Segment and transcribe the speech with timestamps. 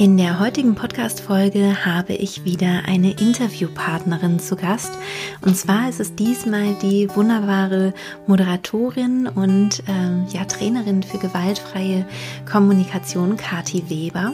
[0.00, 4.90] In der heutigen Podcast-Folge habe ich wieder eine Interviewpartnerin zu Gast.
[5.42, 7.92] Und zwar ist es diesmal die wunderbare
[8.26, 12.06] Moderatorin und ähm, ja, Trainerin für gewaltfreie
[12.50, 14.32] Kommunikation, Kati Weber.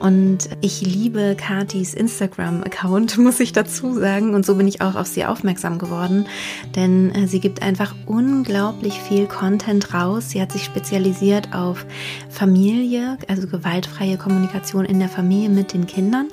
[0.00, 4.34] Und ich liebe Katis Instagram-Account, muss ich dazu sagen.
[4.34, 6.26] Und so bin ich auch auf sie aufmerksam geworden,
[6.74, 10.30] denn äh, sie gibt einfach unglaublich viel Content raus.
[10.30, 11.84] Sie hat sich spezialisiert auf
[12.30, 16.28] Familie, also gewaltfreie Kommunikation in der Familie mit den Kindern.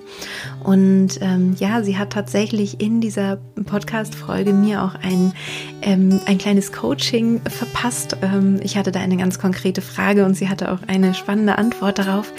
[0.64, 5.34] Und ähm, ja, sie hat tatsächlich in dieser Podcast-Folge mir auch ein,
[5.82, 8.16] ähm, ein kleines Coaching verpasst.
[8.22, 12.00] Ähm, ich hatte da eine ganz konkrete Frage und sie hatte auch eine spannende Antwort
[12.00, 12.32] darauf.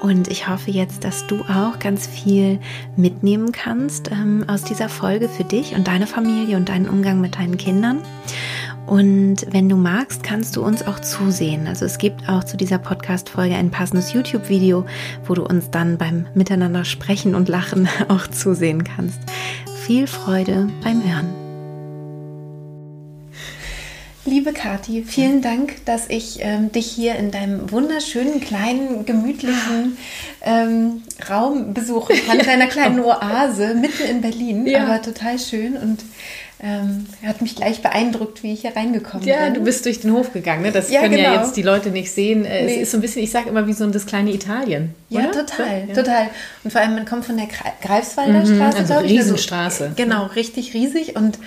[0.00, 2.58] Und ich hoffe jetzt, dass du auch ganz viel
[2.96, 7.36] mitnehmen kannst ähm, aus dieser Folge für dich und deine Familie und deinen Umgang mit
[7.36, 8.02] deinen Kindern.
[8.86, 11.66] Und wenn du magst, kannst du uns auch zusehen.
[11.66, 14.86] Also es gibt auch zu dieser Podcast-Folge ein passendes YouTube-Video,
[15.24, 19.18] wo du uns dann beim Miteinander sprechen und lachen auch zusehen kannst.
[19.86, 21.45] Viel Freude beim Hören.
[24.26, 29.96] Liebe Kathi, vielen Dank, dass ich ähm, dich hier in deinem wunderschönen, kleinen, gemütlichen
[30.42, 34.66] ähm, Raum besuchen kann, in deiner kleinen Oase mitten in Berlin.
[34.66, 34.84] Ja.
[34.84, 36.00] Aber total schön und
[36.58, 39.44] ähm, hat mich gleich beeindruckt, wie ich hier reingekommen ja, bin.
[39.44, 40.62] Ja, du bist durch den Hof gegangen.
[40.62, 40.72] Ne?
[40.72, 41.34] Das ja, können genau.
[41.34, 42.44] ja jetzt die Leute nicht sehen.
[42.44, 42.74] Äh, nee.
[42.76, 44.94] Es ist so ein bisschen, ich sage immer, wie so ein das kleine Italien.
[45.10, 45.32] Ja, oder?
[45.32, 46.30] total, total.
[46.64, 47.46] Und vor allem, man kommt von der
[47.82, 49.12] Greifswalder mhm, Straße, also glaube ich.
[49.12, 49.84] Riesenstraße.
[49.84, 51.38] Also, genau, richtig riesig und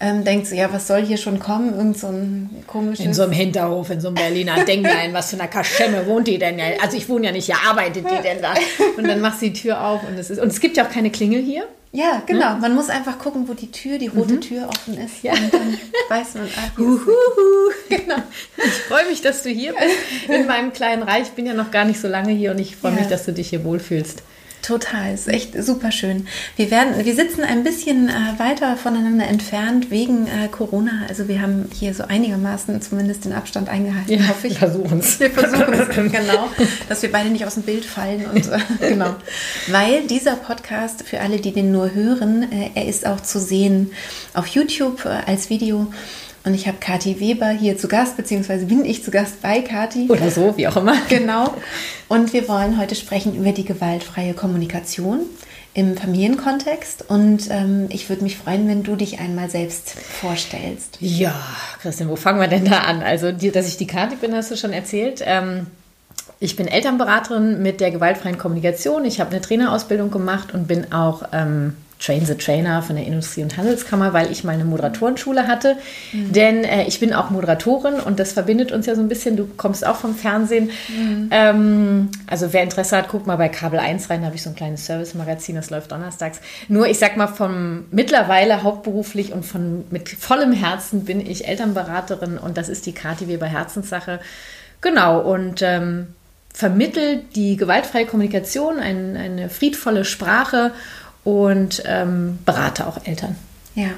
[0.00, 1.74] ähm, denkt so, ja, was soll hier schon kommen?
[1.74, 3.04] Irgend so ein komisches...
[3.04, 6.38] In so einem Hinterhof, in so einem Berliner Denklein, was für eine Kaschemme wohnt die
[6.38, 6.58] denn?
[6.58, 6.66] Ja?
[6.82, 8.54] Also ich wohne ja nicht hier, arbeitet die denn da?
[8.96, 10.40] Und dann machst du die Tür auf und es ist...
[10.40, 11.64] Und es gibt ja auch keine Klingel hier.
[11.94, 12.56] Ja, genau.
[12.56, 14.40] Man muss einfach gucken, wo die Tür, die rote mhm.
[14.40, 15.22] Tür offen ist.
[15.22, 15.32] Ja.
[15.32, 17.06] Und dann weiß man, ach, Uhuhu.
[17.88, 18.16] Genau.
[18.56, 21.22] Ich freue mich, dass du hier bist in meinem kleinen Reich.
[21.22, 22.98] Ich bin ja noch gar nicht so lange hier und ich freue ja.
[22.98, 24.24] mich, dass du dich hier wohlfühlst.
[24.64, 26.26] Total, ist echt super schön.
[26.56, 31.02] Wir werden, wir sitzen ein bisschen äh, weiter voneinander entfernt wegen äh, Corona.
[31.06, 34.58] Also wir haben hier so einigermaßen zumindest den Abstand eingehalten, ja, hoffe ich.
[34.58, 35.20] Versuchen es.
[35.20, 36.48] Wir versuchen es, genau,
[36.88, 38.58] dass wir beide nicht aus dem Bild fallen und äh,
[38.88, 39.16] genau.
[39.66, 43.90] Weil dieser Podcast für alle, die den nur hören, äh, er ist auch zu sehen
[44.32, 45.92] auf YouTube äh, als Video.
[46.44, 50.08] Und ich habe Kathi Weber hier zu Gast, beziehungsweise bin ich zu Gast bei Kathi.
[50.10, 50.94] Oder so, wie auch immer.
[51.08, 51.54] Genau.
[52.08, 55.20] Und wir wollen heute sprechen über die gewaltfreie Kommunikation
[55.72, 57.08] im Familienkontext.
[57.08, 60.98] Und ähm, ich würde mich freuen, wenn du dich einmal selbst vorstellst.
[61.00, 61.34] Ja,
[61.80, 63.02] Christian, wo fangen wir denn da an?
[63.02, 65.22] Also, die, dass ich die Kathi bin, hast du schon erzählt.
[65.24, 65.66] Ähm,
[66.40, 69.06] ich bin Elternberaterin mit der gewaltfreien Kommunikation.
[69.06, 73.42] Ich habe eine Trainerausbildung gemacht und bin auch ähm, Train the Trainer von der Industrie-
[73.42, 75.76] und Handelskammer, weil ich mal eine Moderatorenschule hatte.
[76.12, 76.32] Mhm.
[76.32, 79.36] Denn äh, ich bin auch Moderatorin und das verbindet uns ja so ein bisschen.
[79.36, 80.70] Du kommst auch vom Fernsehen.
[80.88, 81.28] Mhm.
[81.30, 84.20] Ähm, also wer Interesse hat, guckt mal bei Kabel 1 rein.
[84.20, 86.40] Da habe ich so ein kleines Service-Magazin, das läuft donnerstags.
[86.68, 92.38] Nur ich sag mal, vom mittlerweile hauptberuflich und von mit vollem Herzen bin ich Elternberaterin
[92.38, 94.20] und das ist die Kati Weber Herzenssache.
[94.80, 96.08] Genau, und ähm,
[96.54, 100.70] vermittelt die gewaltfreie Kommunikation, ein, eine friedvolle Sprache
[101.24, 103.36] und ähm, berate auch Eltern.
[103.74, 103.90] Ja.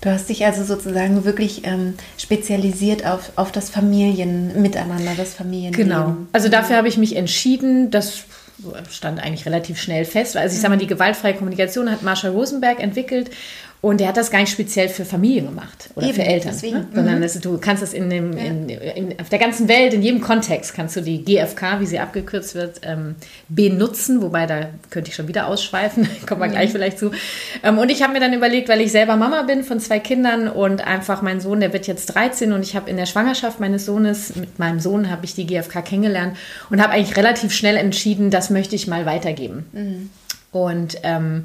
[0.00, 5.88] Du hast dich also sozusagen wirklich ähm, spezialisiert auf, auf das Familienmiteinander, das Familienleben.
[5.88, 6.16] Genau.
[6.32, 8.24] Also dafür habe ich mich entschieden, das
[8.90, 10.36] stand eigentlich relativ schnell fest.
[10.36, 13.30] Also ich sage mal, die gewaltfreie Kommunikation hat Marshall Rosenberg entwickelt
[13.80, 16.78] und der hat das gar nicht speziell für Familien gemacht oder Eben, für Eltern, deswegen.
[16.78, 16.86] Ne?
[16.92, 17.22] sondern mhm.
[17.22, 18.44] das, du kannst das in dem, ja.
[18.44, 22.00] in, in, auf der ganzen Welt, in jedem Kontext, kannst du die GFK, wie sie
[22.00, 23.14] abgekürzt wird, ähm,
[23.48, 24.20] benutzen.
[24.20, 26.52] Wobei, da könnte ich schon wieder ausschweifen, kommen wir mhm.
[26.52, 27.12] gleich vielleicht zu.
[27.62, 30.48] Ähm, und ich habe mir dann überlegt, weil ich selber Mama bin von zwei Kindern
[30.48, 33.86] und einfach mein Sohn, der wird jetzt 13 und ich habe in der Schwangerschaft meines
[33.86, 36.36] Sohnes, mit meinem Sohn habe ich die GFK kennengelernt
[36.68, 39.66] und habe eigentlich relativ schnell entschieden, das möchte ich mal weitergeben.
[39.72, 40.10] Mhm.
[40.50, 41.44] Und ähm,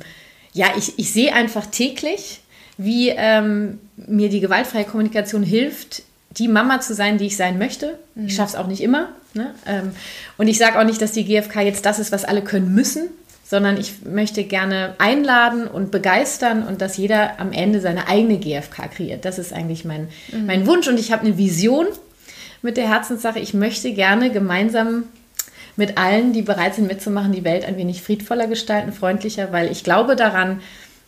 [0.53, 2.41] ja, ich, ich sehe einfach täglich,
[2.77, 8.00] wie ähm, mir die gewaltfreie Kommunikation hilft, die Mama zu sein, die ich sein möchte.
[8.15, 8.27] Mhm.
[8.27, 9.09] Ich schaffe es auch nicht immer.
[9.33, 9.53] Ne?
[9.65, 9.91] Ähm,
[10.38, 13.09] und ich sage auch nicht, dass die GfK jetzt das ist, was alle können müssen,
[13.44, 18.88] sondern ich möchte gerne einladen und begeistern und dass jeder am Ende seine eigene GfK
[18.89, 19.25] kreiert.
[19.25, 20.45] Das ist eigentlich mein, mhm.
[20.45, 21.88] mein Wunsch und ich habe eine Vision
[22.61, 23.39] mit der Herzenssache.
[23.39, 25.03] Ich möchte gerne gemeinsam
[25.75, 29.84] mit allen, die bereit sind mitzumachen, die Welt ein wenig friedvoller gestalten, freundlicher, weil ich
[29.84, 30.62] glaube daran,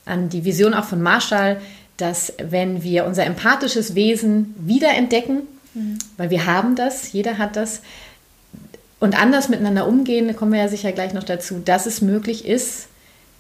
[0.06, 1.60] an die Vision auch von Marshall,
[1.98, 5.42] dass wenn wir unser empathisches Wesen wiederentdecken,
[5.74, 5.98] mhm.
[6.18, 7.82] weil wir haben das, jeder hat das,
[9.00, 12.46] und anders miteinander umgehen, da kommen wir ja sicher gleich noch dazu, dass es möglich
[12.46, 12.88] ist,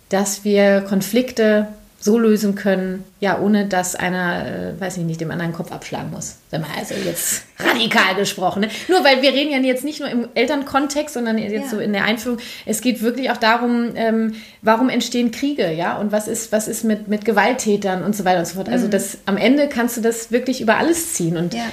[0.10, 1.68] dass wir Konflikte
[2.06, 6.12] so lösen können, ja, ohne dass einer, äh, weiß ich nicht, dem anderen Kopf abschlagen
[6.12, 6.36] muss.
[6.52, 8.60] Also jetzt radikal gesprochen.
[8.60, 8.70] Ne?
[8.88, 11.68] Nur weil wir reden ja jetzt nicht nur im Elternkontext, sondern jetzt ja.
[11.68, 12.38] so in der Einführung.
[12.68, 16.84] Es geht wirklich auch darum, ähm, warum entstehen Kriege, ja, und was ist, was ist
[16.84, 18.70] mit, mit Gewalttätern und so weiter und so fort.
[18.70, 18.92] Also mhm.
[18.92, 21.66] das, am Ende kannst du das wirklich über alles ziehen und ja.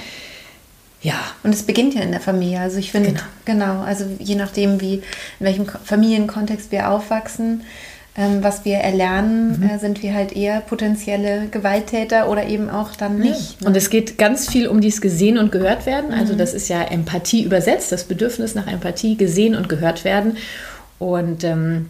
[1.03, 1.19] Ja.
[1.43, 2.59] Und es beginnt ja in der Familie.
[2.61, 3.21] Also ich finde, genau.
[3.45, 7.63] genau, also je nachdem, wie, in welchem Familienkontext wir aufwachsen,
[8.15, 9.69] ähm, was wir erlernen, mhm.
[9.69, 13.61] äh, sind wir halt eher potenzielle Gewalttäter oder eben auch dann nicht.
[13.61, 13.67] Ja.
[13.67, 16.13] Und es geht ganz viel um dieses Gesehen und gehört werden.
[16.13, 16.37] Also mhm.
[16.37, 20.37] Das ist ja Empathie übersetzt, das Bedürfnis nach Empathie, gesehen und gehört werden.
[20.99, 21.89] Und ähm,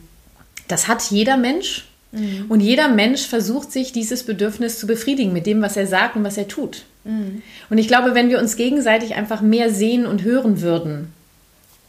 [0.70, 1.90] das hat jeder Mensch.
[2.14, 2.46] Mhm.
[2.48, 6.24] Und jeder Mensch versucht sich dieses Bedürfnis zu befriedigen mit dem, was er sagt und
[6.24, 6.84] was er tut.
[7.04, 7.42] Mhm.
[7.70, 11.12] Und ich glaube, wenn wir uns gegenseitig einfach mehr sehen und hören würden,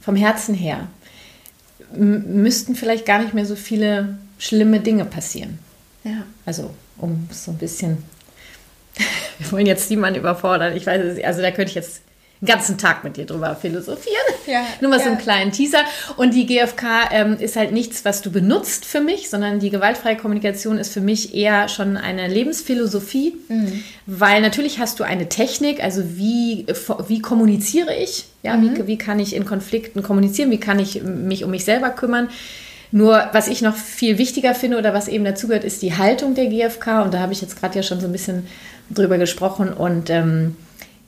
[0.00, 0.88] vom Herzen her,
[1.96, 5.58] müssten vielleicht gar nicht mehr so viele schlimme Dinge passieren.
[6.04, 6.24] Ja.
[6.44, 7.98] Also, um so ein bisschen,
[9.38, 10.76] wir wollen jetzt niemanden überfordern.
[10.76, 12.02] Ich weiß es, also da könnte ich jetzt
[12.40, 14.16] einen ganzen Tag mit dir drüber philosophieren.
[14.46, 15.04] Ja, Nur mal ja.
[15.04, 15.84] so einen kleinen Teaser.
[16.18, 20.18] Und die GfK ähm, ist halt nichts, was du benutzt für mich, sondern die gewaltfreie
[20.18, 23.82] Kommunikation ist für mich eher schon eine Lebensphilosophie, mhm.
[24.04, 26.66] weil natürlich hast du eine Technik, also wie,
[27.08, 28.76] wie kommuniziere ich, ja, mhm.
[28.76, 32.28] wie, wie kann ich in Konflikten kommunizieren, wie kann ich mich um mich selber kümmern.
[32.94, 36.46] Nur was ich noch viel wichtiger finde oder was eben dazugehört, ist die Haltung der
[36.46, 37.02] GfK.
[37.02, 38.46] Und da habe ich jetzt gerade ja schon so ein bisschen
[38.88, 39.72] drüber gesprochen.
[39.72, 40.54] Und ähm,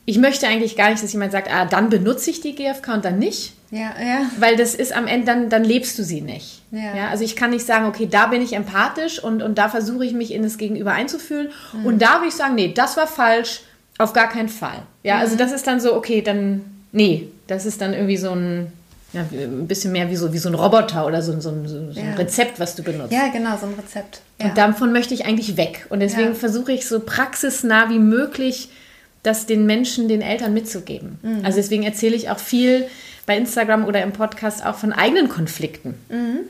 [0.05, 3.05] ich möchte eigentlich gar nicht, dass jemand sagt, ah, dann benutze ich die GfK und
[3.05, 3.53] dann nicht.
[3.71, 4.23] Ja, ja.
[4.41, 6.63] Weil das ist am Ende, dann, dann lebst du sie nicht.
[6.73, 6.97] Ja.
[6.97, 7.09] ja.
[7.09, 10.13] Also ich kann nicht sagen, okay, da bin ich empathisch und, und da versuche ich
[10.13, 11.51] mich in das Gegenüber einzufühlen.
[11.73, 11.87] Mhm.
[11.87, 13.61] Und da will ich sagen, nee, das war falsch,
[13.97, 14.83] auf gar keinen Fall.
[15.05, 15.21] Ja, mhm.
[15.21, 18.73] also das ist dann so, okay, dann, nee, das ist dann irgendwie so ein,
[19.17, 22.01] ja, ein bisschen mehr wie so, wie so ein Roboter oder so, so, so, so
[22.01, 22.07] ja.
[22.07, 23.13] ein Rezept, was du benutzt.
[23.13, 24.21] Ja, genau, so ein Rezept.
[24.41, 24.49] Ja.
[24.49, 25.87] Und davon möchte ich eigentlich weg.
[25.91, 28.69] Und deswegen versuche ich so praxisnah wie möglich,
[29.23, 31.19] das den Menschen, den Eltern mitzugeben.
[31.23, 31.45] Mhm.
[31.45, 32.87] Also deswegen erzähle ich auch viel
[33.27, 35.95] bei Instagram oder im Podcast auch von eigenen Konflikten.
[36.09, 36.41] Mhm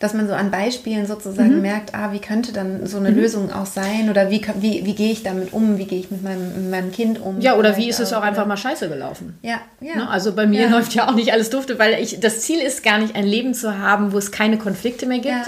[0.00, 1.60] dass man so an Beispielen sozusagen mhm.
[1.60, 3.18] merkt, ah, wie könnte dann so eine mhm.
[3.18, 6.22] Lösung auch sein oder wie, wie, wie gehe ich damit um, wie gehe ich mit
[6.22, 7.38] meinem, mit meinem Kind um.
[7.40, 9.38] Ja, oder wie ist es auch, auch einfach mal scheiße gelaufen.
[9.42, 9.96] Ja, ja.
[9.96, 10.08] Ne?
[10.08, 10.70] Also bei mir ja.
[10.70, 13.52] läuft ja auch nicht alles dufte, weil ich, das Ziel ist gar nicht ein Leben
[13.52, 15.34] zu haben, wo es keine Konflikte mehr gibt.
[15.34, 15.44] Ja.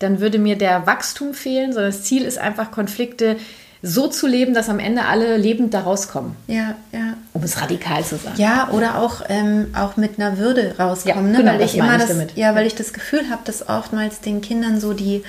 [0.00, 3.36] Dann würde mir der Wachstum fehlen, sondern das Ziel ist einfach Konflikte
[3.82, 6.36] so zu leben, dass am Ende alle lebend da rauskommen.
[6.46, 7.14] Ja, ja.
[7.32, 8.36] Um es radikal zu sagen.
[8.40, 11.26] Ja, oder auch, ähm, auch mit einer Würde rauskommen.
[11.26, 11.38] Ja, ne?
[11.38, 12.36] genau, weil ich immer das, damit.
[12.36, 15.24] Ja, weil ich das Gefühl habe, dass oftmals den Kindern so die,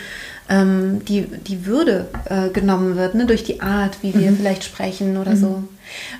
[0.50, 3.25] ähm, die, die Würde äh, genommen wird, ne?
[3.25, 4.38] durch die Art, wie wir mhm.
[4.38, 5.38] vielleicht sprechen oder mhm.
[5.38, 5.63] so.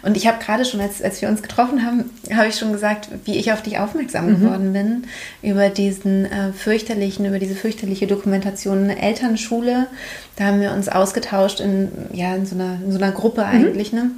[0.02, 3.10] Und ich habe gerade schon, als, als wir uns getroffen haben, habe ich schon gesagt,
[3.26, 4.40] wie ich auf dich aufmerksam mhm.
[4.40, 5.04] geworden bin,
[5.42, 9.88] über diesen äh, fürchterlichen, über diese fürchterliche Dokumentation Elternschule.
[10.36, 13.48] Da haben wir uns ausgetauscht in, ja, in, so, einer, in so einer Gruppe mhm.
[13.48, 14.12] eigentlich, ne?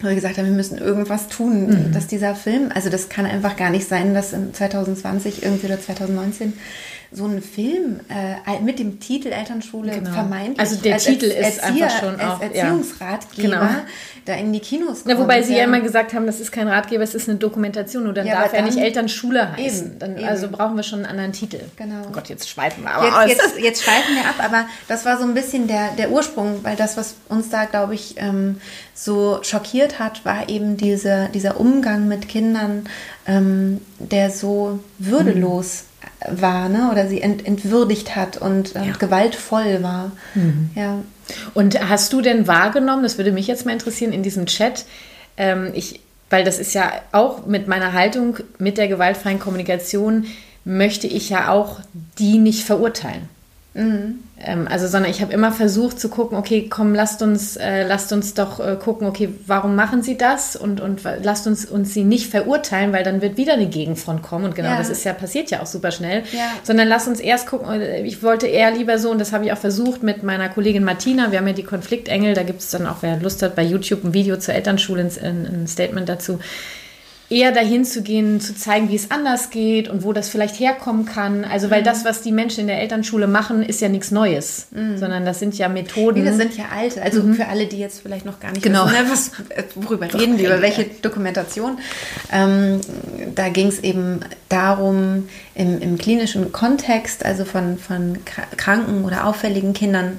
[0.00, 1.92] Weil wir gesagt haben, wir müssen irgendwas tun, mhm.
[1.92, 5.80] dass dieser Film, also das kann einfach gar nicht sein, dass in 2020 irgendwie oder
[5.80, 6.52] 2019
[7.10, 10.10] so ein Film äh, mit dem Titel Elternschule genau.
[10.10, 10.60] vermeintlich.
[10.60, 13.66] Also der als Titel ist Erzieher, einfach schon auch als Erziehungsratgeber ja.
[13.68, 13.80] genau.
[14.26, 15.06] da in die Kinos kommt.
[15.06, 18.06] Na, wobei Sie ja immer gesagt haben, das ist kein Ratgeber, es ist eine Dokumentation
[18.08, 19.86] und dann ja, darf er nicht Elternschule heißen.
[19.86, 20.28] Eben, dann, eben.
[20.28, 21.60] Also brauchen wir schon einen anderen Titel.
[21.76, 22.02] Genau.
[22.08, 25.16] Oh Gott, jetzt schweifen wir aber jetzt, jetzt, jetzt, schweifen wir ab, aber das war
[25.16, 28.60] so ein bisschen der, der Ursprung, weil das, was uns da, glaube ich, ähm,
[28.92, 32.84] so schockiert hat, war eben diese, dieser Umgang mit Kindern,
[33.26, 35.87] ähm, der so würdelos mhm
[36.26, 36.90] war, ne?
[36.90, 38.92] oder sie ent, entwürdigt hat und äh, ja.
[38.98, 40.12] gewaltvoll war.
[40.34, 40.70] Mhm.
[40.74, 40.98] Ja.
[41.54, 44.84] Und hast du denn wahrgenommen, das würde mich jetzt mal interessieren, in diesem Chat,
[45.36, 46.00] ähm, ich,
[46.30, 50.26] weil das ist ja auch mit meiner Haltung, mit der gewaltfreien Kommunikation,
[50.64, 51.80] möchte ich ja auch
[52.18, 53.28] die nicht verurteilen.
[53.78, 54.18] Mhm.
[54.40, 58.12] Ähm, also, sondern ich habe immer versucht zu gucken, okay, komm, lasst uns, äh, lasst
[58.12, 60.54] uns doch äh, gucken, okay, warum machen sie das?
[60.56, 64.44] Und, und lasst uns uns sie nicht verurteilen, weil dann wird wieder eine Gegenfront kommen.
[64.44, 64.78] Und genau, ja.
[64.78, 66.22] das ist ja, passiert ja auch super schnell.
[66.32, 66.52] Ja.
[66.62, 69.52] Sondern lasst uns erst gucken, äh, ich wollte eher lieber so, und das habe ich
[69.52, 72.86] auch versucht mit meiner Kollegin Martina, wir haben ja die Konfliktengel, da gibt es dann
[72.86, 76.38] auch, wer Lust hat, bei YouTube ein Video zur Elternschule, ein, ein Statement dazu
[77.30, 81.04] eher dahin zu gehen, zu zeigen, wie es anders geht und wo das vielleicht herkommen
[81.04, 81.44] kann.
[81.44, 81.86] Also, weil mhm.
[81.86, 84.96] das, was die Menschen in der Elternschule machen, ist ja nichts Neues, mhm.
[84.96, 86.20] sondern das sind ja Methoden.
[86.20, 87.02] Nee, das sind ja alte.
[87.02, 87.34] Also mhm.
[87.34, 88.86] für alle, die jetzt vielleicht noch gar nicht genau.
[88.86, 91.78] wissen, ne, was, äh, worüber Doch, reden wir, über welche Dokumentation.
[92.32, 92.80] Ähm,
[93.34, 98.18] da ging es eben darum, im, im klinischen Kontext, also von, von
[98.56, 100.18] kranken oder auffälligen Kindern,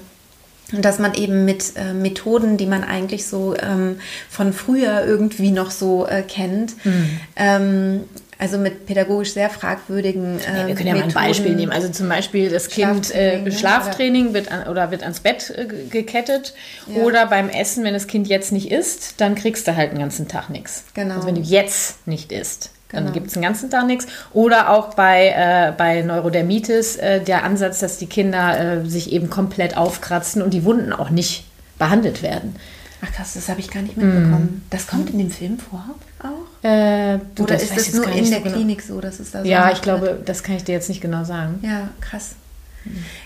[0.71, 3.99] dass man eben mit äh, Methoden, die man eigentlich so ähm,
[4.29, 7.19] von früher irgendwie noch so äh, kennt, mhm.
[7.35, 8.03] ähm,
[8.41, 10.39] Also mit pädagogisch sehr fragwürdigen.
[10.39, 11.13] Äh, ja, wir können ja Methoden.
[11.13, 11.73] mal ein Beispiel nehmen.
[11.73, 15.65] Also zum Beispiel das Kind Schlaftraining, äh, Schlaftraining wird an, oder wird ans Bett äh,
[15.65, 16.53] gekettet.
[16.87, 17.01] Ja.
[17.01, 20.29] Oder beim Essen, wenn das Kind jetzt nicht isst, dann kriegst du halt den ganzen
[20.29, 20.85] Tag nichts.
[20.93, 21.15] Genau.
[21.15, 22.71] Also wenn du jetzt nicht isst.
[22.91, 23.13] Dann genau.
[23.13, 24.07] gibt es den ganzen Tag nichts.
[24.33, 29.29] Oder auch bei, äh, bei Neurodermitis äh, der Ansatz, dass die Kinder äh, sich eben
[29.29, 31.45] komplett aufkratzen und die Wunden auch nicht
[31.77, 32.55] behandelt werden.
[33.01, 34.61] Ach krass, das habe ich gar nicht mitbekommen.
[34.65, 34.69] Mm.
[34.71, 35.85] Das kommt in dem Film vor
[36.21, 36.65] auch?
[36.67, 38.99] Äh, du, Oder ist das nur in der so Klinik so?
[38.99, 41.59] Dass es da so ja, ich glaube, das kann ich dir jetzt nicht genau sagen.
[41.61, 42.35] Ja, krass.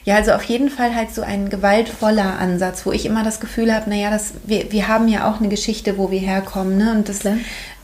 [0.04, 3.74] Ja, also auf jeden Fall halt so ein gewaltvoller Ansatz, wo ich immer das Gefühl
[3.74, 6.78] habe, naja, das, wir, wir haben ja auch eine Geschichte, wo wir herkommen.
[6.78, 6.92] Ne?
[6.92, 7.20] Und das,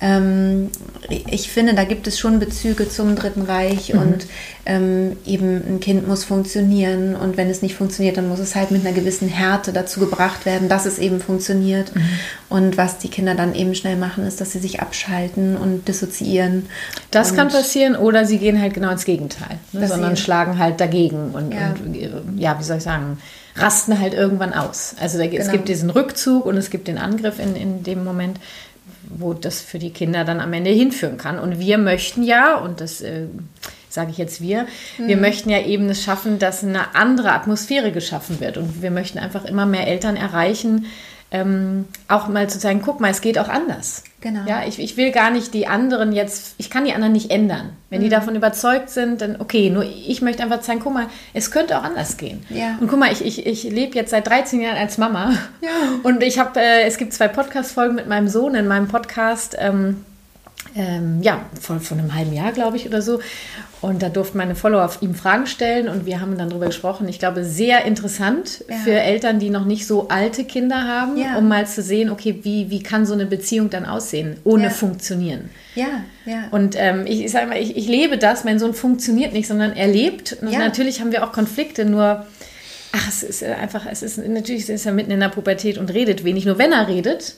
[0.01, 0.69] ähm,
[1.09, 3.99] ich finde, da gibt es schon Bezüge zum Dritten Reich mhm.
[3.99, 4.27] und
[4.65, 8.71] ähm, eben ein Kind muss funktionieren und wenn es nicht funktioniert, dann muss es halt
[8.71, 11.93] mit einer gewissen Härte dazu gebracht werden, dass es eben funktioniert.
[11.95, 12.01] Mhm.
[12.49, 16.67] Und was die Kinder dann eben schnell machen, ist, dass sie sich abschalten und dissoziieren.
[17.11, 19.87] Das kann passieren oder sie gehen halt genau ins Gegenteil, ne?
[19.87, 21.73] sondern schlagen halt dagegen und ja.
[21.83, 23.17] und äh, ja, wie soll ich sagen,
[23.55, 24.95] rasten halt irgendwann aus.
[24.99, 25.43] Also da, genau.
[25.43, 28.39] es gibt diesen Rückzug und es gibt den Angriff in, in dem Moment,
[29.03, 31.39] wo das für die Kinder dann am Ende hinführen kann.
[31.39, 33.25] Und wir möchten ja, und das äh,
[33.89, 34.67] sage ich jetzt wir,
[34.97, 35.07] mhm.
[35.07, 38.57] wir möchten ja eben es schaffen, dass eine andere Atmosphäre geschaffen wird.
[38.57, 40.85] Und wir möchten einfach immer mehr Eltern erreichen,
[41.31, 44.03] ähm, auch mal zu sagen, guck mal, es geht auch anders.
[44.21, 44.41] Genau.
[44.47, 47.71] Ja, ich, ich will gar nicht die anderen jetzt, ich kann die anderen nicht ändern.
[47.89, 48.05] Wenn mhm.
[48.05, 51.77] die davon überzeugt sind, dann okay, nur ich möchte einfach zeigen, guck mal, es könnte
[51.77, 52.43] auch anders gehen.
[52.49, 52.77] Ja.
[52.81, 55.69] Und guck mal, ich, ich, ich lebe jetzt seit 13 Jahren als Mama ja.
[56.03, 59.55] und ich habe, äh, es gibt zwei Podcast-Folgen mit meinem Sohn in meinem Podcast.
[59.59, 60.03] Ähm,
[60.75, 63.19] ähm, ja, vor, vor einem halben Jahr, glaube ich, oder so.
[63.81, 67.07] Und da durften meine Follower ihm Fragen stellen und wir haben dann darüber gesprochen.
[67.07, 68.75] Ich glaube, sehr interessant ja.
[68.75, 71.37] für Eltern, die noch nicht so alte Kinder haben, ja.
[71.37, 74.69] um mal zu sehen, okay, wie, wie kann so eine Beziehung dann aussehen, ohne ja.
[74.69, 75.49] funktionieren.
[75.75, 76.49] Ja, ja.
[76.51, 79.73] Und ähm, ich, ich sage mal, ich, ich lebe das, mein Sohn funktioniert nicht, sondern
[79.73, 80.37] er lebt.
[80.41, 82.25] Und natürlich haben wir auch Konflikte, nur
[82.91, 86.23] ach, es ist einfach, es ist natürlich ist er mitten in der Pubertät und redet
[86.23, 86.45] wenig.
[86.45, 87.35] Nur wenn er redet,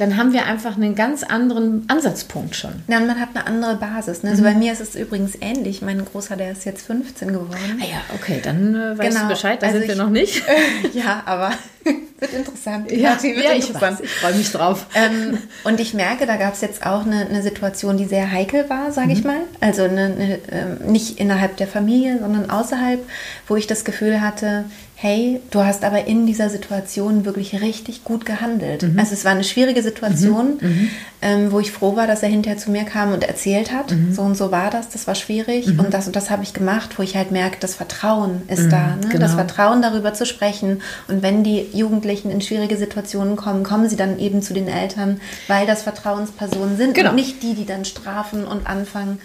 [0.00, 2.72] dann haben wir einfach einen ganz anderen Ansatzpunkt schon.
[2.88, 4.22] Ja, und man hat eine andere Basis.
[4.22, 4.30] Ne?
[4.30, 4.46] Also mhm.
[4.46, 5.82] bei mir ist es übrigens ähnlich.
[5.82, 7.80] Mein Großer, der ist jetzt 15 geworden.
[7.82, 9.22] Ah ja, okay, dann äh, weißt genau.
[9.24, 10.42] du Bescheid, da also sind wir noch nicht.
[10.94, 11.50] ja, aber
[12.18, 12.90] wird interessant.
[12.90, 13.98] Ja, wird ja interessant.
[14.00, 14.86] ich, ich freue mich drauf.
[14.94, 18.70] Ähm, und ich merke, da gab es jetzt auch eine, eine, Situation, die sehr heikel
[18.70, 19.12] war, sage mhm.
[19.12, 19.40] ich mal.
[19.60, 23.00] Also eine, eine, äh, nicht innerhalb der Familie, sondern außerhalb,
[23.48, 24.64] wo ich das Gefühl hatte,
[25.02, 28.82] hey, du hast aber in dieser Situation wirklich richtig gut gehandelt.
[28.82, 28.98] Mhm.
[28.98, 30.68] Also es war eine schwierige Situation, mhm.
[30.68, 30.90] mhm.
[31.22, 34.12] ähm, wo ich froh war, dass er hinterher zu mir kam und erzählt hat, mhm.
[34.12, 35.80] so und so war das, das war schwierig mhm.
[35.80, 38.70] und das und das habe ich gemacht, wo ich halt merke, das Vertrauen ist mhm,
[38.70, 39.08] da, ne?
[39.08, 39.20] genau.
[39.20, 40.82] das Vertrauen darüber zu sprechen.
[41.08, 45.22] Und wenn die Jugendlichen in schwierige Situationen kommen, kommen sie dann eben zu den Eltern,
[45.48, 47.08] weil das Vertrauenspersonen sind genau.
[47.08, 49.18] und nicht die, die dann strafen und anfangen,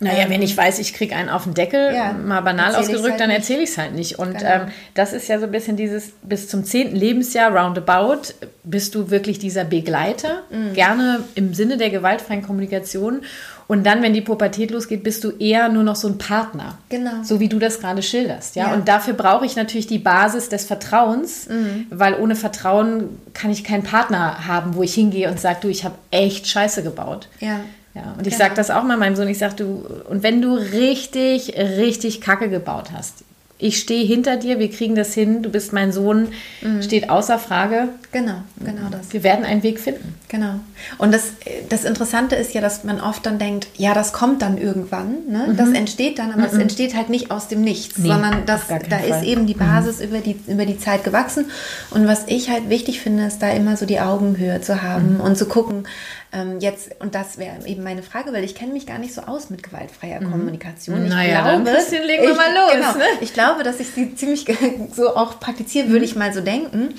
[0.00, 3.12] naja, ähm, wenn ich weiß, ich kriege einen auf den Deckel, ja, mal banal ausgedrückt,
[3.12, 4.18] halt dann erzähle ich es halt nicht.
[4.18, 4.50] Und genau.
[4.50, 4.60] ähm,
[4.94, 9.38] das ist ja so ein bisschen dieses, bis zum zehnten Lebensjahr, roundabout, bist du wirklich
[9.38, 10.74] dieser Begleiter, mhm.
[10.74, 13.22] gerne im Sinne der gewaltfreien Kommunikation.
[13.66, 16.78] Und dann, wenn die Pubertät losgeht, bist du eher nur noch so ein Partner.
[16.88, 17.22] Genau.
[17.22, 18.56] So wie du das gerade schilderst.
[18.56, 18.68] Ja?
[18.68, 18.74] ja.
[18.74, 21.86] Und dafür brauche ich natürlich die Basis des Vertrauens, mhm.
[21.90, 25.84] weil ohne Vertrauen kann ich keinen Partner haben, wo ich hingehe und sage, du, ich
[25.84, 27.28] habe echt Scheiße gebaut.
[27.40, 27.60] Ja.
[27.98, 28.44] Ja, und ich genau.
[28.44, 32.48] sage das auch mal meinem Sohn, ich sage, du, und wenn du richtig, richtig Kacke
[32.48, 33.24] gebaut hast,
[33.60, 36.28] ich stehe hinter dir, wir kriegen das hin, du bist mein Sohn,
[36.62, 36.80] mhm.
[36.80, 37.88] steht außer Frage.
[38.12, 39.12] Genau, genau das.
[39.12, 40.14] Wir werden einen Weg finden.
[40.28, 40.60] Genau.
[40.96, 41.32] Und das,
[41.68, 45.48] das Interessante ist ja, dass man oft dann denkt, ja, das kommt dann irgendwann, ne?
[45.48, 45.56] Mhm.
[45.56, 46.60] das entsteht dann, aber es mhm.
[46.60, 49.08] entsteht halt nicht aus dem Nichts, nee, sondern das, da Fall.
[49.08, 49.58] ist eben die mhm.
[49.58, 51.46] Basis über, die, über die Zeit gewachsen.
[51.90, 55.20] Und was ich halt wichtig finde, ist da immer so die Augenhöhe zu haben mhm.
[55.20, 55.88] und zu gucken,
[56.30, 59.22] ähm, jetzt, und das wäre eben meine Frage, weil ich kenne mich gar nicht so
[59.22, 60.30] aus mit gewaltfreier mhm.
[60.30, 61.04] Kommunikation.
[61.04, 62.72] Ich naja, glaube, dann bisschen legen wir mal los.
[62.72, 63.04] Genau, ne?
[63.22, 64.44] Ich glaube, dass ich sie ziemlich
[64.94, 66.90] so auch praktiziere, würde ich mal so denken,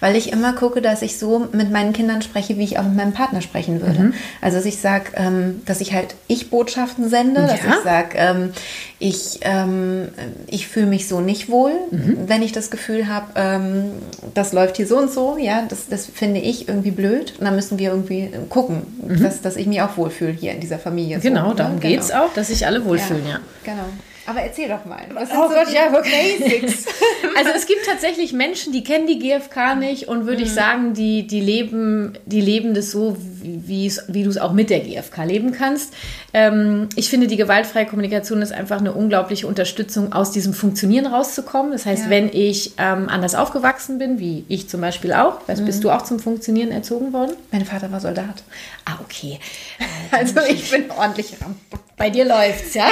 [0.00, 2.96] weil ich immer gucke, dass ich so mit meinen Kindern spreche, wie ich auch mit
[2.96, 3.98] meinem Partner sprechen würde.
[3.98, 4.14] Mhm.
[4.40, 8.52] Also, dass ich sage, ähm, dass ich halt Ich-Botschaften sende, dass ich sage, ähm,
[8.98, 10.08] ich, ähm,
[10.46, 12.20] ich fühle mich so nicht wohl, mhm.
[12.26, 13.92] wenn ich das Gefühl habe, ähm,
[14.34, 17.34] das läuft hier so und so, ja, das, das finde ich irgendwie blöd.
[17.38, 19.22] Und dann müssen wir irgendwie gucken, mhm.
[19.22, 21.18] dass, dass ich mich auch wohlfühle hier in dieser Familie.
[21.20, 21.80] Genau, so, darum ne?
[21.80, 22.26] geht es genau.
[22.26, 23.32] auch, dass sich alle wohlfühlen, ja.
[23.32, 23.40] ja.
[23.64, 23.84] Genau.
[24.28, 25.06] Aber erzähl doch mal.
[25.14, 26.84] Was oh Gott, so ja, Basics?
[27.38, 30.44] also es gibt tatsächlich Menschen, die kennen die GfK nicht und würde mhm.
[30.44, 34.68] ich sagen, die, die, leben, die leben das so, wie, wie du es auch mit
[34.68, 35.94] der GfK leben kannst.
[36.34, 41.72] Ähm, ich finde, die gewaltfreie Kommunikation ist einfach eine unglaubliche Unterstützung, aus diesem Funktionieren rauszukommen.
[41.72, 42.10] Das heißt, ja.
[42.10, 45.66] wenn ich ähm, anders aufgewachsen bin, wie ich zum Beispiel auch, weißt, mhm.
[45.66, 47.32] bist du auch zum Funktionieren erzogen worden?
[47.50, 48.42] Mein Vater war Soldat.
[48.84, 49.40] Ah, okay.
[50.10, 51.87] also ich bin ordentlich Rampe.
[51.98, 52.88] Bei dir läuft's, ja?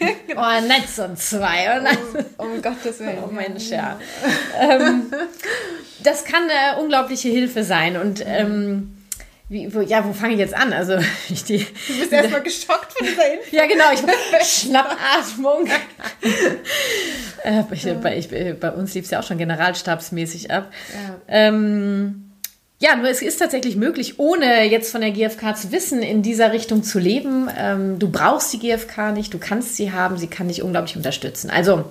[0.36, 1.78] oh, Netz und zwei.
[2.38, 3.18] Um, um Gottes Willen.
[3.22, 4.00] Oh Mensch, ja.
[4.58, 5.12] ähm,
[6.02, 7.98] das kann eine unglaubliche Hilfe sein.
[7.98, 8.96] Und ähm,
[9.48, 10.72] wie, wo, ja, wo fange ich jetzt an?
[10.72, 10.98] Also,
[11.28, 13.56] ich die, du bist erstmal geschockt von dieser Info.
[13.56, 13.84] ja, genau.
[13.92, 15.68] Ich, Schnappatmung.
[17.44, 20.72] äh, ich, bei, ich, bei, uns lief es ja auch schon generalstabsmäßig ab.
[20.92, 21.20] Ja.
[21.28, 22.25] Ähm,
[22.78, 26.52] ja, nur es ist tatsächlich möglich, ohne jetzt von der GfK zu wissen, in dieser
[26.52, 27.48] Richtung zu leben.
[27.56, 31.48] Ähm, du brauchst die GfK nicht, du kannst sie haben, sie kann dich unglaublich unterstützen.
[31.48, 31.84] Also,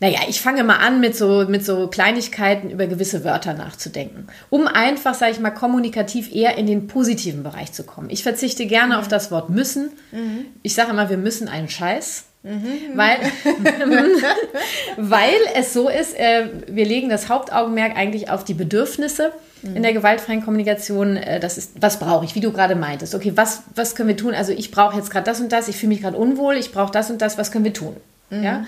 [0.00, 4.66] naja, ich fange mal an, mit so, mit so Kleinigkeiten über gewisse Wörter nachzudenken, um
[4.66, 8.10] einfach, sage ich mal, kommunikativ eher in den positiven Bereich zu kommen.
[8.10, 9.00] Ich verzichte gerne mhm.
[9.00, 9.90] auf das Wort müssen.
[10.10, 10.46] Mhm.
[10.62, 12.24] Ich sage immer, wir müssen einen Scheiß.
[12.42, 12.96] Mhm.
[12.96, 13.18] Weil,
[14.96, 19.32] weil es so ist, äh, wir legen das Hauptaugenmerk eigentlich auf die Bedürfnisse
[19.62, 19.76] mhm.
[19.76, 21.16] in der gewaltfreien Kommunikation.
[21.16, 23.14] Äh, das ist, was brauche ich, wie du gerade meintest.
[23.14, 24.34] Okay, was, was können wir tun?
[24.34, 26.92] Also ich brauche jetzt gerade das und das, ich fühle mich gerade unwohl, ich brauche
[26.92, 27.96] das und das, was können wir tun?
[28.30, 28.42] Mhm.
[28.42, 28.64] Ja?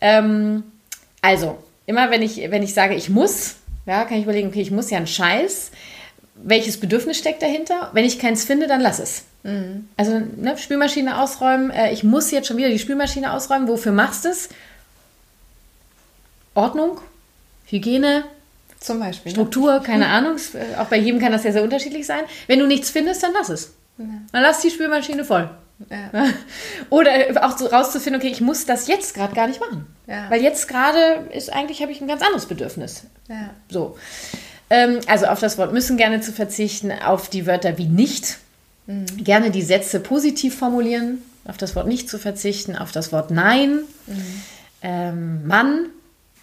[0.00, 0.64] Ähm,
[1.22, 3.56] also, immer wenn ich, wenn ich sage, ich muss,
[3.86, 5.70] ja, kann ich überlegen, okay, ich muss ja einen Scheiß.
[6.46, 7.90] Welches Bedürfnis steckt dahinter?
[7.92, 9.24] Wenn ich keins finde, dann lass es.
[9.44, 9.88] Mhm.
[9.96, 11.70] Also, ne, Spülmaschine ausräumen.
[11.70, 13.66] Äh, ich muss jetzt schon wieder die Spülmaschine ausräumen.
[13.66, 14.48] Wofür machst du es?
[16.54, 17.00] Ordnung,
[17.66, 18.24] Hygiene,
[18.84, 19.32] zum Beispiel.
[19.32, 19.36] Ne?
[19.36, 19.80] Struktur, ne?
[19.80, 20.36] keine Ahnung.
[20.36, 22.24] Äh, auch bei jedem kann das ja sehr unterschiedlich sein.
[22.46, 23.72] Wenn du nichts findest, dann lass es.
[23.96, 24.04] Ja.
[24.32, 25.48] Dann lass die Spülmaschine voll.
[25.90, 26.10] Ja.
[26.90, 27.10] Oder
[27.42, 29.86] auch so rauszufinden, okay, ich muss das jetzt gerade gar nicht machen.
[30.06, 30.30] Ja.
[30.30, 33.04] Weil jetzt gerade ist eigentlich, habe ich ein ganz anderes Bedürfnis.
[33.28, 33.50] Ja.
[33.70, 33.96] So.
[34.70, 38.38] Ähm, also auf das Wort müssen gerne zu verzichten, auf die Wörter wie nicht.
[38.86, 39.06] Mhm.
[39.18, 43.80] Gerne die Sätze positiv formulieren, auf das Wort nicht zu verzichten, auf das Wort nein.
[44.06, 44.42] Mhm.
[44.82, 45.86] Ähm, Mann,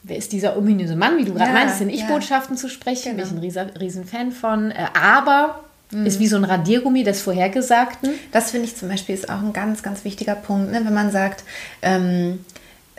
[0.04, 3.30] wer ist dieser ominöse Mann, wie du gerade ja, meinst, in Ich-Botschaften zu sprechen, genau.
[3.30, 4.72] bin ich ein riesen, riesen Fan von.
[4.72, 6.06] Äh, aber Mhm.
[6.06, 8.12] Ist wie so ein Radiergummi des Vorhergesagten.
[8.32, 10.81] Das finde ich zum Beispiel ist auch ein ganz, ganz wichtiger Punkt, ne?
[10.84, 11.44] wenn man sagt,
[11.81, 12.46] ähm,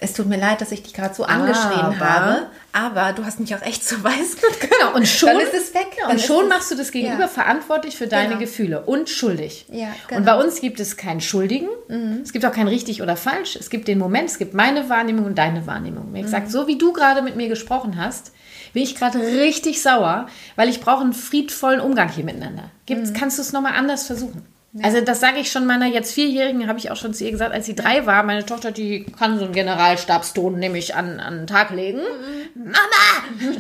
[0.03, 3.39] es tut mir leid, dass ich dich gerade so angeschrien aber, habe, aber du hast
[3.39, 5.97] mich auch echt so weiß Genau, und schon, ist es weg.
[5.99, 7.29] Ja, und schon machst du das Gegenüber ja.
[7.29, 8.41] verantwortlich für deine genau.
[8.41, 9.67] Gefühle und schuldig.
[9.71, 10.19] Ja, genau.
[10.19, 12.21] Und bei uns gibt es keinen Schuldigen, mhm.
[12.23, 15.25] es gibt auch kein richtig oder falsch, es gibt den Moment, es gibt meine Wahrnehmung
[15.25, 16.13] und deine Wahrnehmung.
[16.13, 16.51] Gesagt, mhm.
[16.51, 18.33] so wie du gerade mit mir gesprochen hast,
[18.73, 22.71] bin ich gerade richtig sauer, weil ich brauche einen friedvollen Umgang hier miteinander.
[22.87, 23.15] Gibt's, mhm.
[23.15, 24.47] Kannst du es nochmal anders versuchen?
[24.75, 24.87] Ja.
[24.87, 27.53] Also das sage ich schon meiner jetzt Vierjährigen, habe ich auch schon zu ihr gesagt,
[27.53, 31.47] als sie drei war, meine Tochter, die kann so einen Generalstabston nämlich an, an den
[31.47, 31.99] Tag legen.
[31.99, 32.65] Mhm.
[32.65, 33.59] Mama,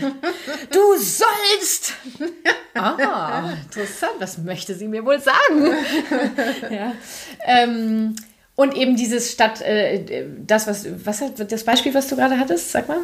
[0.70, 1.92] du sollst!
[2.75, 5.75] ah, interessant, was möchte sie mir wohl sagen?
[6.70, 6.94] ja.
[7.44, 8.16] Ähm,
[8.55, 12.88] und eben dieses statt, äh, das, was, was das Beispiel, was du gerade hattest, sag
[12.88, 13.01] mal.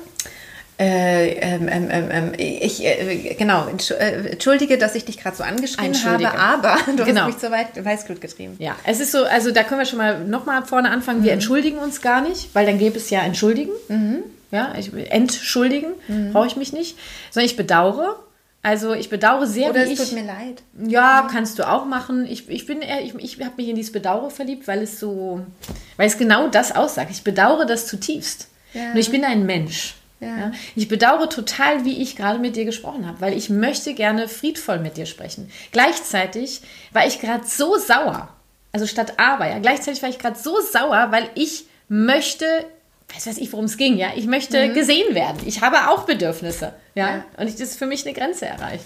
[0.80, 5.42] Äh, ähm, ähm, ähm, ähm, ich, äh, genau, äh, entschuldige, dass ich dich gerade so
[5.42, 7.22] angeschrieben habe, aber du genau.
[7.22, 8.54] hast mich zu weit Weißglut getrieben.
[8.60, 11.24] Ja, es ist so, also da können wir schon mal nochmal vorne anfangen.
[11.24, 11.38] Wir mhm.
[11.38, 13.72] entschuldigen uns gar nicht, weil dann gäbe es ja entschuldigen.
[13.88, 14.22] Mhm.
[14.52, 16.32] Ja, ich, entschuldigen mhm.
[16.32, 16.96] brauche ich mich nicht,
[17.32, 18.16] sondern ich bedauere.
[18.62, 20.62] Also ich bedauere sehr, Oder wie es tut mir leid.
[20.78, 22.24] Ja, ja, kannst du auch machen.
[22.24, 25.40] Ich, ich bin eher, ich, ich habe mich in dieses Bedauere verliebt, weil es so,
[25.96, 27.10] weil es genau das aussagt.
[27.10, 28.46] Ich bedauere das zutiefst.
[28.74, 28.90] Ja.
[28.90, 29.94] Nur ich bin ein Mensch.
[30.20, 30.36] Ja.
[30.36, 34.28] Ja, ich bedauere total, wie ich gerade mit dir gesprochen habe, weil ich möchte gerne
[34.28, 35.50] friedvoll mit dir sprechen.
[35.70, 38.28] Gleichzeitig war ich gerade so sauer,
[38.72, 42.44] also statt aber, ja, gleichzeitig war ich gerade so sauer, weil ich möchte,
[43.14, 44.74] weiß weiß ich, worum es ging, ja, ich möchte mhm.
[44.74, 45.38] gesehen werden.
[45.46, 47.24] Ich habe auch Bedürfnisse, ja, ja.
[47.36, 48.84] und ich, das ist für mich eine Grenze erreicht.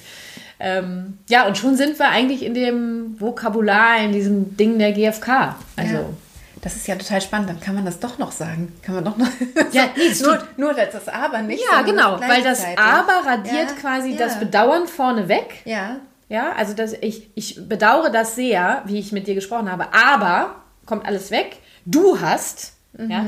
[0.60, 5.56] Ähm, ja, und schon sind wir eigentlich in dem Vokabular, in diesem Ding der GfK.
[5.76, 6.14] Also
[6.62, 7.50] das ist ja total spannend.
[7.50, 8.72] Dann kann man das doch noch sagen.
[8.82, 9.26] Kann man doch noch.
[9.72, 11.62] Ja, nee, nur, nur das Aber nicht.
[11.70, 12.20] Ja, genau.
[12.20, 14.18] Weil das Aber radiert ja, quasi ja.
[14.18, 15.62] das Bedauern vorne weg.
[15.64, 15.96] Ja.
[16.28, 19.92] Ja, also das, ich, ich bedauere das sehr, wie ich mit dir gesprochen habe.
[19.92, 20.54] Aber
[20.86, 21.58] kommt alles weg.
[21.84, 22.74] Du hast.
[22.92, 23.10] Mhm.
[23.10, 23.26] Ja,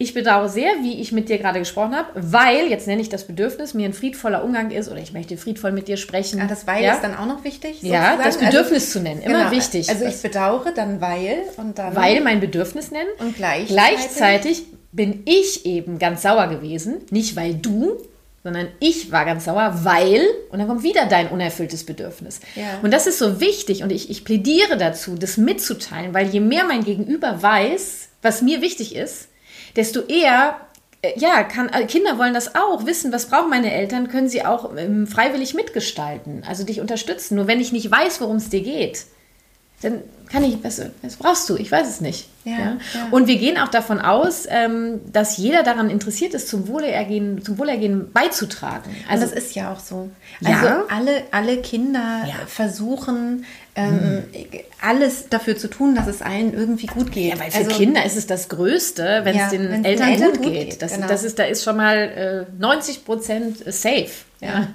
[0.00, 3.26] ich bedauere sehr, wie ich mit dir gerade gesprochen habe, weil, jetzt nenne ich das
[3.26, 6.40] Bedürfnis, mir ein friedvoller Umgang ist oder ich möchte friedvoll mit dir sprechen.
[6.40, 6.94] Ah, das Weil ja?
[6.94, 7.80] ist dann auch noch wichtig?
[7.80, 8.18] Sozusagen?
[8.18, 9.50] Ja, das Bedürfnis also, zu nennen, immer genau.
[9.50, 9.88] wichtig.
[9.90, 11.96] Also ich bedauere, dann weil und dann...
[11.96, 13.08] Weil mein Bedürfnis nennen.
[13.18, 13.74] Und gleichzeitig...
[13.74, 17.98] Gleichzeitig bin ich eben ganz sauer gewesen, nicht weil du,
[18.44, 22.40] sondern ich war ganz sauer, weil, und dann kommt wieder dein unerfülltes Bedürfnis.
[22.54, 22.78] Ja.
[22.82, 26.64] Und das ist so wichtig und ich, ich plädiere dazu, das mitzuteilen, weil je mehr
[26.64, 29.27] mein Gegenüber weiß, was mir wichtig ist,
[29.78, 30.56] desto eher
[31.00, 34.44] äh, ja, kann, äh, Kinder wollen das auch wissen, was brauchen meine Eltern, können sie
[34.44, 37.36] auch ähm, freiwillig mitgestalten, also dich unterstützen.
[37.36, 39.06] Nur wenn ich nicht weiß, worum es dir geht,
[39.80, 41.56] dann kann ich, was, was brauchst du?
[41.56, 42.28] Ich weiß es nicht.
[42.44, 42.58] Ja, ja.
[42.58, 47.42] ja, Und wir gehen auch davon aus, ähm, dass jeder daran interessiert ist, zum Wohlergehen,
[47.44, 48.94] zum Wohlergehen beizutragen.
[49.08, 50.10] Also Und das ist ja auch so.
[50.44, 53.44] Also alle, alle Kinder versuchen,
[53.78, 54.24] ähm,
[54.80, 57.34] alles dafür zu tun, dass es allen irgendwie gut geht.
[57.34, 60.42] Ja, weil für also, Kinder ist es das Größte, wenn es den Eltern, Eltern, gut,
[60.42, 60.70] geht.
[60.70, 60.82] geht.
[60.82, 61.06] Das, genau.
[61.06, 64.10] das ist, da ist schon mal äh, 90 Prozent safe.
[64.40, 64.68] Ja.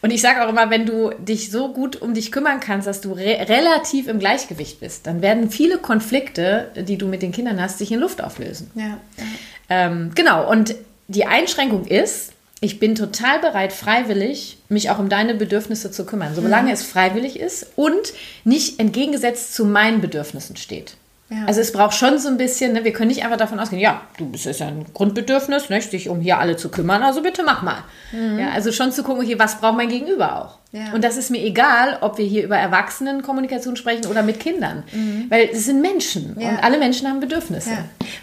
[0.00, 3.00] Und ich sage auch immer, wenn du dich so gut um dich kümmern kannst, dass
[3.00, 7.60] du re relativ im Gleichgewicht bist, dann werden viele Konflikte, die du mit den Kindern
[7.60, 8.70] hast, sich in Luft auflösen.
[8.74, 9.24] Ja, ja.
[9.68, 10.76] Ähm, genau, und
[11.08, 16.34] die Einschränkung ist, ich bin total bereit, freiwillig mich auch um deine Bedürfnisse zu kümmern,
[16.34, 16.74] solange mhm.
[16.74, 18.12] es freiwillig ist und
[18.44, 20.94] nicht entgegengesetzt zu meinen Bedürfnissen steht.
[21.30, 21.44] Ja.
[21.46, 24.00] Also es braucht schon so ein bisschen, ne, wir können nicht einfach davon ausgehen, ja,
[24.16, 27.62] du bist ja ein Grundbedürfnis, ne, dich um hier alle zu kümmern, also bitte mach
[27.62, 27.84] mal.
[28.12, 28.38] Mhm.
[28.38, 30.58] Ja, also schon zu gucken, okay, was braucht mein Gegenüber auch?
[30.72, 30.92] Ja.
[30.94, 34.84] Und das ist mir egal, ob wir hier über Erwachsenenkommunikation sprechen oder mit Kindern.
[34.92, 35.26] Mhm.
[35.28, 37.70] Weil es sind Menschen und alle Menschen haben Bedürfnisse.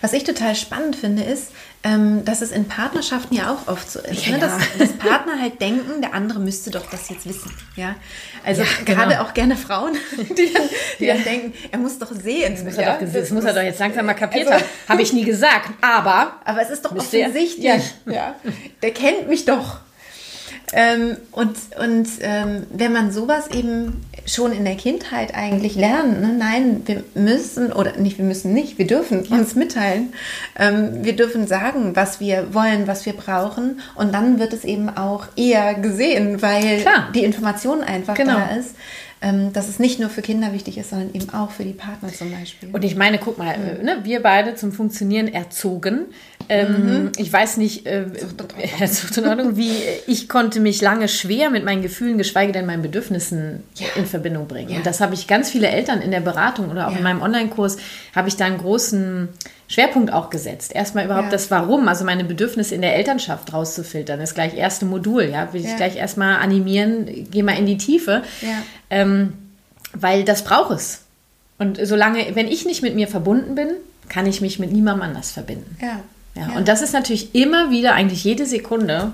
[0.02, 1.52] Was ich total spannend finde, ist,
[1.84, 4.40] ähm, dass es in Partnerschaften ja auch oft so ist, ne?
[4.40, 7.52] dass, dass, Partner halt denken, der andere müsste doch das jetzt wissen.
[7.76, 7.96] Ja?
[8.44, 9.02] Also genau.
[9.02, 12.54] gerade auch gerne Frauen, die dann, die dann denken, er muss doch sehen.
[12.56, 14.70] Das muss, er, doch, das muss er doch jetzt langsam mal kapiert also, haben.
[14.90, 16.40] Habe ich nie gesagt, aber...
[16.44, 17.94] Aber es ist doch offensichtlich.
[18.06, 18.36] Ja.
[18.82, 19.80] Der kennt mich doch.
[20.74, 26.36] Ähm, und und ähm, wenn man sowas eben schon in der Kindheit eigentlich lernt, ne?
[26.38, 30.14] nein, wir müssen, oder nicht, wir müssen nicht, wir dürfen uns mitteilen.
[30.58, 33.80] Ähm, wir dürfen sagen, was wir wollen, was wir brauchen.
[33.96, 37.10] Und dann wird es eben auch eher gesehen, weil Klar.
[37.14, 38.34] die Information einfach genau.
[38.34, 38.76] da ist
[39.54, 42.32] dass es nicht nur für Kinder wichtig ist, sondern eben auch für die Partner zum
[42.32, 42.70] Beispiel.
[42.72, 43.86] Und ich meine, guck mal, mhm.
[43.86, 46.06] ne, wir beide zum Funktionieren erzogen.
[46.48, 47.12] Ähm, mhm.
[47.18, 49.72] Ich weiß nicht, äh, in Ordnung, wie
[50.06, 53.88] ich konnte mich lange schwer mit meinen Gefühlen, geschweige denn meinen Bedürfnissen ja.
[53.96, 54.70] in Verbindung bringen.
[54.70, 54.78] Ja.
[54.78, 56.98] Und das habe ich ganz viele Eltern in der Beratung oder auch ja.
[56.98, 57.78] in meinem Online-Kurs,
[58.16, 59.30] habe ich da einen großen
[59.68, 60.74] Schwerpunkt auch gesetzt.
[60.76, 61.32] Erstmal überhaupt ja.
[61.32, 64.20] das Warum, also meine Bedürfnisse in der Elternschaft rauszufiltern.
[64.20, 65.52] Das gleich erste Modul, ja.
[65.54, 68.24] Will ich gleich erstmal animieren, geh mal in die Tiefe.
[68.42, 68.62] Ja.
[68.90, 69.34] Ähm,
[69.94, 71.02] weil das braucht es.
[71.58, 73.70] Und solange, wenn ich nicht mit mir verbunden bin,
[74.10, 75.78] kann ich mich mit niemandem anders verbinden.
[75.82, 76.02] Ja.
[76.36, 76.58] Ja, ja.
[76.58, 79.12] Und das ist natürlich immer wieder, eigentlich jede Sekunde,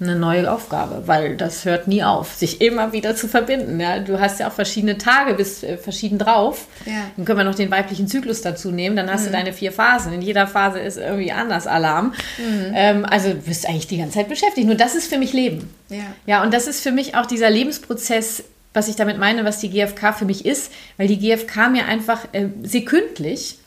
[0.00, 3.78] eine neue Aufgabe, weil das hört nie auf, sich immer wieder zu verbinden.
[3.78, 3.98] Ja?
[3.98, 6.66] Du hast ja auch verschiedene Tage, bist äh, verschieden drauf.
[6.86, 7.10] Ja.
[7.16, 9.26] Dann können wir noch den weiblichen Zyklus dazu nehmen, dann hast mhm.
[9.26, 10.12] du deine vier Phasen.
[10.12, 12.14] In jeder Phase ist irgendwie anders Alarm.
[12.38, 12.72] Mhm.
[12.74, 14.66] Ähm, also du bist eigentlich die ganze Zeit beschäftigt.
[14.66, 15.72] Nur das ist für mich Leben.
[15.90, 15.98] Ja.
[16.24, 19.68] ja, und das ist für mich auch dieser Lebensprozess, was ich damit meine, was die
[19.68, 23.59] GfK für mich ist, weil die GfK mir einfach äh, sekündlich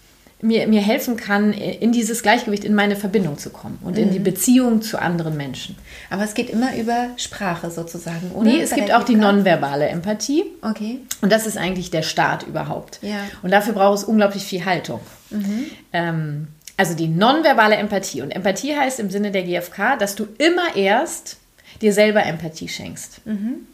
[0.43, 4.19] mir, mir helfen kann, in dieses Gleichgewicht, in meine Verbindung zu kommen und in die
[4.19, 4.23] mhm.
[4.23, 5.75] Beziehung zu anderen Menschen.
[6.09, 8.51] Aber es geht immer über Sprache sozusagen, oder?
[8.51, 10.43] Nee, es Bei gibt auch die nonverbale Empathie.
[10.61, 10.99] Okay.
[11.21, 12.99] Und das ist eigentlich der Start überhaupt.
[13.01, 13.19] Ja.
[13.41, 14.99] Und dafür braucht es unglaublich viel Haltung.
[15.29, 15.65] Mhm.
[15.93, 18.21] Ähm, also die nonverbale Empathie.
[18.21, 21.37] Und Empathie heißt im Sinne der GfK, dass du immer erst
[21.81, 23.25] dir selber Empathie schenkst.
[23.25, 23.67] Mhm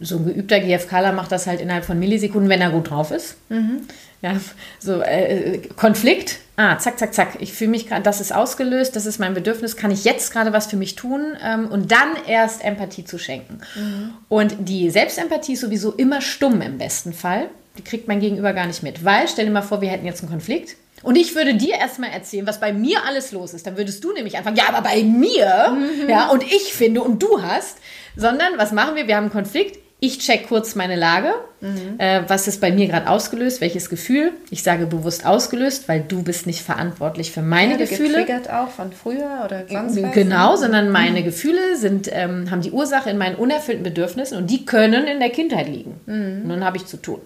[0.00, 3.36] so ein geübter GFKler macht das halt innerhalb von Millisekunden, wenn er gut drauf ist.
[3.48, 3.80] Mhm.
[4.20, 4.34] Ja,
[4.80, 6.38] so äh, Konflikt.
[6.56, 7.36] Ah, zack, zack, zack.
[7.38, 9.76] Ich fühle mich gerade, das ist ausgelöst, das ist mein Bedürfnis.
[9.76, 11.36] Kann ich jetzt gerade was für mich tun?
[11.44, 13.60] Ähm, und dann erst Empathie zu schenken.
[13.76, 14.14] Mhm.
[14.28, 17.48] Und die Selbstempathie ist sowieso immer stumm im besten Fall.
[17.78, 19.04] Die kriegt mein Gegenüber gar nicht mit.
[19.04, 20.74] Weil, stell dir mal vor, wir hätten jetzt einen Konflikt.
[21.04, 23.68] Und ich würde dir erstmal erzählen, was bei mir alles los ist.
[23.68, 26.10] Dann würdest du nämlich anfangen, ja, aber bei mir, mhm.
[26.10, 27.78] ja, und ich finde und du hast.
[28.16, 29.06] Sondern, was machen wir?
[29.06, 31.34] Wir haben einen Konflikt ich check kurz meine Lage.
[31.60, 31.98] Mhm.
[31.98, 33.60] Äh, was ist bei mir gerade ausgelöst?
[33.60, 34.32] Welches Gefühl?
[34.50, 38.18] Ich sage bewusst ausgelöst, weil du bist nicht verantwortlich für meine ja, Gefühle.
[38.20, 40.12] Getriggert auch von früher oder sonst was?
[40.12, 41.24] Genau, sondern meine mhm.
[41.24, 45.30] Gefühle sind, ähm, haben die Ursache in meinen unerfüllten Bedürfnissen und die können in der
[45.30, 46.00] Kindheit liegen.
[46.06, 46.42] Mhm.
[46.42, 47.20] Und dann habe ich zu tun.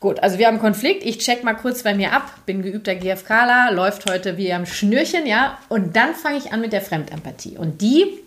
[0.00, 1.04] Gut, also wir haben Konflikt.
[1.04, 2.30] Ich check mal kurz bei mir ab.
[2.46, 5.58] Bin geübter GFKler, läuft heute wie am Schnürchen, ja.
[5.68, 7.56] Und dann fange ich an mit der Fremdempathie.
[7.58, 8.23] Und die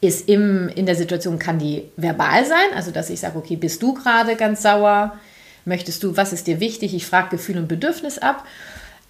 [0.00, 3.82] ist im, in der Situation, kann die verbal sein, also dass ich sage, okay, bist
[3.82, 5.18] du gerade ganz sauer?
[5.64, 6.94] Möchtest du, was ist dir wichtig?
[6.94, 8.46] Ich frage Gefühl und Bedürfnis ab.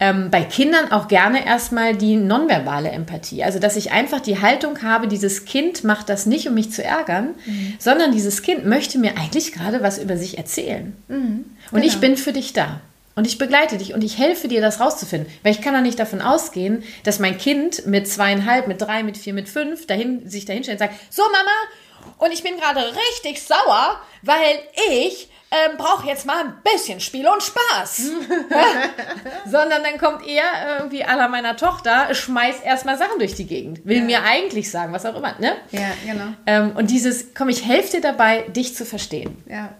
[0.01, 3.43] Ähm, bei Kindern auch gerne erstmal die nonverbale Empathie.
[3.43, 6.85] Also, dass ich einfach die Haltung habe, dieses Kind macht das nicht, um mich zu
[6.85, 7.75] ärgern, mhm.
[7.81, 10.95] sondern dieses Kind möchte mir eigentlich gerade was über sich erzählen.
[11.09, 12.01] Mhm, und ich genau.
[12.01, 12.81] bin für dich da.
[13.19, 15.29] Und ich begleite dich und ich helfe dir, das rauszufinden.
[15.43, 19.19] Weil ich kann doch nicht davon ausgehen, dass mein Kind mit zweieinhalb, mit drei, mit
[19.19, 23.43] vier, mit fünf dahin, sich dahinstellt und sagt, so Mama, und ich bin gerade richtig
[23.43, 24.61] sauer, weil
[25.03, 28.03] ich ähm, brauche jetzt mal ein bisschen Spiel und Spaß.
[29.47, 33.85] Sondern dann kommt er irgendwie aller meiner Tochter, schmeißt erstmal Sachen durch die Gegend.
[33.85, 34.05] Will ja.
[34.05, 35.35] mir eigentlich sagen, was auch immer.
[35.41, 35.57] Ne?
[35.73, 36.35] Ja, genau.
[36.47, 39.43] Ähm, und dieses, komm, ich helfe dir dabei, dich zu verstehen.
[39.49, 39.71] Ja.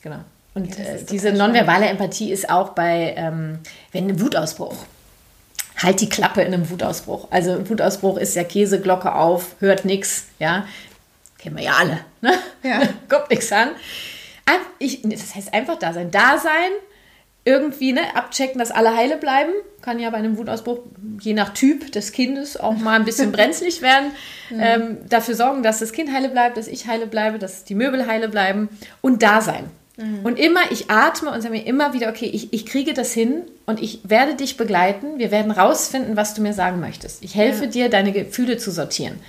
[0.00, 0.20] Genau.
[0.54, 3.58] Und ja, äh, diese nonverbale Empathie ist auch bei, ähm,
[3.92, 4.76] wenn ein Wutausbruch.
[5.78, 7.28] Halt die Klappe in einem Wutausbruch.
[7.30, 10.66] Also ein Wutausbruch ist ja Käseglocke auf, hört nichts, ja.
[11.38, 12.34] Kennen wir ja alle, ne?
[12.62, 12.82] Ja.
[13.08, 13.70] Kommt nichts an.
[14.78, 16.10] Ich, das heißt einfach da sein.
[16.10, 16.72] Da sein,
[17.44, 19.52] irgendwie ne, abchecken, dass alle heile bleiben.
[19.80, 20.80] Kann ja bei einem Wutausbruch,
[21.20, 24.12] je nach Typ des Kindes, auch mal ein bisschen brenzlig werden.
[24.50, 24.60] Mhm.
[24.60, 28.06] Ähm, dafür sorgen, dass das Kind heile bleibt, dass ich heile bleibe, dass die Möbel
[28.06, 28.68] heile bleiben
[29.00, 29.70] und da sein.
[29.96, 30.24] Mhm.
[30.24, 33.42] Und immer, ich atme und sage mir immer wieder, okay, ich, ich kriege das hin
[33.66, 35.18] und ich werde dich begleiten.
[35.18, 37.22] Wir werden rausfinden, was du mir sagen möchtest.
[37.22, 37.70] Ich helfe ja.
[37.70, 39.20] dir, deine Gefühle zu sortieren.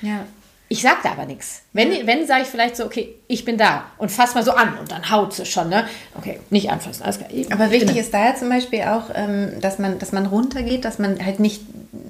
[0.00, 0.24] Ja.
[0.72, 1.60] Ich sage da aber nichts.
[1.74, 4.78] Wenn, wenn sage ich vielleicht so, okay, ich bin da und fass mal so an
[4.78, 5.84] und dann haut sie schon, ne?
[6.16, 7.28] Okay, nicht anfassen, alles klar.
[7.50, 10.98] Aber wichtig ist da ja zum Beispiel auch, ähm, dass, man, dass man runtergeht, dass
[10.98, 11.60] man halt nicht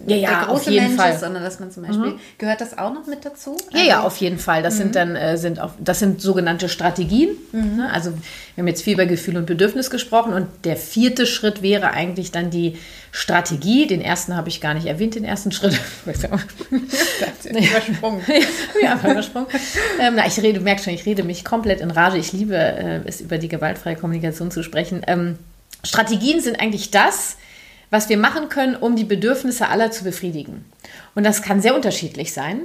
[0.06, 1.14] ja, ja, der große Mensch Fall.
[1.14, 2.20] ist, sondern dass man zum Beispiel, mhm.
[2.38, 3.56] gehört das auch noch mit dazu?
[3.66, 4.62] Also, ja, ja, also auf jeden Fall.
[4.62, 4.78] Das mhm.
[4.78, 7.30] sind dann, äh, sind auch, das sind sogenannte Strategien.
[7.50, 7.78] Mhm.
[7.78, 7.90] Ne?
[7.92, 11.90] Also wir haben jetzt viel über Gefühl und Bedürfnis gesprochen und der vierte Schritt wäre
[11.90, 12.78] eigentlich dann die
[13.12, 13.86] Strategie.
[13.86, 15.78] Den ersten habe ich gar nicht erwähnt, den ersten Schritt.
[17.68, 18.22] übersprungen.
[18.82, 19.48] ja, übersprungen.
[20.00, 22.16] Ähm, na, ich rede, du merkst schon, ich rede mich komplett in Rage.
[22.16, 25.02] Ich liebe äh, es, über die gewaltfreie Kommunikation zu sprechen.
[25.06, 25.38] Ähm,
[25.84, 27.36] Strategien sind eigentlich das,
[27.90, 30.64] was wir machen können, um die Bedürfnisse aller zu befriedigen.
[31.14, 32.62] Und das kann sehr unterschiedlich sein.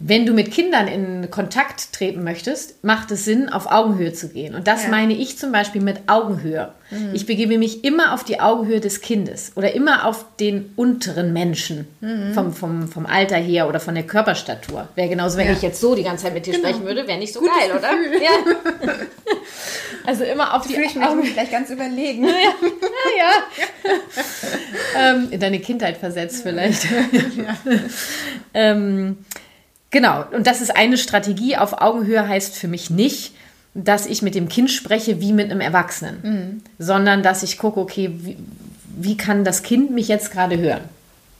[0.00, 4.54] Wenn du mit Kindern in Kontakt treten möchtest, macht es Sinn, auf Augenhöhe zu gehen.
[4.54, 4.90] Und das ja.
[4.90, 6.72] meine ich zum Beispiel mit Augenhöhe.
[6.90, 7.10] Mhm.
[7.14, 11.86] Ich begebe mich immer auf die Augenhöhe des Kindes oder immer auf den unteren Menschen
[12.00, 12.34] mhm.
[12.34, 14.88] vom, vom, vom Alter her oder von der Körperstatur.
[14.96, 15.52] Wäre genauso, wenn ja.
[15.52, 16.68] ich jetzt so die ganze Zeit mit dir genau.
[16.68, 17.90] sprechen würde, wäre nicht so Gutes geil, oder?
[18.20, 18.92] Ja.
[20.06, 20.88] also immer auf die Augenhöhe.
[20.88, 22.24] Ich mich Augen gleich ganz überlegen.
[22.26, 22.32] ja,
[23.16, 23.90] ja.
[25.10, 26.86] ähm, in deine Kindheit versetzt vielleicht.
[28.52, 29.18] ähm,
[29.94, 31.56] Genau, und das ist eine Strategie.
[31.56, 33.32] Auf Augenhöhe heißt für mich nicht,
[33.74, 36.62] dass ich mit dem Kind spreche wie mit einem Erwachsenen, mhm.
[36.80, 38.36] sondern dass ich gucke, okay, wie,
[38.96, 40.80] wie kann das Kind mich jetzt gerade hören?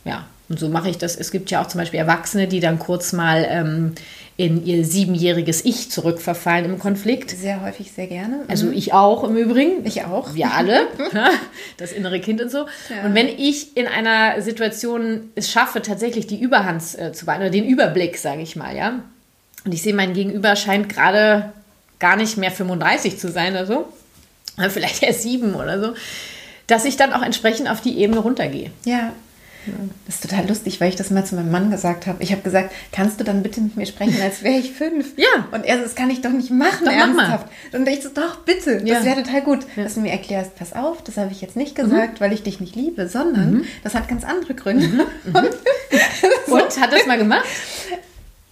[0.04, 1.16] Ja, und so mache ich das.
[1.16, 3.94] Es gibt ja auch zum Beispiel Erwachsene, die dann kurz mal ähm,
[4.36, 7.30] in ihr siebenjähriges Ich zurückverfallen im Konflikt.
[7.30, 8.40] Sehr häufig, sehr gerne.
[8.48, 8.72] Also mhm.
[8.72, 9.86] ich auch im Übrigen.
[9.86, 10.34] Ich auch.
[10.34, 10.88] Wir alle.
[11.76, 12.66] das innere Kind und so.
[12.90, 13.06] Ja.
[13.06, 17.50] Und wenn ich in einer Situation es schaffe, tatsächlich die Überhand äh, zu behalten, oder
[17.50, 19.00] den Überblick, sage ich mal, ja.
[19.64, 21.52] Und ich sehe, mein Gegenüber scheint gerade
[22.00, 23.88] gar nicht mehr 35 zu sein oder so.
[24.68, 25.94] Vielleicht erst sieben oder so.
[26.66, 28.70] Dass ich dann auch entsprechend auf die Ebene runtergehe.
[28.84, 29.12] Ja,
[30.06, 32.22] das ist total lustig, weil ich das mal zu meinem Mann gesagt habe.
[32.22, 35.16] Ich habe gesagt, kannst du dann bitte mit mir sprechen, als wäre ich fünf?
[35.16, 35.48] ja.
[35.52, 37.48] Und er so, das kann ich doch nicht machen, doch, ernsthaft.
[37.72, 38.96] Mach Und ich so, doch, bitte, ja.
[38.96, 39.84] das wäre total gut, ja.
[39.84, 42.24] dass du mir erklärst, pass auf, das habe ich jetzt nicht gesagt, mhm.
[42.24, 43.64] weil ich dich nicht liebe, sondern mhm.
[43.82, 44.88] das hat ganz andere Gründe.
[44.88, 45.06] Mhm.
[45.32, 45.50] Und,
[46.46, 46.54] so.
[46.54, 47.44] und, hat das mal gemacht?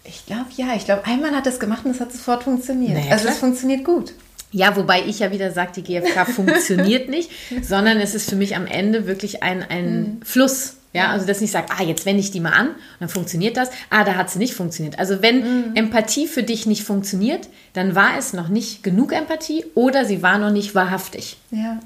[0.05, 0.75] Ich glaube, ja.
[0.77, 2.95] Ich glaube, einmal hat es gemacht und es hat sofort funktioniert.
[2.95, 4.13] Naja, also es funktioniert gut.
[4.53, 7.31] Ja, wobei ich ja wieder sage, die GfK funktioniert nicht,
[7.63, 10.23] sondern es ist für mich am Ende wirklich ein, ein mhm.
[10.23, 10.77] Fluss.
[10.93, 13.09] Ja, also dass ich nicht sage, ah, jetzt wende ich die mal an und dann
[13.09, 13.71] funktioniert das.
[13.89, 14.99] Ah, da hat sie nicht funktioniert.
[14.99, 15.77] Also wenn mhm.
[15.77, 20.39] Empathie für dich nicht funktioniert, dann war es noch nicht genug Empathie oder sie war
[20.39, 21.39] noch nicht wahrhaftig.
[21.51, 21.79] Ja.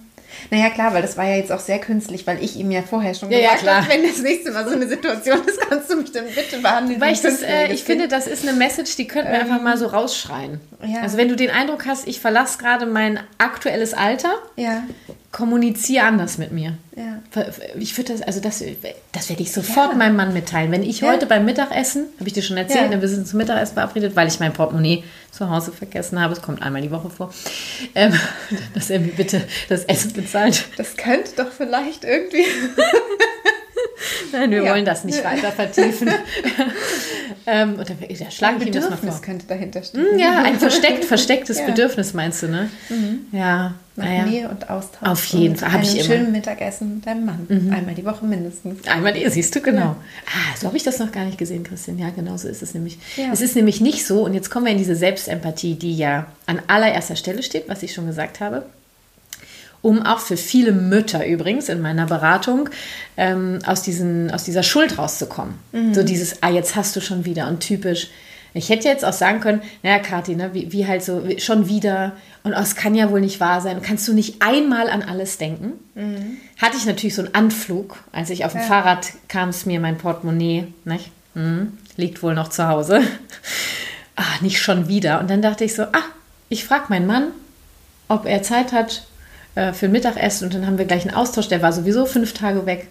[0.50, 3.14] Naja, klar, weil das war ja jetzt auch sehr künstlich, weil ich ihm ja vorher
[3.14, 5.96] schon ja, gesagt ja, habe, wenn das nächste Mal so eine Situation ist, kannst du
[5.96, 7.00] mich dann bitte behandeln.
[7.00, 9.62] Weil ich, das, äh, ich finde, das ist eine Message, die könnten wir ähm, einfach
[9.62, 10.60] mal so rausschreien.
[10.84, 11.00] Ja.
[11.00, 14.82] Also wenn du den Eindruck hast, ich verlasse gerade mein aktuelles Alter, ja.
[15.32, 16.78] Kommuniziere anders mit mir.
[16.96, 17.20] Ja.
[17.78, 18.64] Ich würde das, also das,
[19.12, 19.96] das werde ich sofort ja.
[19.96, 20.70] meinem Mann mitteilen.
[20.72, 23.00] Wenn ich heute beim Mittagessen, habe ich dir schon erzählt, ja.
[23.00, 26.62] wir sind zum Mittagessen verabredet, weil ich mein Portemonnaie zu Hause vergessen habe, es kommt
[26.62, 27.32] einmal die Woche vor,
[27.94, 28.14] ähm,
[28.74, 30.64] dass er mir bitte das Essen bezahlt.
[30.76, 32.44] Das könnte doch vielleicht irgendwie.
[34.32, 34.72] Nein, wir ja.
[34.72, 36.10] wollen das nicht weiter vertiefen.
[37.46, 39.20] ähm, und da, da schlage ich ihm das mal vor.
[39.20, 40.06] könnte dahinter stehen.
[40.12, 41.66] Hm, ja, ein versteckt, verstecktes ja.
[41.66, 42.70] Bedürfnis meinst du, ne?
[42.88, 43.26] Mhm.
[43.32, 43.74] Ja.
[43.96, 44.26] Nach naja.
[44.26, 45.08] Nähe und Austausch.
[45.08, 45.72] Auf jeden Fall.
[45.72, 46.04] Habe ich immer.
[46.04, 47.46] schönen Mittagessen mit deinem Mann.
[47.48, 47.72] Mhm.
[47.72, 48.86] Einmal die Woche mindestens.
[48.86, 49.80] Einmal die, siehst du, genau.
[49.80, 49.96] Ja.
[50.26, 51.98] Ah, so habe ich das noch gar nicht gesehen, Christian.
[51.98, 52.98] Ja, genau so ist es nämlich.
[53.16, 53.32] Ja.
[53.32, 56.60] Es ist nämlich nicht so, und jetzt kommen wir in diese Selbstempathie, die ja an
[56.66, 58.66] allererster Stelle steht, was ich schon gesagt habe
[59.86, 62.68] um auch für viele Mütter übrigens in meiner Beratung
[63.16, 65.54] ähm, aus, diesen, aus dieser Schuld rauszukommen.
[65.70, 65.94] Mhm.
[65.94, 68.08] So dieses, ah, jetzt hast du schon wieder und typisch.
[68.52, 71.68] Ich hätte jetzt auch sagen können, naja, Kathi, ne, wie, wie halt so, wie, schon
[71.68, 73.80] wieder und oh, es kann ja wohl nicht wahr sein.
[73.80, 75.74] Kannst du nicht einmal an alles denken?
[75.94, 76.38] Mhm.
[76.60, 78.66] Hatte ich natürlich so einen Anflug, als ich auf dem ja.
[78.66, 81.12] Fahrrad kam es mir mein Portemonnaie, nicht?
[81.34, 83.02] Hm, liegt wohl noch zu Hause.
[84.16, 85.20] ah, nicht schon wieder.
[85.20, 86.02] Und dann dachte ich so, ah,
[86.48, 87.28] ich frage meinen Mann,
[88.08, 89.06] ob er Zeit hat,
[89.72, 91.48] für ein Mittagessen und dann haben wir gleich einen Austausch.
[91.48, 92.88] Der war sowieso fünf Tage weg.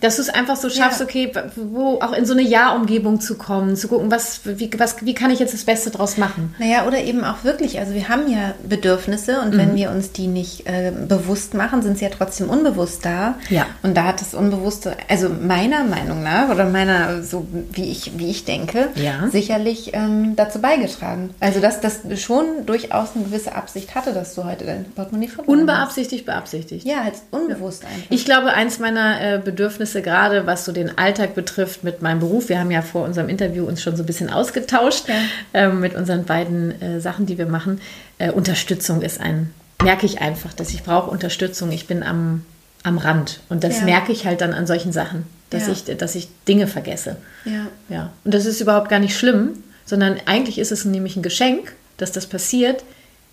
[0.00, 1.06] Dass du es einfach so schaffst, ja.
[1.06, 5.14] okay, wo auch in so eine Ja-Umgebung zu kommen, zu gucken, was wie, was, wie
[5.14, 6.54] kann ich jetzt das Beste draus machen?
[6.58, 9.58] Naja, oder eben auch wirklich, also wir haben ja Bedürfnisse und mhm.
[9.58, 13.34] wenn wir uns die nicht äh, bewusst machen, sind sie ja trotzdem unbewusst da.
[13.48, 13.66] Ja.
[13.82, 18.30] Und da hat das Unbewusste, also meiner Meinung nach oder meiner, so wie ich, wie
[18.30, 19.28] ich denke, ja.
[19.30, 21.30] sicherlich ähm, dazu beigetragen.
[21.40, 25.60] Also dass das schon durchaus eine gewisse Absicht hatte, dass du heute dein Portemonnaie verloren
[25.60, 26.86] Unbeabsichtigt, beabsichtigt.
[26.86, 27.88] Ja, halt unbewusst ja.
[27.88, 28.10] einfach.
[28.10, 32.48] Ich glaube, eins meiner äh, Bedürfnisse, gerade was so den Alltag betrifft mit meinem Beruf,
[32.48, 35.14] wir haben ja vor unserem Interview uns schon so ein bisschen ausgetauscht ja.
[35.54, 37.80] ähm, mit unseren beiden äh, Sachen, die wir machen.
[38.18, 41.72] Äh, Unterstützung ist ein, merke ich einfach, dass ich brauche Unterstützung.
[41.72, 42.44] Ich bin am,
[42.82, 43.84] am Rand und das ja.
[43.84, 47.16] merke ich halt dann an solchen Sachen, dass, ich, dass ich Dinge vergesse.
[47.44, 47.66] Ja.
[47.88, 48.10] ja.
[48.24, 52.12] Und das ist überhaupt gar nicht schlimm, sondern eigentlich ist es nämlich ein Geschenk, dass
[52.12, 52.84] das passiert,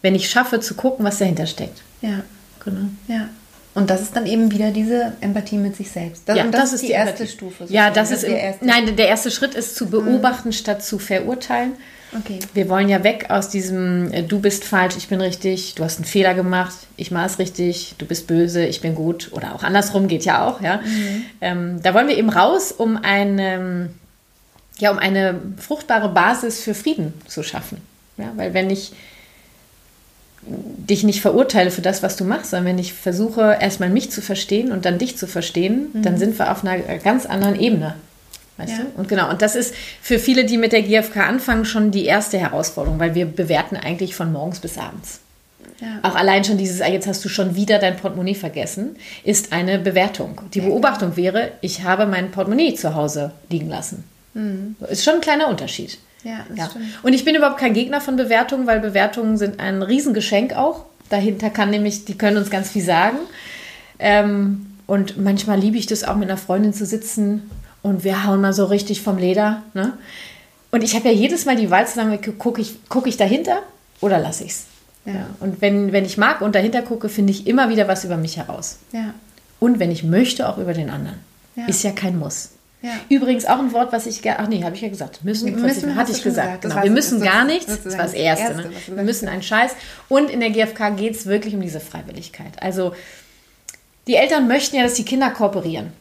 [0.01, 1.81] wenn ich schaffe zu gucken, was dahinter steckt.
[2.01, 2.21] Ja,
[2.63, 2.89] genau.
[3.07, 3.29] Ja.
[3.77, 6.23] Und das ist dann eben wieder diese Empathie mit sich selbst.
[6.25, 7.65] Das, ja, das, das, ist die, die erste Stufe.
[7.69, 8.65] Ja, das, das ist der erste.
[8.65, 10.53] Nein, der erste Schritt ist zu beobachten mhm.
[10.53, 11.73] statt zu verurteilen.
[12.17, 12.39] Okay.
[12.55, 15.97] Wir wollen ja weg aus diesem äh, du bist falsch, ich bin richtig, du hast
[15.97, 19.61] einen Fehler gemacht, ich mache es richtig, du bist böse, ich bin gut oder auch
[19.61, 20.77] andersrum geht ja auch, ja.
[20.77, 21.25] Mhm.
[21.41, 23.91] Ähm, da wollen wir eben raus, um eine,
[24.79, 27.77] ja, um eine fruchtbare Basis für Frieden zu schaffen.
[28.17, 28.93] Ja, weil wenn ich
[30.47, 34.21] dich nicht verurteile für das, was du machst, sondern wenn ich versuche, erstmal mich zu
[34.21, 36.01] verstehen und dann dich zu verstehen, mhm.
[36.01, 37.95] dann sind wir auf einer ganz anderen Ebene.
[38.57, 38.77] Weißt ja.
[38.79, 38.99] du?
[38.99, 42.39] Und genau, und das ist für viele, die mit der GfK anfangen, schon die erste
[42.39, 45.19] Herausforderung, weil wir bewerten eigentlich von morgens bis abends.
[45.79, 45.99] Ja.
[46.01, 49.77] Auch allein schon dieses, ah, jetzt hast du schon wieder dein Portemonnaie vergessen, ist eine
[49.77, 50.41] Bewertung.
[50.53, 54.03] Die Beobachtung wäre, ich habe mein Portemonnaie zu Hause liegen lassen.
[54.33, 54.75] Mhm.
[54.89, 55.99] Ist schon ein kleiner Unterschied.
[56.27, 56.69] Ja, das ja.
[56.69, 56.85] stimmt.
[57.03, 60.83] Und ich bin überhaupt kein Gegner von Bewertungen, weil Bewertungen sind ein Riesengeschenk auch.
[61.09, 63.17] Dahinter kann nämlich, die können uns ganz viel sagen.
[63.97, 67.49] Ähm, und manchmal liebe ich das auch mit einer Freundin zu sitzen
[67.81, 69.63] und wir hauen mal so richtig vom Leder.
[69.73, 69.93] Ne?
[70.71, 73.61] Und ich habe ja jedes Mal die Wahl zu sagen, gucke ich, guck ich dahinter
[74.01, 74.65] oder lasse ich es.
[75.05, 75.13] Ja.
[75.13, 75.27] ja.
[75.39, 78.35] Und wenn, wenn ich mag und dahinter gucke, finde ich immer wieder was über mich
[78.35, 78.79] heraus.
[78.91, 79.13] Ja.
[79.61, 81.19] Und wenn ich möchte, auch über den anderen.
[81.67, 82.51] Ist ja kein Muss.
[82.87, 82.93] Ja.
[83.09, 84.39] Übrigens auch ein Wort, was ich gerne.
[84.39, 85.25] Ach nee, habe ich ja gesagt.
[85.25, 86.61] Müssen, müssen hatte ich gesagt.
[86.61, 86.81] Genau.
[86.83, 87.83] Wir müssen gar nichts.
[87.83, 88.53] Das war das Erste.
[88.53, 88.97] Erste ne?
[88.97, 89.71] Wir müssen einen Scheiß.
[90.07, 92.61] Und in der GfK geht es wirklich um diese Freiwilligkeit.
[92.61, 92.93] Also
[94.07, 95.91] die Eltern möchten ja, dass die Kinder kooperieren.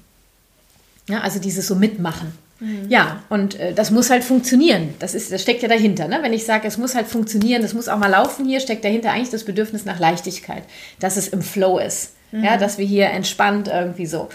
[1.09, 2.33] Ja, also dieses so mitmachen.
[2.61, 2.87] Mhm.
[2.88, 4.94] Ja, und äh, das muss halt funktionieren.
[5.01, 6.07] Das, ist, das steckt ja dahinter.
[6.07, 6.20] Ne?
[6.22, 9.11] Wenn ich sage, es muss halt funktionieren, das muss auch mal laufen hier, steckt dahinter
[9.11, 10.62] eigentlich das Bedürfnis nach Leichtigkeit,
[11.01, 12.12] dass es im Flow ist.
[12.31, 12.44] Mhm.
[12.44, 14.29] Ja, dass wir hier entspannt irgendwie so.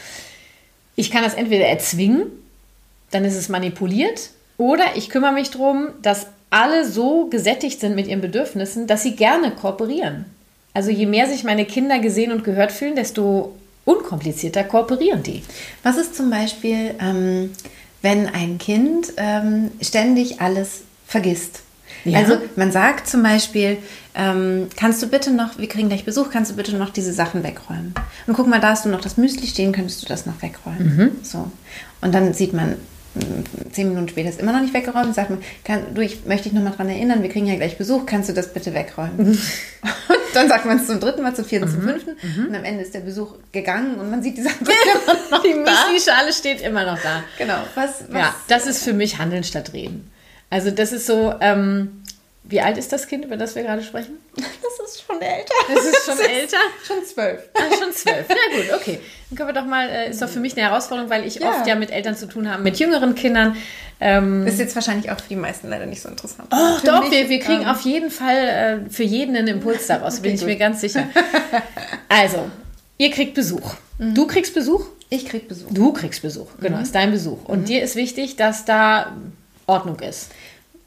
[0.95, 2.23] Ich kann das entweder erzwingen,
[3.11, 8.07] dann ist es manipuliert, oder ich kümmere mich darum, dass alle so gesättigt sind mit
[8.07, 10.25] ihren Bedürfnissen, dass sie gerne kooperieren.
[10.73, 15.41] Also je mehr sich meine Kinder gesehen und gehört fühlen, desto unkomplizierter kooperieren die.
[15.83, 17.51] Was ist zum Beispiel, ähm,
[18.01, 21.61] wenn ein Kind ähm, ständig alles vergisst?
[22.05, 22.19] Ja.
[22.19, 23.77] Also man sagt zum Beispiel,
[24.15, 27.43] ähm, kannst du bitte noch, wir kriegen gleich Besuch, kannst du bitte noch diese Sachen
[27.43, 27.93] wegräumen?
[28.27, 30.95] Und guck mal, da hast du noch das Müsli stehen, könntest du das noch wegräumen?
[30.95, 31.11] Mhm.
[31.23, 31.51] So.
[32.01, 32.75] Und dann sieht man,
[33.71, 36.53] zehn Minuten später ist immer noch nicht weggeräumt, sagt man, kann, du, ich möchte dich
[36.53, 39.17] nochmal daran erinnern, wir kriegen ja gleich Besuch, kannst du das bitte wegräumen?
[39.17, 39.37] Mhm.
[39.81, 41.73] Und dann sagt man es zum dritten Mal, zum vierten, mhm.
[41.73, 42.45] zum fünften mhm.
[42.47, 45.53] und am Ende ist der Besuch gegangen und man sieht die Sachen immer noch Die
[45.53, 47.23] Müsli-Schale steht immer noch da.
[47.37, 47.57] Genau.
[47.75, 50.09] Was, was, ja, das ist für mich Handeln statt Reden.
[50.49, 52.00] Also das ist so, ähm,
[52.51, 54.19] wie alt ist das Kind, über das wir gerade sprechen?
[54.81, 55.53] Das ist schon älter.
[55.73, 56.57] Das ist schon das älter?
[56.81, 57.49] Ist schon zwölf.
[57.53, 58.25] Ah, schon zwölf.
[58.27, 58.99] Na gut, okay.
[59.29, 61.49] Dann können wir doch mal, äh, ist doch für mich eine Herausforderung, weil ich ja.
[61.49, 63.55] oft ja mit Eltern zu tun habe, mit jüngeren Kindern.
[63.99, 66.49] Ähm, ist jetzt wahrscheinlich auch für die meisten leider nicht so interessant.
[66.51, 69.47] Oh, für doch, mich, wir, wir kriegen ähm, auf jeden Fall äh, für jeden einen
[69.47, 70.49] Impuls daraus, okay, bin ich gut.
[70.49, 71.07] mir ganz sicher.
[72.09, 72.49] Also,
[72.97, 73.75] ihr kriegt Besuch.
[73.97, 74.15] Mhm.
[74.15, 74.85] Du kriegst Besuch?
[75.09, 75.69] Ich krieg Besuch.
[75.71, 76.83] Du kriegst Besuch, genau, mhm.
[76.83, 77.45] ist dein Besuch.
[77.45, 77.65] Und mhm.
[77.65, 79.13] dir ist wichtig, dass da
[79.65, 80.31] Ordnung ist.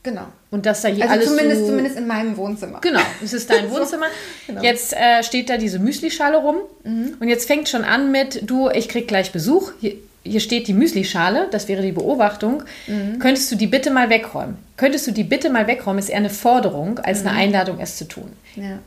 [0.04, 0.26] Genau.
[0.50, 2.80] Und dass da hier also alles zumindest, so, zumindest in meinem Wohnzimmer.
[2.82, 4.06] Genau, es ist dein Wohnzimmer.
[4.06, 4.62] so, genau.
[4.62, 7.16] Jetzt äh, steht da diese Müslischale rum mhm.
[7.18, 9.72] und jetzt fängt schon an mit, du, ich krieg gleich Besuch.
[9.80, 12.62] Hier, hier steht die Müslischale, das wäre die Beobachtung.
[12.86, 13.18] Mhm.
[13.18, 14.58] Könntest du die bitte mal wegräumen?
[14.76, 17.28] Könntest du die bitte mal wegräumen, ist eher eine Forderung als mhm.
[17.28, 18.30] eine Einladung, es zu tun.
[18.56, 18.78] Ja.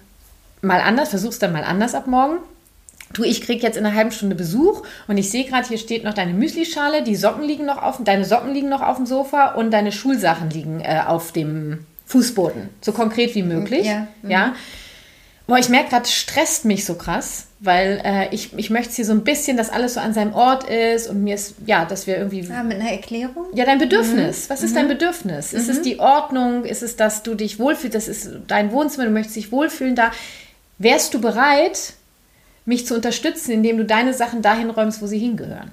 [0.62, 2.38] Mal anders, versuch's dann mal anders ab morgen
[3.14, 6.04] du, ich krieg jetzt in einer halben Stunde Besuch und ich sehe gerade, hier steht
[6.04, 9.54] noch deine Müslischale, die Socken liegen noch auf, deine Socken liegen noch auf dem Sofa
[9.54, 12.70] und deine Schulsachen liegen äh, auf dem Fußboden.
[12.82, 13.86] So konkret wie möglich.
[13.86, 14.08] Ja.
[14.22, 14.32] Mhm.
[14.32, 14.56] ja.
[15.48, 19.14] Boah, ich merke gerade, stresst mich so krass, weil äh, ich, ich möchte hier so
[19.14, 22.18] ein bisschen, dass alles so an seinem Ort ist und mir ist, ja, dass wir
[22.18, 22.42] irgendwie.
[22.42, 23.46] Ja, mit einer Erklärung?
[23.54, 24.44] Ja, dein Bedürfnis.
[24.44, 24.50] Mhm.
[24.50, 24.76] Was ist mhm.
[24.76, 25.54] dein Bedürfnis?
[25.54, 25.84] Ist es mhm.
[25.84, 26.66] die Ordnung?
[26.66, 27.96] Ist es, dass du dich wohlfühlst?
[27.96, 30.12] Das ist dein Wohnzimmer, du möchtest dich wohlfühlen da.
[30.80, 31.94] Wärst du bereit,
[32.68, 35.72] mich zu unterstützen, indem du deine Sachen dahin räumst, wo sie hingehören.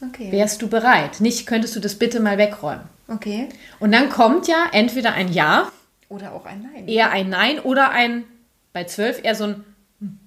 [0.00, 0.30] Okay.
[0.30, 1.20] Wärst du bereit?
[1.20, 2.84] Nicht, könntest du das bitte mal wegräumen?
[3.08, 3.48] Okay.
[3.80, 5.70] Und dann kommt ja entweder ein Ja.
[6.08, 6.88] Oder auch ein Nein.
[6.88, 8.24] Eher ein Nein oder ein,
[8.72, 9.64] bei zwölf eher so ein
[10.00, 10.18] hm.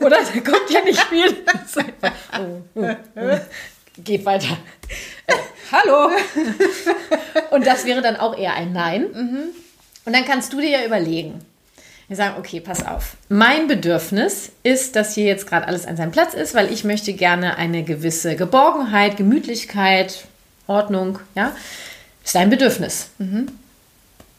[0.00, 0.16] oder?
[0.16, 1.36] Da kommt ja nicht viel.
[2.38, 3.38] oh, oh, oh.
[3.98, 4.56] Geht weiter.
[5.26, 5.34] Äh,
[5.70, 6.10] hallo.
[7.50, 9.02] Und das wäre dann auch eher ein Nein.
[9.12, 9.38] Mhm.
[10.06, 11.44] Und dann kannst du dir ja überlegen.
[12.08, 13.16] Wir sagen, okay, pass auf.
[13.28, 17.12] Mein Bedürfnis ist, dass hier jetzt gerade alles an seinem Platz ist, weil ich möchte
[17.12, 20.24] gerne eine gewisse Geborgenheit, Gemütlichkeit,
[20.66, 21.52] Ordnung, ja.
[22.22, 23.10] Das ist dein Bedürfnis.
[23.18, 23.48] Mhm.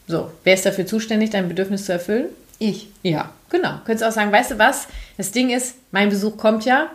[0.08, 2.26] So, wer ist dafür zuständig, dein Bedürfnis zu erfüllen?
[2.58, 2.88] Ich.
[3.04, 3.78] Ja, genau.
[3.84, 4.88] Könntest auch sagen, weißt du was?
[5.16, 6.90] Das Ding ist, mein Besuch kommt ja.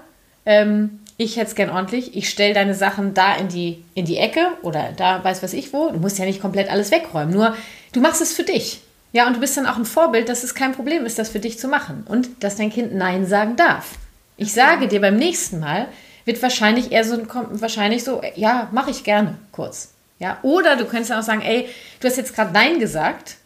[0.46, 2.16] Ähm, ich hätte es gern ordentlich.
[2.16, 5.72] Ich stelle deine Sachen da in die, in die Ecke oder da weiß was ich
[5.72, 5.90] wo.
[5.90, 7.34] Du musst ja nicht komplett alles wegräumen.
[7.34, 7.56] Nur
[7.94, 8.82] du machst es für dich.
[9.16, 11.40] Ja, und du bist dann auch ein Vorbild, dass es kein Problem ist, das für
[11.40, 12.04] dich zu machen.
[12.06, 13.92] Und dass dein Kind Nein sagen darf.
[14.36, 15.88] Ich sage dir beim nächsten Mal,
[16.26, 17.18] wird wahrscheinlich eher so,
[17.52, 19.94] wahrscheinlich so, ja, mache ich gerne, kurz.
[20.20, 21.70] Ja, oder du könntest auch sagen, ey,
[22.02, 23.38] du hast jetzt gerade Nein gesagt,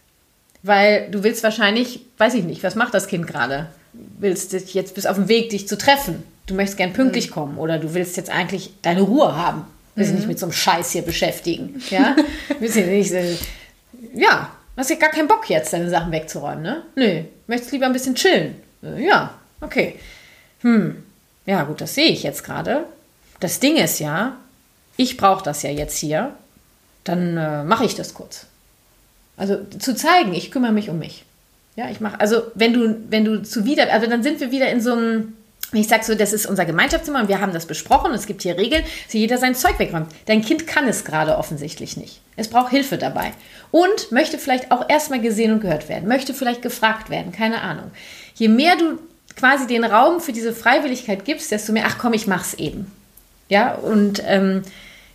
[0.63, 3.69] weil du willst wahrscheinlich, weiß ich nicht, was macht das Kind gerade?
[3.93, 6.23] Willst dich jetzt bis auf dem Weg, dich zu treffen?
[6.47, 7.33] Du möchtest gern pünktlich mhm.
[7.33, 9.67] kommen oder du willst jetzt eigentlich deine Ruhe haben.
[9.93, 10.17] Willst mhm.
[10.17, 11.79] nicht mit so einem Scheiß hier beschäftigen.
[11.91, 12.15] Ja,
[12.59, 13.35] willst nicht, äh,
[14.15, 14.49] ja,
[14.79, 16.83] hast ja gar keinen Bock jetzt, deine Sachen wegzuräumen, ne?
[16.95, 18.55] Nö, möchtest lieber ein bisschen chillen.
[18.83, 19.99] Äh, ja, okay.
[20.61, 21.03] Hm,
[21.45, 22.85] ja gut, das sehe ich jetzt gerade.
[23.39, 24.37] Das Ding ist ja,
[24.97, 26.33] ich brauche das ja jetzt hier
[27.03, 28.45] dann äh, mache ich das kurz.
[29.37, 31.25] Also zu zeigen, ich kümmere mich um mich.
[31.75, 34.81] Ja, ich mache, also wenn du, wenn du zuwider, also dann sind wir wieder in
[34.81, 35.33] so einem,
[35.71, 38.57] ich sage so, das ist unser Gemeinschaftszimmer und wir haben das besprochen, es gibt hier
[38.57, 40.07] Regeln, dass jeder sein Zeug wegräumt.
[40.25, 42.21] Dein Kind kann es gerade offensichtlich nicht.
[42.35, 43.33] Es braucht Hilfe dabei.
[43.71, 47.91] Und möchte vielleicht auch erstmal gesehen und gehört werden, möchte vielleicht gefragt werden, keine Ahnung.
[48.33, 48.97] Je mehr du
[49.35, 52.91] quasi den Raum für diese Freiwilligkeit gibst, desto mehr, ach komm, ich mach's eben.
[53.47, 54.63] Ja, und ähm,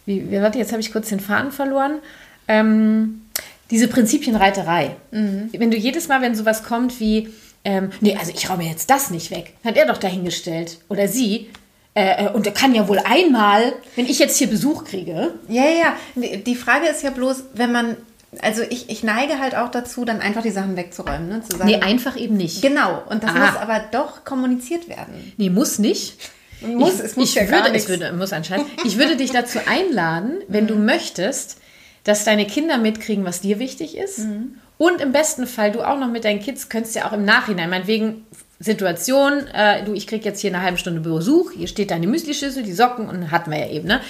[0.06, 1.98] wie, warte, jetzt habe ich kurz den Faden verloren.
[2.46, 3.22] Ähm,
[3.70, 4.96] diese Prinzipienreiterei.
[5.10, 5.50] Mhm.
[5.52, 7.30] Wenn du jedes Mal, wenn sowas kommt wie,
[7.64, 11.50] ähm, nee, also ich räume jetzt das nicht weg, hat er doch dahingestellt oder sie.
[11.94, 15.34] Äh, äh und er kann ja wohl einmal, wenn ich jetzt hier Besuch kriege.
[15.48, 16.36] Ja, ja, ja.
[16.36, 17.96] Die Frage ist ja bloß, wenn man
[18.40, 21.28] also ich, ich neige halt auch dazu, dann einfach die Sachen wegzuräumen.
[21.28, 21.42] Ne?
[21.42, 22.62] Zu sagen, nee, einfach eben nicht.
[22.62, 23.38] Genau, und das ah.
[23.38, 25.32] muss aber doch kommuniziert werden.
[25.36, 26.16] Nee, muss nicht.
[26.60, 28.68] Muss, ich, es muss ich ja würde, es würde, muss anscheinend.
[28.84, 31.58] Ich würde dich dazu einladen, wenn du möchtest,
[32.04, 34.20] dass deine Kinder mitkriegen, was dir wichtig ist.
[34.20, 34.58] Mhm.
[34.76, 37.70] Und im besten Fall du auch noch mit deinen Kids könntest ja auch im Nachhinein,
[37.70, 38.26] meinetwegen
[38.58, 42.62] Situation, äh, du, ich kriege jetzt hier eine halbe Stunde Besuch, hier steht deine Müslischüssel,
[42.62, 44.00] die Socken und hatten wir ja eben, ne?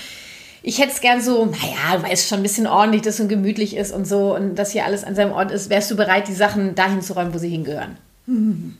[0.66, 3.76] Ich hätte es gern so, naja, weil es schon ein bisschen ordentlich ist und gemütlich
[3.76, 6.34] ist und so und dass hier alles an seinem Ort ist, wärst du bereit, die
[6.34, 7.98] Sachen dahin zu räumen, wo sie hingehören?
[8.26, 8.78] Mhm.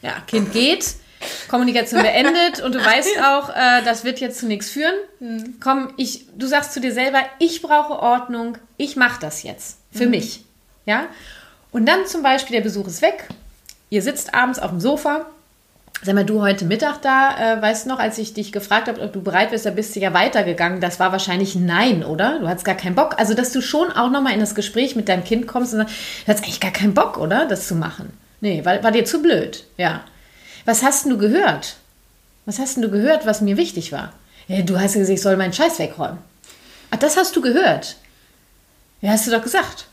[0.00, 0.94] Ja, Kind geht,
[1.48, 4.94] Kommunikation beendet und du weißt auch, äh, das wird jetzt zu nichts führen.
[5.20, 5.56] Mhm.
[5.60, 10.06] Komm, ich, du sagst zu dir selber, ich brauche Ordnung, ich mache das jetzt für
[10.06, 10.12] mhm.
[10.12, 10.44] mich.
[10.86, 11.06] Ja?
[11.70, 13.28] Und dann zum Beispiel, der Besuch ist weg,
[13.90, 15.26] ihr sitzt abends auf dem Sofa.
[16.04, 19.00] Sag mal, du heute Mittag da, äh, weißt du noch, als ich dich gefragt habe,
[19.00, 20.80] ob du bereit bist, da bist du ja weitergegangen.
[20.80, 22.40] Das war wahrscheinlich Nein, oder?
[22.40, 23.14] Du hattest gar keinen Bock.
[23.18, 25.94] Also, dass du schon auch nochmal in das Gespräch mit deinem Kind kommst und sagst,
[26.26, 27.46] du hast eigentlich gar keinen Bock, oder?
[27.46, 28.12] Das zu machen.
[28.40, 29.64] Nee, war, war dir zu blöd.
[29.76, 30.02] Ja.
[30.64, 31.76] Was hast du gehört?
[32.46, 34.12] Was hast du gehört, was mir wichtig war?
[34.48, 36.18] Ja, du hast gesagt, ich soll meinen Scheiß wegräumen.
[36.90, 37.96] Ach, das hast du gehört.
[39.00, 39.86] Ja, hast du doch gesagt.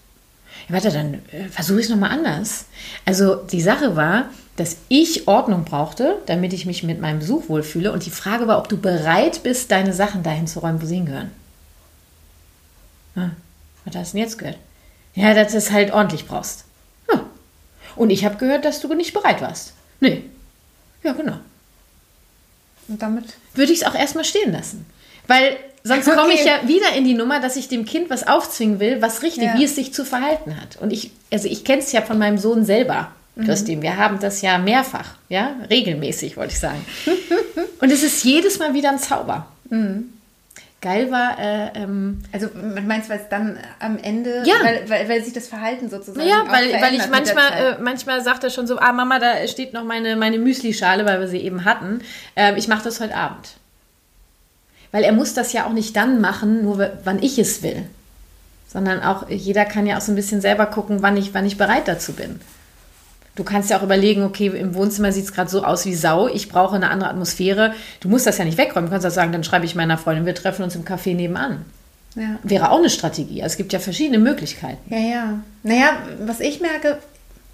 [0.70, 2.66] Warte, dann äh, versuche ich es nochmal anders.
[3.06, 7.92] Also die Sache war, dass ich Ordnung brauchte, damit ich mich mit meinem Besuch wohlfühle.
[7.92, 10.96] Und die Frage war, ob du bereit bist, deine Sachen dahin zu räumen, wo sie
[10.96, 11.32] hingehören.
[13.16, 13.30] Ah,
[13.86, 14.58] was hast du denn jetzt gehört?
[15.16, 16.66] Ja, dass du es halt ordentlich brauchst.
[17.12, 17.26] Ja.
[17.96, 19.74] Und ich habe gehört, dass du nicht bereit warst.
[20.00, 20.24] Nee,
[21.04, 21.38] ja, genau.
[22.88, 23.26] Und damit?
[23.54, 24.86] Würde ich es auch erstmal stehen lassen.
[25.28, 25.58] Weil
[25.90, 26.18] sonst okay.
[26.18, 29.22] komme ich ja wieder in die Nummer, dass ich dem Kind was aufzwingen will, was
[29.22, 29.58] richtig, ja.
[29.58, 30.78] wie es sich zu verhalten hat.
[30.80, 33.46] Und ich, also ich kenne es ja von meinem Sohn selber, mhm.
[33.46, 33.82] Christine.
[33.82, 36.86] Wir haben das ja mehrfach, ja, regelmäßig, wollte ich sagen.
[37.82, 39.48] Und es ist jedes Mal wieder ein Zauber.
[39.70, 40.14] Mhm
[40.82, 41.38] geil war.
[41.40, 42.50] Äh, ähm, also
[42.86, 44.56] meinst du, weil es dann am Ende, ja.
[44.64, 46.28] weil, weil, weil sich das Verhalten sozusagen.
[46.28, 49.74] Ja, weil, weil ich manchmal, äh, manchmal sagt er schon so, ah Mama, da steht
[49.74, 52.02] noch meine, meine Müsli-Schale, weil wir sie eben hatten.
[52.36, 53.56] Ähm, ich mache das heute Abend.
[54.92, 57.84] Weil er muss das ja auch nicht dann machen, nur wann ich es will.
[58.68, 61.58] Sondern auch, jeder kann ja auch so ein bisschen selber gucken, wann ich, wann ich
[61.58, 62.40] bereit dazu bin.
[63.36, 66.28] Du kannst ja auch überlegen, okay, im Wohnzimmer sieht es gerade so aus wie Sau,
[66.28, 67.74] ich brauche eine andere Atmosphäre.
[68.02, 68.90] Du musst das ja nicht wegräumen.
[68.90, 71.66] Du kannst auch sagen, dann schreibe ich meiner Freundin, wir treffen uns im Café nebenan.
[72.16, 72.38] Ja.
[72.44, 73.42] Wäre auch eine Strategie.
[73.42, 74.94] Also es gibt ja verschiedene Möglichkeiten.
[74.94, 75.40] Ja, ja.
[75.64, 76.98] Naja, was ich merke,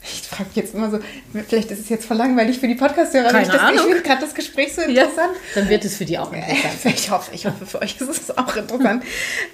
[0.07, 0.99] Ich frage mich jetzt immer so,
[1.47, 3.31] vielleicht ist es jetzt voll langweilig für die Podcast-Hörer.
[3.31, 3.75] Keine ich Ahnung.
[3.75, 5.17] Ich finde gerade das Gespräch so interessant.
[5.17, 6.75] Ja, dann wird es für die auch interessant.
[6.85, 9.03] ich hoffe, ich hoffe, für euch ist es auch interessant.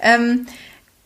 [0.02, 0.46] ähm,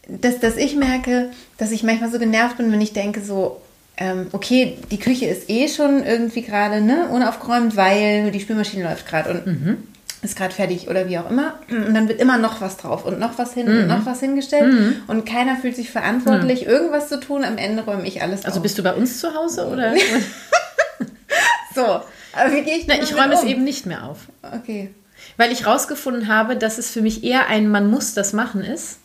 [0.09, 3.61] dass, dass ich merke, dass ich manchmal so genervt bin, wenn ich denke so,
[3.97, 9.07] ähm, okay, die Küche ist eh schon irgendwie gerade ne, unaufgeräumt, weil die Spülmaschine läuft
[9.07, 9.79] gerade und mhm.
[10.27, 11.55] Ist gerade fertig oder wie auch immer.
[11.71, 13.81] Und dann wird immer noch was drauf und noch was hin mhm.
[13.81, 15.03] und noch was hingestellt mhm.
[15.07, 16.71] und keiner fühlt sich verantwortlich, mhm.
[16.71, 17.45] irgendwas zu tun.
[17.45, 18.63] Am Ende räume ich alles Also auf.
[18.63, 19.95] bist du bei uns zu Hause oder?
[21.75, 23.39] so, aber wie gehe ich Na, Ich räume um?
[23.41, 24.19] es eben nicht mehr auf.
[24.43, 24.91] Okay.
[25.37, 28.99] Weil ich rausgefunden habe, dass es für mich eher ein Man muss das machen ist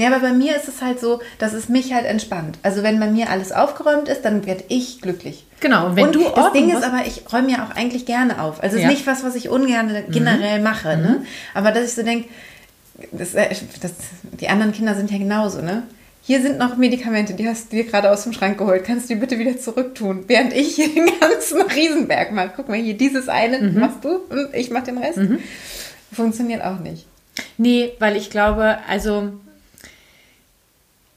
[0.00, 2.58] ja, aber bei mir ist es halt so, dass es mich halt entspannt.
[2.62, 5.46] Also wenn bei mir alles aufgeräumt ist, dann werde ich glücklich.
[5.60, 5.86] Genau.
[5.86, 8.62] Und, wenn und du das Ding ist aber, ich räume ja auch eigentlich gerne auf.
[8.62, 8.88] Also es ja.
[8.88, 10.64] ist nicht was, was ich ungern generell mhm.
[10.64, 10.96] mache.
[10.96, 11.20] Ne?
[11.20, 11.26] Mhm.
[11.54, 12.28] Aber dass ich so denke,
[13.12, 13.92] das, äh, das,
[14.40, 15.84] die anderen Kinder sind ja genauso, ne?
[16.22, 18.84] Hier sind noch Medikamente, die hast du dir gerade aus dem Schrank geholt.
[18.84, 20.24] Kannst du die bitte wieder zurücktun?
[20.26, 22.52] Während ich hier den ganzen Riesenberg mache.
[22.54, 23.80] Guck mal, hier dieses eine mhm.
[23.80, 25.16] machst du und ich mach den Rest.
[25.16, 25.38] Mhm.
[26.12, 27.06] Funktioniert auch nicht.
[27.56, 29.32] Nee, weil ich glaube, also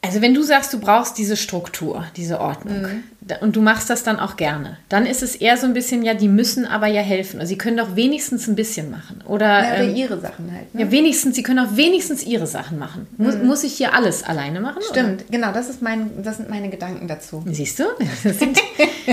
[0.04, 3.04] also wenn du sagst, du brauchst diese Struktur, diese Ordnung mhm.
[3.42, 6.16] und du machst das dann auch gerne, dann ist es eher so ein bisschen, ja,
[6.16, 7.40] die müssen aber ja helfen.
[7.40, 9.22] Also sie können doch wenigstens ein bisschen machen.
[9.28, 10.74] Oder, ja, oder ähm, ihre Sachen halt.
[10.74, 10.82] Ne?
[10.82, 13.06] Ja, wenigstens, sie können auch wenigstens ihre Sachen machen.
[13.18, 13.26] Mhm.
[13.26, 14.82] Muss, muss ich hier alles alleine machen?
[14.90, 15.30] Stimmt, oder?
[15.30, 17.44] genau, das, ist mein, das sind meine Gedanken dazu.
[17.46, 17.84] Siehst du?
[18.24, 18.58] Sind,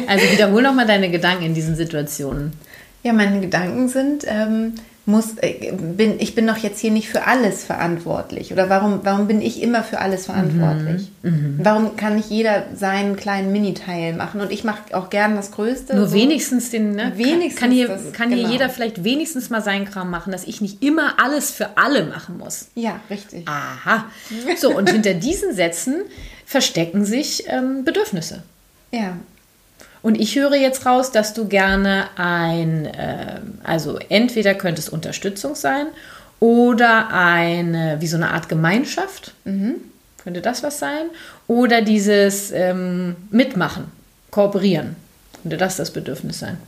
[0.06, 2.52] also wiederhol noch mal deine Gedanken in diesen Situationen.
[3.02, 4.74] Ja, meine Gedanken sind, ähm,
[5.08, 8.52] muss, äh, bin, ich bin doch jetzt hier nicht für alles verantwortlich.
[8.52, 11.10] Oder warum, warum bin ich immer für alles verantwortlich?
[11.22, 11.30] Mhm.
[11.30, 11.58] Mhm.
[11.62, 14.40] Warum kann nicht jeder seinen kleinen Miniteil machen?
[14.40, 15.96] Und ich mache auch gern das Größte.
[15.96, 16.14] Nur so.
[16.14, 17.12] wenigstens den, ne?
[17.16, 18.50] Wenigstens kann, hier, das, kann hier genau.
[18.50, 22.36] jeder vielleicht wenigstens mal seinen Kram machen, dass ich nicht immer alles für alle machen
[22.36, 22.68] muss.
[22.74, 23.48] Ja, richtig.
[23.48, 24.04] Aha.
[24.58, 26.02] So, und hinter diesen Sätzen
[26.44, 28.42] verstecken sich ähm, Bedürfnisse.
[28.90, 29.16] Ja,
[30.02, 35.54] und ich höre jetzt raus, dass du gerne ein, äh, also entweder könnte es Unterstützung
[35.54, 35.86] sein
[36.40, 39.32] oder eine, wie so eine Art Gemeinschaft.
[39.44, 39.76] Mhm.
[40.22, 41.06] Könnte das was sein?
[41.46, 43.84] Oder dieses ähm, Mitmachen,
[44.30, 44.96] Kooperieren.
[45.42, 46.58] Könnte das das Bedürfnis sein?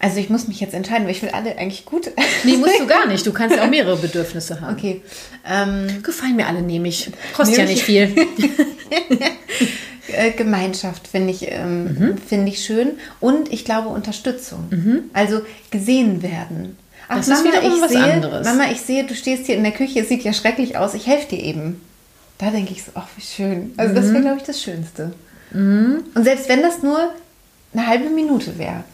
[0.00, 2.08] Also ich muss mich jetzt entscheiden, weil ich will alle eigentlich gut.
[2.44, 3.26] Nee, musst du gar nicht.
[3.26, 4.76] Du kannst ja auch mehrere Bedürfnisse haben.
[4.76, 5.02] Okay.
[5.46, 7.10] Ähm, Gefallen mir alle, nehme ich.
[7.36, 8.14] Kostet ja nicht viel.
[10.08, 12.18] Äh, Gemeinschaft finde ich, ähm, mhm.
[12.18, 12.92] Find ich schön.
[13.20, 14.66] Und ich glaube Unterstützung.
[14.70, 15.04] Mhm.
[15.12, 16.76] Also gesehen werden.
[17.08, 18.46] Ach, das Mama, ist wiederum was sehe, anderes.
[18.46, 21.06] Mama, ich sehe, du stehst hier in der Küche, es sieht ja schrecklich aus, ich
[21.06, 21.80] helfe dir eben.
[22.36, 23.72] Da denke ich so, ach, wie schön.
[23.76, 23.96] Also mhm.
[23.96, 25.12] das wäre, glaube ich, das Schönste.
[25.52, 26.04] Mhm.
[26.14, 27.12] Und selbst wenn das nur
[27.72, 28.84] eine halbe Minute wäre.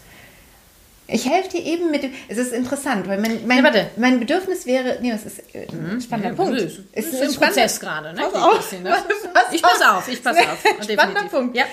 [1.15, 2.13] Ich helfe dir eben mit dem.
[2.27, 4.99] Es ist interessant, weil mein, mein, ja, mein Bedürfnis wäre.
[5.01, 6.61] Nee, das ist äh, ein spannender ja, Punkt.
[6.61, 8.23] Es ist, ist ein Prozess gerade, ne?
[8.33, 8.73] Pass auf.
[8.73, 8.93] Ne?
[9.53, 10.59] Ich pass auf, ich pass auf.
[10.83, 11.57] Spannender Punkt.
[11.57, 11.67] Ja.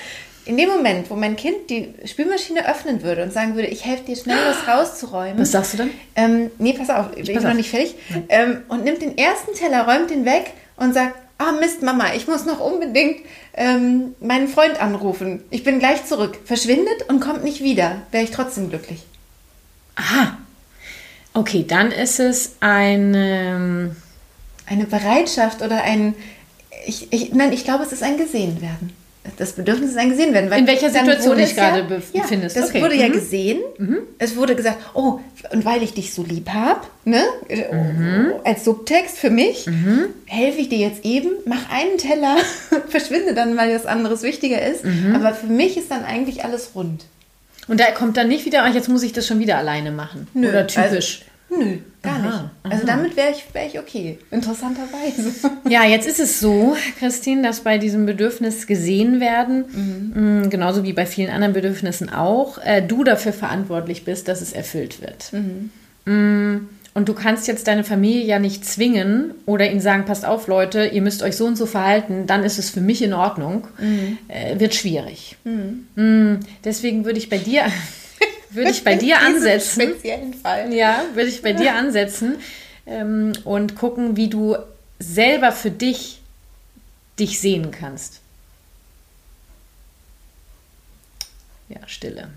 [0.46, 4.04] In dem Moment, wo mein Kind die Spülmaschine öffnen würde und sagen würde, ich helfe
[4.04, 5.40] dir schnell, das rauszuräumen.
[5.40, 5.90] Was sagst du dann?
[6.16, 7.96] Ähm, nee, pass auf, ich bin noch nicht fertig.
[8.30, 12.28] Ähm, und nimmt den ersten Teller, räumt den weg und sagt, ah Mist, Mama, ich
[12.28, 13.22] muss noch unbedingt
[13.56, 15.44] ähm, meinen Freund anrufen.
[15.50, 16.38] Ich bin gleich zurück.
[16.46, 18.04] Verschwindet und kommt nicht wieder.
[18.12, 19.02] Wäre ich trotzdem glücklich.
[19.96, 20.38] Aha.
[21.34, 23.96] Okay, dann ist es eine,
[24.66, 26.14] eine Bereitschaft oder ein.
[26.86, 28.92] Ich, ich, nein, ich glaube, es ist ein Gesehenwerden.
[29.38, 32.56] Das Bedürfnis ist ein Gesehen In welcher Situation du dich gerade befindest.
[32.56, 32.82] Ja, das okay.
[32.82, 33.02] wurde mhm.
[33.02, 33.60] ja gesehen.
[33.78, 34.00] Mhm.
[34.18, 35.20] Es wurde gesagt, oh,
[35.52, 38.34] und weil ich dich so lieb habe, ne, mhm.
[38.44, 40.06] als Subtext für mich, mhm.
[40.26, 42.38] helfe ich dir jetzt eben, mach einen Teller,
[42.90, 44.84] verschwinde dann, weil das anderes wichtiger ist.
[44.86, 45.16] Mhm.
[45.16, 47.06] Aber für mich ist dann eigentlich alles rund.
[47.72, 50.28] Und da kommt dann nicht wieder, ach, jetzt muss ich das schon wieder alleine machen.
[50.34, 51.24] Nö, Oder typisch.
[51.50, 52.34] Also, nö, gar aha, nicht.
[52.34, 52.52] Aha.
[52.64, 54.20] Also damit wäre ich, wär ich okay.
[54.30, 55.32] Interessanterweise.
[55.70, 60.42] Ja, jetzt ist es so, Christine, dass bei diesem Bedürfnis gesehen werden, mhm.
[60.42, 64.52] mh, genauso wie bei vielen anderen Bedürfnissen auch, äh, du dafür verantwortlich bist, dass es
[64.52, 65.32] erfüllt wird.
[65.32, 65.70] Mhm.
[66.04, 66.62] Mh,
[66.94, 70.86] und du kannst jetzt deine Familie ja nicht zwingen oder ihnen sagen, passt auf, Leute,
[70.86, 73.68] ihr müsst euch so und so verhalten, dann ist es für mich in Ordnung.
[73.80, 74.18] Mhm.
[74.28, 75.38] Äh, wird schwierig.
[75.46, 75.88] Mhm.
[75.96, 76.40] Mhm.
[76.66, 77.64] Deswegen würde ich bei dir,
[78.50, 79.82] würde ich bei dir ansetzen.
[79.82, 80.74] Speziellen Fall.
[80.74, 82.36] Ja, würde ich bei dir ansetzen
[82.86, 84.58] ähm, und gucken, wie du
[85.00, 86.22] selber für dich
[87.20, 88.20] dich sehen kannst.
[91.70, 92.30] Ja, Stille.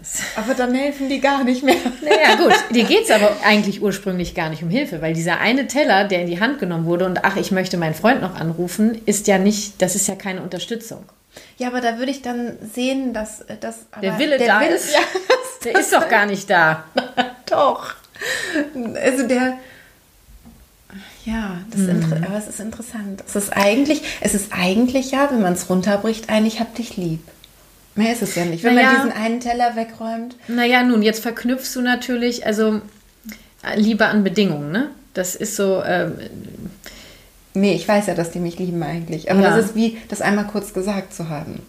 [0.00, 0.20] Das.
[0.36, 1.76] Aber dann helfen die gar nicht mehr.
[2.02, 2.54] Naja, gut.
[2.74, 6.22] Dir geht es aber eigentlich ursprünglich gar nicht um Hilfe, weil dieser eine Teller, der
[6.22, 9.38] in die Hand genommen wurde und ach, ich möchte meinen Freund noch anrufen, ist ja
[9.38, 11.04] nicht, das ist ja keine Unterstützung.
[11.58, 13.80] Ja, aber da würde ich dann sehen, dass das.
[14.00, 14.92] der Wille der da Wille, ist.
[14.92, 15.00] Ja,
[15.64, 16.84] der ist doch gar nicht da.
[17.46, 17.94] doch.
[18.94, 19.58] Also der.
[21.26, 22.00] Ja, das mhm.
[22.00, 23.22] ist aber es ist interessant.
[23.26, 27.20] Es ist eigentlich, es ist eigentlich ja, wenn man es runterbricht, eigentlich hab dich lieb.
[27.94, 30.36] Mehr ist es ja nicht, wenn naja, man diesen einen Teller wegräumt.
[30.48, 32.80] Naja, nun, jetzt verknüpfst du natürlich, also
[33.74, 34.90] Liebe an Bedingungen, ne?
[35.12, 35.82] Das ist so.
[35.84, 36.14] Ähm,
[37.54, 39.30] nee, ich weiß ja, dass die mich lieben eigentlich.
[39.30, 39.56] Aber ja.
[39.56, 41.60] das ist wie, das einmal kurz gesagt zu haben.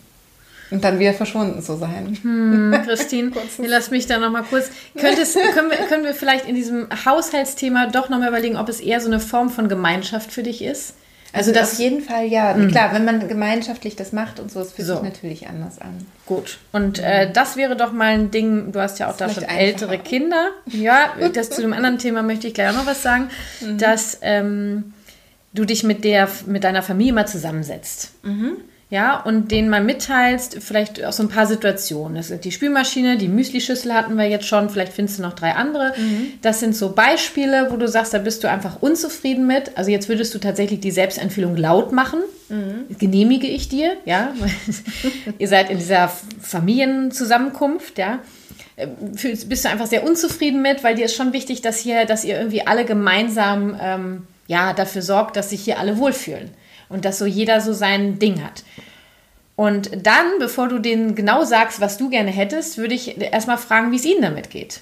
[0.70, 2.18] Und dann wieder verschwunden zu sein.
[2.22, 4.70] Hm, Christine, lass mich da nochmal kurz.
[4.98, 9.02] Könntest, können, wir, können wir vielleicht in diesem Haushaltsthema doch nochmal überlegen, ob es eher
[9.02, 10.94] so eine Form von Gemeinschaft für dich ist?
[11.34, 12.54] Also, also das auf jeden Fall ja.
[12.54, 12.70] Mhm.
[12.70, 14.96] Klar, wenn man gemeinschaftlich das macht und so, es fühlt so.
[14.96, 16.06] sich natürlich anders an.
[16.26, 16.58] Gut.
[16.72, 19.98] Und äh, das wäre doch mal ein Ding, du hast ja auch da schon ältere
[19.98, 20.50] Kinder.
[20.66, 23.30] Ja, das zu dem anderen Thema möchte ich gleich auch noch was sagen,
[23.62, 23.78] mhm.
[23.78, 24.94] dass ähm,
[25.54, 28.12] du dich mit der mit deiner Familie mal zusammensetzt.
[28.24, 28.58] Mhm
[28.92, 32.16] ja, und denen mal mitteilst, vielleicht auch so ein paar Situationen.
[32.16, 35.54] Das ist die Spülmaschine, die Müslischüssel hatten wir jetzt schon, vielleicht findest du noch drei
[35.54, 35.94] andere.
[35.98, 36.34] Mhm.
[36.42, 39.78] Das sind so Beispiele, wo du sagst, da bist du einfach unzufrieden mit.
[39.78, 42.20] Also jetzt würdest du tatsächlich die Selbstempfehlung laut machen.
[42.50, 42.98] Mhm.
[43.00, 44.34] Genehmige ich dir, ja.
[45.40, 46.12] Ihr seid in dieser
[46.42, 48.20] Familienzusammenkunft, ja.
[48.76, 48.88] Äh,
[49.48, 52.38] bist du einfach sehr unzufrieden mit, weil dir ist schon wichtig, dass hier, dass ihr
[52.38, 56.50] irgendwie alle gemeinsam ähm, ja, dafür sorgt, dass sich hier alle wohlfühlen
[56.92, 58.64] und dass so jeder so sein Ding hat.
[59.56, 63.92] Und dann, bevor du denen genau sagst, was du gerne hättest, würde ich erstmal fragen,
[63.92, 64.82] wie es ihnen damit geht.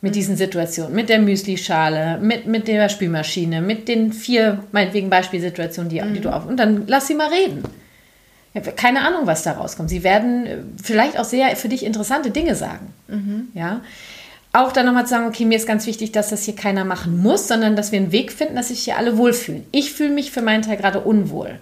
[0.00, 5.88] Mit diesen Situationen, mit der Müslischale, mit, mit der Spülmaschine, mit den vier, meinetwegen Beispielsituationen,
[5.88, 6.14] die, mhm.
[6.14, 6.46] die du auf.
[6.46, 7.62] Und dann lass sie mal reden.
[8.54, 9.88] Ich habe keine Ahnung, was da rauskommt.
[9.88, 12.92] Sie werden äh, vielleicht auch sehr für dich interessante Dinge sagen.
[13.08, 13.48] Mhm.
[13.54, 13.82] Ja.
[14.54, 17.22] Auch dann nochmal zu sagen, okay, mir ist ganz wichtig, dass das hier keiner machen
[17.22, 19.66] muss, sondern dass wir einen Weg finden, dass sich hier alle wohlfühlen.
[19.72, 21.58] Ich fühle mich für meinen Teil gerade unwohl.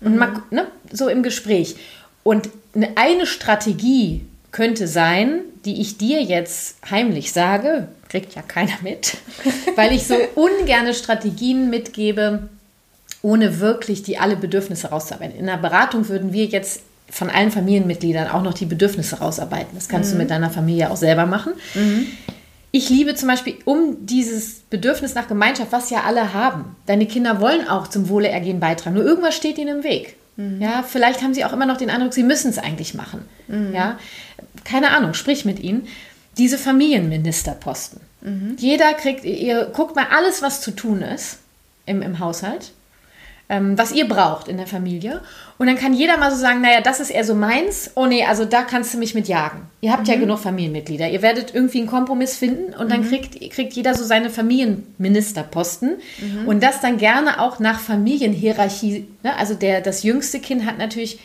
[0.00, 0.18] Und mhm.
[0.18, 1.76] mal, ne, so im Gespräch.
[2.22, 2.48] Und
[2.96, 9.18] eine Strategie könnte sein, die ich dir jetzt heimlich sage, kriegt ja keiner mit,
[9.76, 12.48] weil ich so ungerne Strategien mitgebe,
[13.22, 15.38] ohne wirklich die alle Bedürfnisse rauszuarbeiten.
[15.38, 19.74] In der Beratung würden wir jetzt von allen Familienmitgliedern auch noch die Bedürfnisse rausarbeiten.
[19.74, 20.14] Das kannst mhm.
[20.14, 21.52] du mit deiner Familie auch selber machen.
[21.74, 22.06] Mhm.
[22.72, 26.76] Ich liebe zum Beispiel um dieses Bedürfnis nach Gemeinschaft, was ja alle haben.
[26.86, 30.16] Deine Kinder wollen auch zum Wohlergehen beitragen, nur irgendwas steht ihnen im Weg.
[30.36, 30.62] Mhm.
[30.62, 33.22] Ja, vielleicht haben sie auch immer noch den Eindruck, sie müssen es eigentlich machen.
[33.48, 33.74] Mhm.
[33.74, 33.98] Ja,
[34.64, 35.88] keine Ahnung, sprich mit ihnen.
[36.38, 38.00] Diese Familienministerposten.
[38.20, 38.56] Mhm.
[38.58, 41.38] Jeder kriegt, ihr guckt mal alles, was zu tun ist
[41.86, 42.70] im, im Haushalt
[43.50, 45.20] ähm, was ihr braucht in der Familie.
[45.58, 47.90] Und dann kann jeder mal so sagen, naja, das ist eher so meins.
[47.96, 49.62] Oh nee, also da kannst du mich mit jagen.
[49.80, 50.12] Ihr habt mhm.
[50.12, 51.10] ja genug Familienmitglieder.
[51.10, 53.08] Ihr werdet irgendwie einen Kompromiss finden und dann mhm.
[53.08, 55.96] kriegt, kriegt jeder so seine Familienministerposten.
[56.20, 56.46] Mhm.
[56.46, 59.08] Und das dann gerne auch nach Familienhierarchie.
[59.24, 59.36] Ne?
[59.36, 61.18] Also der, das jüngste Kind hat natürlich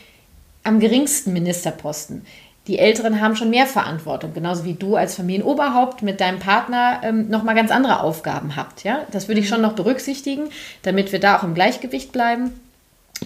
[0.63, 2.23] am geringsten Ministerposten
[2.67, 7.29] die Älteren haben schon mehr Verantwortung, genauso wie du als Familienoberhaupt mit deinem Partner ähm,
[7.29, 8.83] nochmal ganz andere Aufgaben habt.
[8.83, 9.05] Ja?
[9.11, 10.49] Das würde ich schon noch berücksichtigen,
[10.81, 12.59] damit wir da auch im Gleichgewicht bleiben.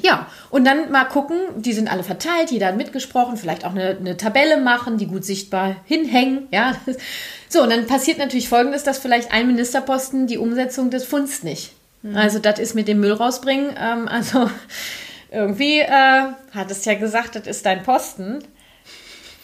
[0.04, 3.98] Ja, und dann mal gucken, die sind alle verteilt, jeder hat mitgesprochen, vielleicht auch eine,
[4.00, 6.48] eine Tabelle machen, die gut sichtbar hinhängen.
[6.52, 6.76] Ja,
[7.50, 11.72] so, und dann passiert natürlich folgendes, dass vielleicht ein Ministerposten die Umsetzung des Funds nicht.
[12.04, 12.16] Mhm.
[12.16, 13.72] Also, das ist mit dem Müll rausbringen.
[13.80, 14.50] Ähm, also,
[15.32, 16.24] irgendwie äh,
[16.54, 18.44] hat es ja gesagt, das ist dein Posten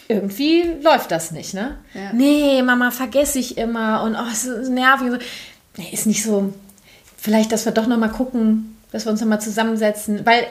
[0.08, 1.76] irgendwie läuft das nicht, ne?
[1.94, 2.12] Ja.
[2.12, 5.24] Nee, Mama, vergesse ich immer und oh, es ist nervig.
[5.76, 6.52] Nee, ist nicht so.
[7.16, 10.46] Vielleicht, dass wir doch noch mal gucken, dass wir uns noch mal zusammensetzen, weil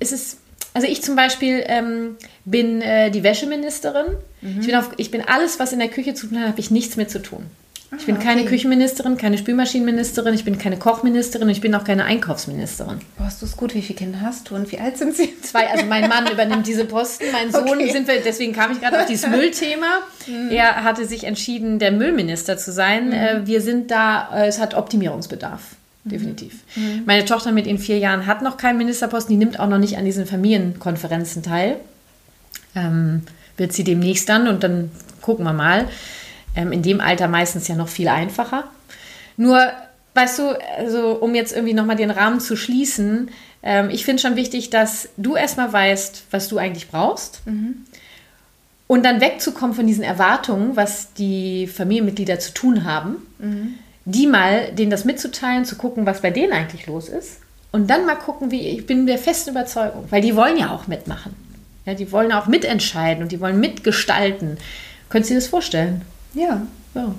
[0.00, 0.38] es ist.
[0.74, 4.06] Also ich zum Beispiel ähm, bin äh, die Wäscheministerin.
[4.42, 4.60] Mhm.
[4.60, 6.70] Ich, bin auf, ich bin alles, was in der Küche zu tun hat, habe ich
[6.70, 7.46] nichts mit zu tun.
[7.96, 8.50] Ich bin ah, keine okay.
[8.50, 12.98] Küchenministerin, keine Spülmaschinenministerin, ich bin keine Kochministerin, ich bin auch keine Einkaufsministerin.
[13.18, 13.74] Oh, hast du es gut?
[13.74, 15.40] Wie viele Kinder hast du und wie alt sind sie?
[15.40, 17.90] Zwei, also mein Mann übernimmt diese Posten, mein Sohn okay.
[17.90, 20.00] sind wir, deswegen kam ich gerade auf dieses Müllthema.
[20.26, 20.50] Mhm.
[20.50, 23.06] Er hatte sich entschieden, der Müllminister zu sein.
[23.06, 23.12] Mhm.
[23.12, 25.62] Äh, wir sind da, äh, es hat Optimierungsbedarf.
[26.04, 26.10] Mhm.
[26.10, 26.54] Definitiv.
[26.76, 27.04] Mhm.
[27.06, 29.96] Meine Tochter mit in vier Jahren hat noch keinen Ministerposten, die nimmt auch noch nicht
[29.96, 31.76] an diesen Familienkonferenzen teil.
[32.74, 33.22] Ähm,
[33.56, 34.90] wird sie demnächst dann und dann
[35.22, 35.88] gucken wir mal
[36.56, 38.64] ähm, in dem Alter meistens ja noch viel einfacher.
[39.36, 39.60] Nur,
[40.14, 43.30] weißt du, also um jetzt irgendwie nochmal den Rahmen zu schließen,
[43.62, 47.46] ähm, ich finde schon wichtig, dass du erstmal weißt, was du eigentlich brauchst.
[47.46, 47.84] Mhm.
[48.86, 53.74] Und dann wegzukommen von diesen Erwartungen, was die Familienmitglieder zu tun haben, mhm.
[54.06, 57.40] die mal denen das mitzuteilen, zu gucken, was bei denen eigentlich los ist.
[57.70, 60.86] Und dann mal gucken, wie ich bin der festen Überzeugung, weil die wollen ja auch
[60.86, 61.36] mitmachen.
[61.84, 64.56] Ja, die wollen auch mitentscheiden und die wollen mitgestalten.
[65.10, 66.02] Können Sie das vorstellen?
[66.34, 66.62] Ja.
[66.94, 67.14] Ja.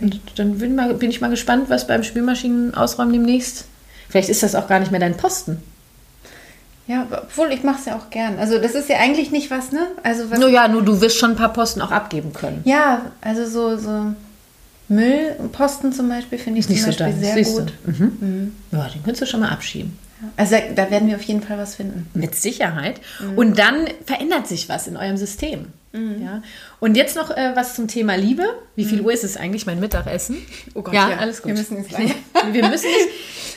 [0.00, 3.66] Und dann bin, mal, bin ich mal gespannt, was beim Spülmaschinenausräumen demnächst.
[4.08, 5.62] Vielleicht ist das auch gar nicht mehr dein Posten.
[6.86, 8.38] Ja, obwohl ich mache es ja auch gern.
[8.38, 9.86] Also das ist ja eigentlich nicht was, ne?
[10.02, 12.60] Also was nur ja, nur du wirst schon ein paar Posten auch abgeben können.
[12.64, 14.12] Ja, also so, so
[14.88, 17.72] Müllposten zum Beispiel finde ich Ist nicht zum so Beispiel dein, sehr siehst gut.
[17.86, 17.90] du.
[17.90, 18.54] Mhm.
[18.72, 19.98] Ja, den könntest du schon mal abschieben.
[20.36, 22.08] Also da werden wir auf jeden Fall was finden.
[22.14, 23.00] Mit Sicherheit.
[23.36, 25.66] Und dann verändert sich was in eurem System.
[25.94, 26.42] Ja.
[26.80, 28.44] Und jetzt noch äh, was zum Thema Liebe.
[28.74, 30.36] Wie viel Uhr ist es eigentlich, mein Mittagessen?
[30.74, 31.16] Oh Gott, ja, ja.
[31.18, 31.52] alles gut.
[31.52, 32.14] Wir müssen lang.
[32.52, 33.08] Wir müssen nicht.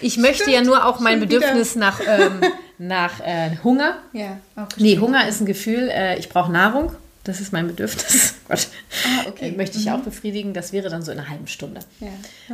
[0.02, 1.40] Ich möchte ja nur auch mein schon wieder.
[1.40, 2.42] Bedürfnis nach, ähm,
[2.78, 3.98] nach äh, Hunger.
[4.14, 6.92] Ja, auch Nee, Hunger ist ein Gefühl, äh, ich brauche Nahrung.
[7.28, 8.36] Das ist mein Bedürfnis.
[8.48, 8.68] Gott.
[9.06, 9.50] Ah, okay.
[9.50, 10.54] Äh, Möchte ich auch befriedigen.
[10.54, 11.82] Das wäre dann so in einer halben Stunde.
[12.00, 12.08] Ja.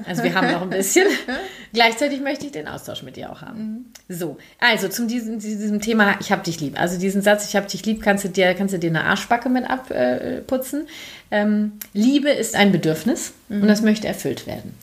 [0.05, 1.05] Also wir haben noch ein bisschen.
[1.73, 3.93] Gleichzeitig möchte ich den Austausch mit dir auch haben.
[4.09, 6.79] So, also zum diesem, diesem Thema, ich hab dich lieb.
[6.79, 9.47] Also diesen Satz, ich hab dich lieb, kannst du dir, kannst du dir eine Arschbacke
[9.47, 10.87] mit abputzen.
[11.29, 14.75] Ähm, Liebe ist ein Bedürfnis und das möchte erfüllt werden.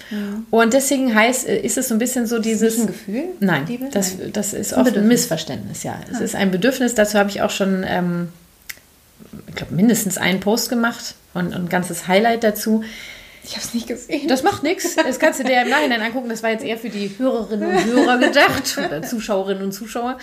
[0.51, 2.78] Und deswegen heißt, äh, ist es so ein bisschen so dieses...
[2.78, 3.24] ein Gefühl?
[3.41, 3.88] Nein, Liebe?
[3.91, 5.20] das, das ist ein oft ein Bedürfnis.
[5.20, 5.99] Missverständnis, ja.
[6.11, 8.28] Es ist ein Bedürfnis, dazu habe ich auch schon, ähm,
[9.49, 12.85] ich glaube, mindestens einen Post gemacht und, und ein ganzes Highlight dazu.
[13.43, 14.29] Ich habe es nicht gesehen.
[14.29, 14.97] Das macht nichts.
[14.97, 16.29] Das kannst du dir im Nachhinein angucken.
[16.29, 20.18] Das war jetzt eher für die Hörerinnen und Hörer gedacht oder Zuschauerinnen und Zuschauer,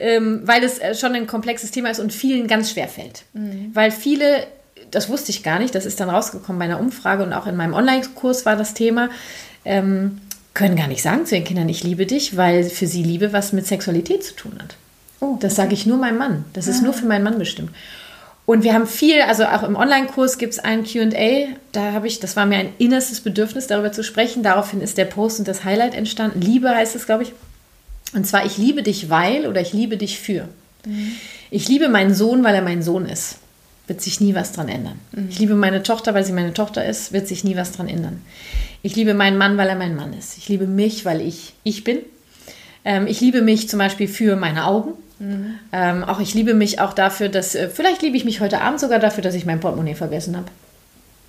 [0.00, 3.24] ähm, weil es äh, schon ein komplexes Thema ist und vielen ganz schwer fällt.
[3.74, 4.46] Weil viele,
[4.90, 7.56] das wusste ich gar nicht, das ist dann rausgekommen bei einer Umfrage und auch in
[7.56, 9.10] meinem Online-Kurs war das Thema,
[9.64, 10.20] ähm,
[10.54, 13.52] können gar nicht sagen zu ihren Kindern, ich liebe dich, weil für sie Liebe was
[13.52, 14.76] mit Sexualität zu tun hat.
[15.20, 16.44] Oh, Das sage ich nur meinem Mann.
[16.52, 17.70] Das ist nur für meinen Mann bestimmt.
[18.44, 22.18] Und wir haben viel, also auch im Online-Kurs gibt es ein QA, da habe ich,
[22.18, 24.42] das war mir ein innerstes Bedürfnis, darüber zu sprechen.
[24.42, 26.40] Daraufhin ist der Post und das Highlight entstanden.
[26.40, 27.32] Liebe heißt es, glaube ich.
[28.14, 30.48] Und zwar, ich liebe dich, weil oder ich liebe dich für.
[31.50, 33.36] Ich liebe meinen Sohn, weil er mein Sohn ist.
[33.86, 34.98] Wird sich nie was dran ändern.
[35.30, 37.12] Ich liebe meine Tochter, weil sie meine Tochter ist.
[37.12, 38.22] Wird sich nie was dran ändern.
[38.82, 40.36] Ich liebe meinen Mann, weil er mein Mann ist.
[40.38, 42.00] Ich liebe mich, weil ich ich bin.
[42.84, 44.94] Ähm, ich liebe mich zum Beispiel für meine Augen.
[45.72, 48.80] Ähm, auch ich liebe mich auch dafür, dass, äh, vielleicht liebe ich mich heute Abend
[48.80, 50.46] sogar dafür, dass ich mein Portemonnaie vergessen habe.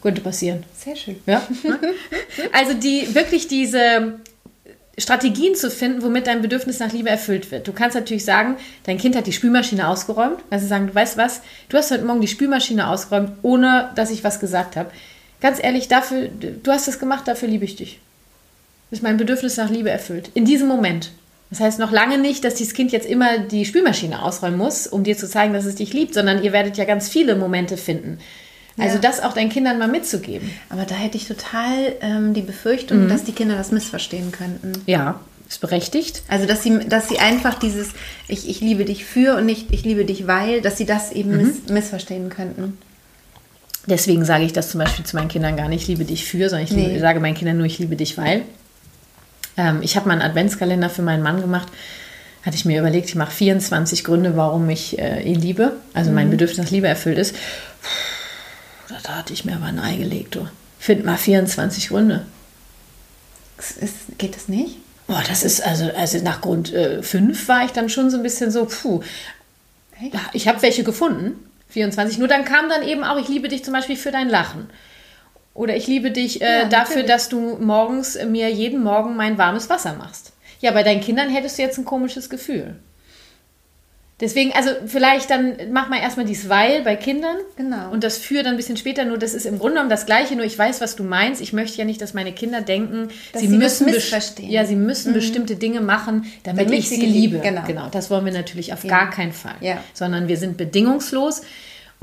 [0.02, 0.64] Könnte passieren.
[0.76, 1.18] Sehr schön.
[1.26, 1.42] Ja.
[2.52, 4.16] Also die wirklich diese
[4.98, 7.68] Strategien zu finden, womit dein Bedürfnis nach Liebe erfüllt wird.
[7.68, 10.40] Du kannst natürlich sagen, dein Kind hat die Spülmaschine ausgeräumt.
[10.50, 14.12] Kannst du sagen, du weißt was, du hast heute Morgen die Spülmaschine ausgeräumt, ohne dass
[14.12, 14.92] ich was gesagt habe.
[15.42, 18.00] Ganz ehrlich, dafür, du hast das gemacht, dafür liebe ich dich.
[18.92, 20.30] Ist mein Bedürfnis nach Liebe erfüllt.
[20.36, 21.12] In diesem Moment.
[21.54, 25.04] Das heißt noch lange nicht, dass dieses Kind jetzt immer die Spülmaschine ausräumen muss, um
[25.04, 28.18] dir zu zeigen, dass es dich liebt, sondern ihr werdet ja ganz viele Momente finden.
[28.80, 29.02] Also Ja.
[29.02, 30.50] das auch deinen Kindern mal mitzugeben.
[30.72, 34.72] Aber da hätte ich total ähm, die Befürchtung, dass die Kinder das missverstehen könnten.
[34.88, 36.24] Ja, ist berechtigt.
[36.28, 37.90] Also, dass sie, dass sie einfach dieses
[38.28, 41.38] ich, ich liebe dich für und nicht ich liebe dich weil, dass sie das eben
[41.38, 42.80] miss, missverstehen könnten.
[43.86, 46.50] Deswegen sage ich das zum Beispiel zu meinen Kindern gar nicht, ich liebe dich für,
[46.50, 46.88] sondern ich Nee.
[46.88, 48.42] liebe, sage meinen Kindern nur, ich liebe dich weil.
[49.58, 51.68] Ähm, ich habe mal einen Adventskalender für meinen Mann gemacht.
[52.46, 56.30] Hatte ich mir überlegt, ich mache 24 Gründe, warum ich äh, ihn liebe, also mein
[56.30, 57.36] Bedürfnis nach Liebe erfüllt ist.
[57.36, 60.48] Puh, Da hatte ich mir aber ein Ei gelegt, du.
[60.80, 62.26] Find mal 24 Gründe.
[63.58, 64.78] Ist, geht das nicht?
[65.08, 68.52] Boah, das ist also, also nach Grund 5 war ich dann schon so ein bisschen
[68.52, 69.02] so, puh.
[70.34, 71.36] Ich habe welche gefunden,
[71.70, 72.18] 24.
[72.18, 74.70] Nur dann kam dann eben auch, ich liebe dich zum Beispiel für dein Lachen.
[75.54, 79.38] Oder ich liebe dich äh, Ja, dafür, dass du morgens äh, mir jeden Morgen mein
[79.38, 80.34] warmes Wasser machst.
[80.62, 82.76] Ja, bei deinen Kindern hättest du jetzt ein komisches Gefühl.
[84.20, 87.36] Deswegen, also vielleicht dann mach mal erstmal dies Weil bei Kindern.
[87.58, 87.92] Genau.
[87.92, 89.04] Und das Für dann ein bisschen später.
[89.06, 91.42] Nur das ist im Grunde genommen das Gleiche, nur ich weiß, was du meinst.
[91.42, 94.48] Ich möchte ja nicht, dass meine Kinder denken, Dass sie sie müssen, missverstehen.
[94.48, 94.54] Mhm.
[94.54, 97.40] ja, sie müssen bestimmte Dinge machen, damit, Damit ich sie liebe.
[97.40, 97.64] genau.
[97.68, 97.90] genau.
[97.92, 98.90] Das wollen wir natürlich auf Ja.
[98.92, 99.56] gar keinen Fall.
[99.62, 99.84] Ja.
[99.94, 101.42] Sondern wir sind bedingungslos.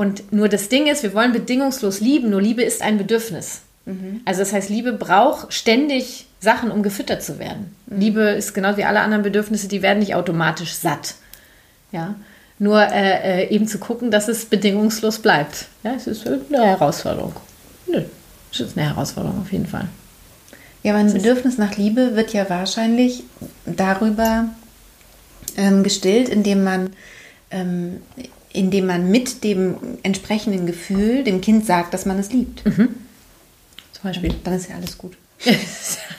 [0.00, 3.60] Und nur das Ding ist, wir wollen bedingungslos lieben, nur Liebe ist ein Bedürfnis.
[3.84, 4.22] Mhm.
[4.24, 7.76] Also das heißt, Liebe braucht ständig Sachen, um gefüttert zu werden.
[7.84, 8.00] Mhm.
[8.00, 11.16] Liebe ist genau wie alle anderen Bedürfnisse, die werden nicht automatisch satt.
[11.92, 12.14] Ja.
[12.58, 15.66] Nur äh, äh, eben zu gucken, dass es bedingungslos bleibt.
[15.82, 17.34] Ja, es ist eine Herausforderung.
[17.86, 18.04] Nö,
[18.50, 19.86] es ist eine Herausforderung auf jeden Fall.
[20.82, 23.24] Ja, mein Bedürfnis nach Liebe wird ja wahrscheinlich
[23.66, 24.46] darüber
[25.58, 26.94] ähm, gestillt, indem man,
[27.50, 28.00] ähm,
[28.52, 32.62] indem man mit dem entsprechenden Gefühl dem Kind sagt, dass man es liebt.
[32.64, 32.88] Zum
[34.02, 34.34] Beispiel.
[34.44, 35.16] Dann ist ja alles gut.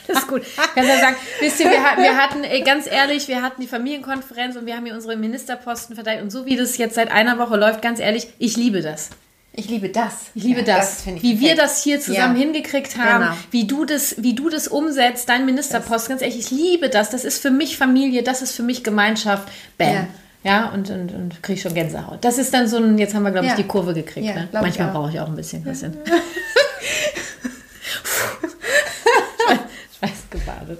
[0.07, 0.41] Alles gut.
[0.73, 3.67] Kannst ja sagen, wisst ihr, wir hatten, wir hatten, ey, ganz ehrlich, wir hatten die
[3.67, 6.23] Familienkonferenz und wir haben hier unsere Ministerposten verteilt.
[6.23, 9.09] Und so wie das jetzt seit einer Woche läuft, ganz ehrlich, ich liebe das.
[9.53, 10.13] Ich liebe das.
[10.33, 11.03] Ich liebe Ja, das.
[11.03, 12.41] finde ich wie wir das hier zusammen Ja.
[12.41, 13.37] hingekriegt haben, Genau.
[13.51, 16.09] wie du das, wie du das umsetzt, dein Ministerpost.
[16.09, 17.09] Ganz ehrlich, ich liebe das.
[17.11, 19.47] Das ist für mich Familie, das ist für mich Gemeinschaft.
[19.77, 19.93] Bam.
[19.93, 20.07] Ja,
[20.43, 20.69] Ja.
[20.69, 22.17] und, und, und kriege schon Gänsehaut.
[22.23, 23.57] Das ist dann so ein, jetzt haben wir, glaube ich, Ja.
[23.57, 24.25] die Kurve gekriegt.
[24.25, 24.49] Ja, ne?
[24.51, 24.93] Manchmal auch.
[24.93, 25.95] brauche ich auch ein bisschen, Christian.
[29.99, 30.79] Schweiß gebadet.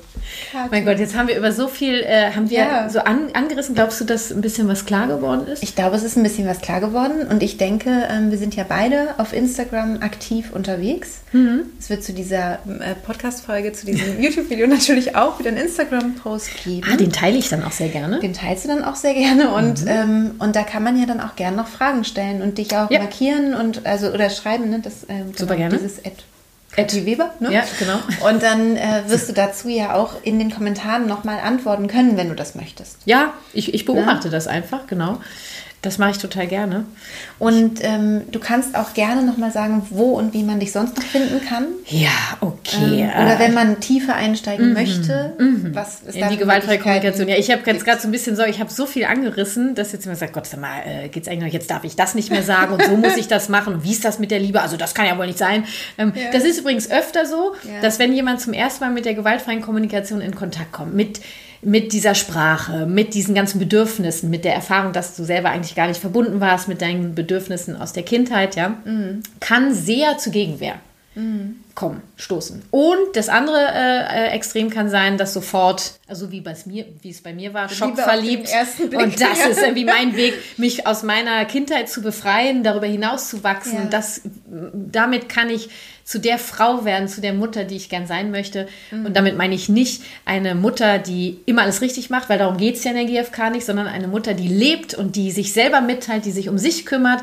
[0.52, 0.72] Tag.
[0.72, 2.90] Mein Gott, jetzt haben wir über so viel, äh, haben wir ja.
[2.90, 3.74] so an, angerissen.
[3.74, 5.64] Glaubst du, dass ein bisschen was klar geworden ist?
[5.64, 7.28] Ich glaube, es ist ein bisschen was klar geworden.
[7.30, 11.22] Und ich denke, ähm, wir sind ja beide auf Instagram aktiv unterwegs.
[11.32, 11.64] Mhm.
[11.80, 16.88] Es wird zu dieser äh, Podcast-Folge, zu diesem YouTube-Video natürlich auch wieder einen Instagram-Post geben.
[16.92, 18.20] Ah, den teile ich dann auch sehr gerne.
[18.20, 19.54] Den teilst du dann auch sehr gerne.
[19.54, 19.88] Und, mhm.
[19.88, 22.92] ähm, und da kann man ja dann auch gerne noch Fragen stellen und dich auch
[22.92, 23.00] ja.
[23.00, 24.80] markieren und also oder schreiben, ne?
[24.84, 25.78] Das, ähm, Super genau, gerne.
[25.78, 26.16] Dieses Ad
[26.76, 27.54] Kathi Weber, ne?
[27.54, 28.00] Ja, genau.
[28.30, 32.30] Und dann äh, wirst du dazu ja auch in den Kommentaren nochmal antworten können, wenn
[32.30, 32.98] du das möchtest.
[33.06, 34.32] Ja, ich, ich beobachte ja?
[34.32, 35.20] das einfach, genau.
[35.82, 36.86] Das mache ich total gerne.
[37.40, 41.04] Und ähm, du kannst auch gerne nochmal sagen, wo und wie man dich sonst noch
[41.04, 41.66] finden kann.
[41.88, 42.10] Ja,
[42.40, 43.10] okay.
[43.12, 44.74] Ähm, oder wenn man tiefer einsteigen mhm.
[44.74, 45.72] möchte, mhm.
[45.74, 47.28] was ist In die gewaltfreie Kommunikation.
[47.28, 49.92] Ja, ich habe jetzt gerade so ein bisschen so, ich habe so viel angerissen, dass
[49.92, 52.30] jetzt immer sagt, Gott, sag mal, äh, geht's eigentlich noch, jetzt darf ich das nicht
[52.30, 53.74] mehr sagen und so muss ich das machen.
[53.74, 54.62] Und wie ist das mit der Liebe?
[54.62, 55.66] Also das kann ja wohl nicht sein.
[55.98, 56.30] Ähm, ja.
[56.32, 57.82] Das ist übrigens öfter so, ja.
[57.82, 61.22] dass wenn jemand zum ersten Mal mit der gewaltfreien Kommunikation in Kontakt kommt, mit
[61.62, 65.88] mit dieser Sprache, mit diesen ganzen Bedürfnissen, mit der Erfahrung, dass du selber eigentlich gar
[65.88, 69.22] nicht verbunden warst mit deinen Bedürfnissen aus der Kindheit, ja, mhm.
[69.40, 70.76] kann sehr zu Gegenwehr.
[71.76, 72.62] Kommen, stoßen.
[72.72, 77.22] Und das andere äh, äh, Extrem kann sein, dass sofort, also wie, mir, wie es
[77.22, 78.50] bei mir war, schockverliebt.
[78.80, 83.44] Und das ist irgendwie mein Weg, mich aus meiner Kindheit zu befreien, darüber hinaus zu
[83.44, 83.76] wachsen.
[83.76, 83.90] Ja.
[83.90, 84.22] Das,
[84.74, 85.70] damit kann ich
[86.06, 88.68] zu der Frau werden, zu der Mutter, die ich gern sein möchte.
[88.92, 89.08] Mhm.
[89.08, 92.76] Und damit meine ich nicht eine Mutter, die immer alles richtig macht, weil darum geht
[92.76, 95.82] es ja in der GfK nicht, sondern eine Mutter, die lebt und die sich selber
[95.82, 97.22] mitteilt, die sich um sich kümmert,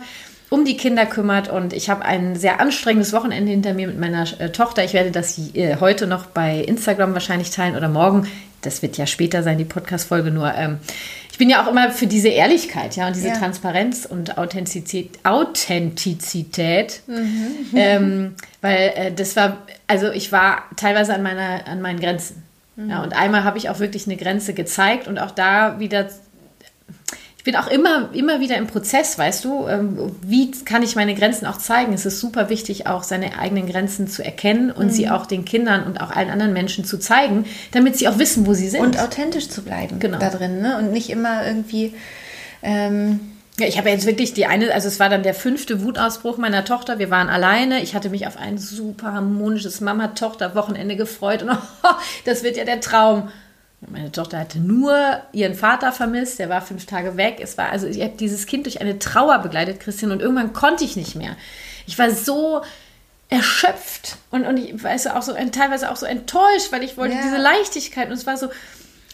[0.50, 1.48] um die Kinder kümmert.
[1.48, 4.84] Und ich habe ein sehr anstrengendes Wochenende hinter mir mit meiner äh, Tochter.
[4.84, 8.26] Ich werde das äh, heute noch bei Instagram wahrscheinlich teilen oder morgen.
[8.62, 10.52] Das wird ja später sein, die Podcast-Folge nur.
[10.54, 10.78] Ähm,
[11.38, 13.36] ich bin ja auch immer für diese Ehrlichkeit, ja, und diese ja.
[13.36, 17.54] Transparenz und Authentizität, Authentizität mhm.
[17.76, 22.42] ähm, weil äh, das war, also ich war teilweise an meiner, an meinen Grenzen.
[22.74, 22.90] Mhm.
[22.90, 26.08] Ja, und einmal habe ich auch wirklich eine Grenze gezeigt und auch da wieder
[27.48, 31.46] bin auch immer, immer wieder im Prozess, weißt du, ähm, wie kann ich meine Grenzen
[31.46, 31.94] auch zeigen?
[31.94, 34.90] Es ist super wichtig, auch seine eigenen Grenzen zu erkennen und mhm.
[34.90, 38.46] sie auch den Kindern und auch allen anderen Menschen zu zeigen, damit sie auch wissen,
[38.46, 38.82] wo sie sind.
[38.82, 40.18] Und authentisch zu bleiben genau.
[40.18, 40.76] da drin, ne?
[40.76, 41.94] Und nicht immer irgendwie.
[42.62, 43.20] Ähm
[43.58, 46.66] ja, ich habe jetzt wirklich die eine, also es war dann der fünfte Wutausbruch meiner
[46.66, 46.98] Tochter.
[46.98, 47.82] Wir waren alleine.
[47.82, 51.88] Ich hatte mich auf ein super harmonisches Mama-Tochter-Wochenende gefreut und oh,
[52.26, 53.30] das wird ja der Traum.
[53.86, 57.38] Meine Tochter hatte nur ihren Vater vermisst, der war fünf Tage weg.
[57.40, 60.84] Es war also, ich habe dieses Kind durch eine Trauer begleitet, Christian, und irgendwann konnte
[60.84, 61.36] ich nicht mehr.
[61.86, 62.62] Ich war so
[63.28, 67.22] erschöpft und, und ich weiß auch so teilweise auch so enttäuscht, weil ich wollte ja.
[67.22, 68.48] diese Leichtigkeit und es war so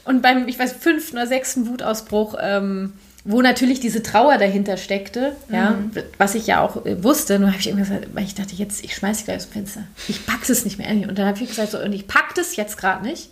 [0.04, 2.92] und beim ich weiß fünften oder sechsten Wutausbruch ähm,
[3.24, 5.92] wo natürlich diese Trauer dahinter steckte, ja, mhm.
[6.18, 8.84] was ich ja auch äh, wusste, nur habe ich irgendwann gesagt, weil ich dachte, jetzt,
[8.84, 9.84] ich schmeiße gleich aus dem Fenster.
[10.08, 10.90] Ich packe es nicht mehr.
[11.08, 13.30] Und dann habe ich gesagt, so, und ich packe das jetzt gerade nicht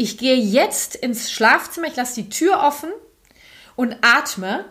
[0.00, 2.88] ich gehe jetzt ins Schlafzimmer, ich lasse die Tür offen
[3.76, 4.64] und atme,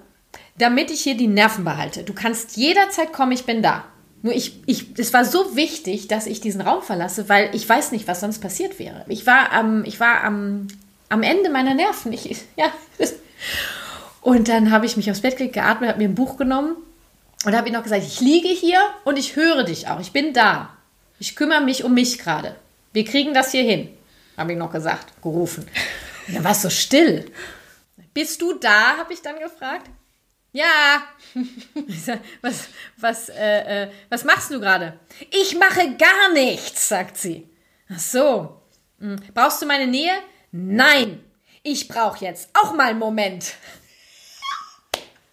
[0.58, 2.04] damit ich hier die Nerven behalte.
[2.04, 3.86] Du kannst jederzeit kommen, ich bin da.
[4.24, 7.92] Nur ich, ich, es war so wichtig, dass ich diesen Raum verlasse, weil ich weiß
[7.92, 9.06] nicht, was sonst passiert wäre.
[9.08, 10.68] Ich war am, ich war am,
[11.10, 12.12] am Ende meiner Nerven.
[12.12, 12.24] Ich,
[12.58, 12.72] ja.
[14.22, 16.76] Und dann habe ich mich aufs Bett gelegt, geatmet, habe mir ein Buch genommen
[17.46, 20.00] und habe ihm noch gesagt, ich liege hier und ich höre dich auch.
[20.00, 20.70] Ich bin da.
[21.20, 22.56] Ich kümmere mich um mich gerade.
[22.94, 23.90] Wir kriegen das hier hin
[24.40, 25.70] habe ich noch gesagt, gerufen.
[26.28, 27.32] Und dann war es so still.
[28.14, 28.98] Bist du da?
[28.98, 29.90] habe ich dann gefragt.
[30.52, 31.04] Ja.
[32.42, 32.68] Was,
[32.98, 35.00] was, äh, äh, was machst du gerade?
[35.30, 37.48] Ich mache gar nichts, sagt sie.
[37.94, 38.62] Ach so.
[39.00, 39.18] Hm.
[39.34, 40.14] Brauchst du meine Nähe?
[40.52, 41.24] Nein.
[41.62, 43.54] Ich brauche jetzt auch mal einen Moment.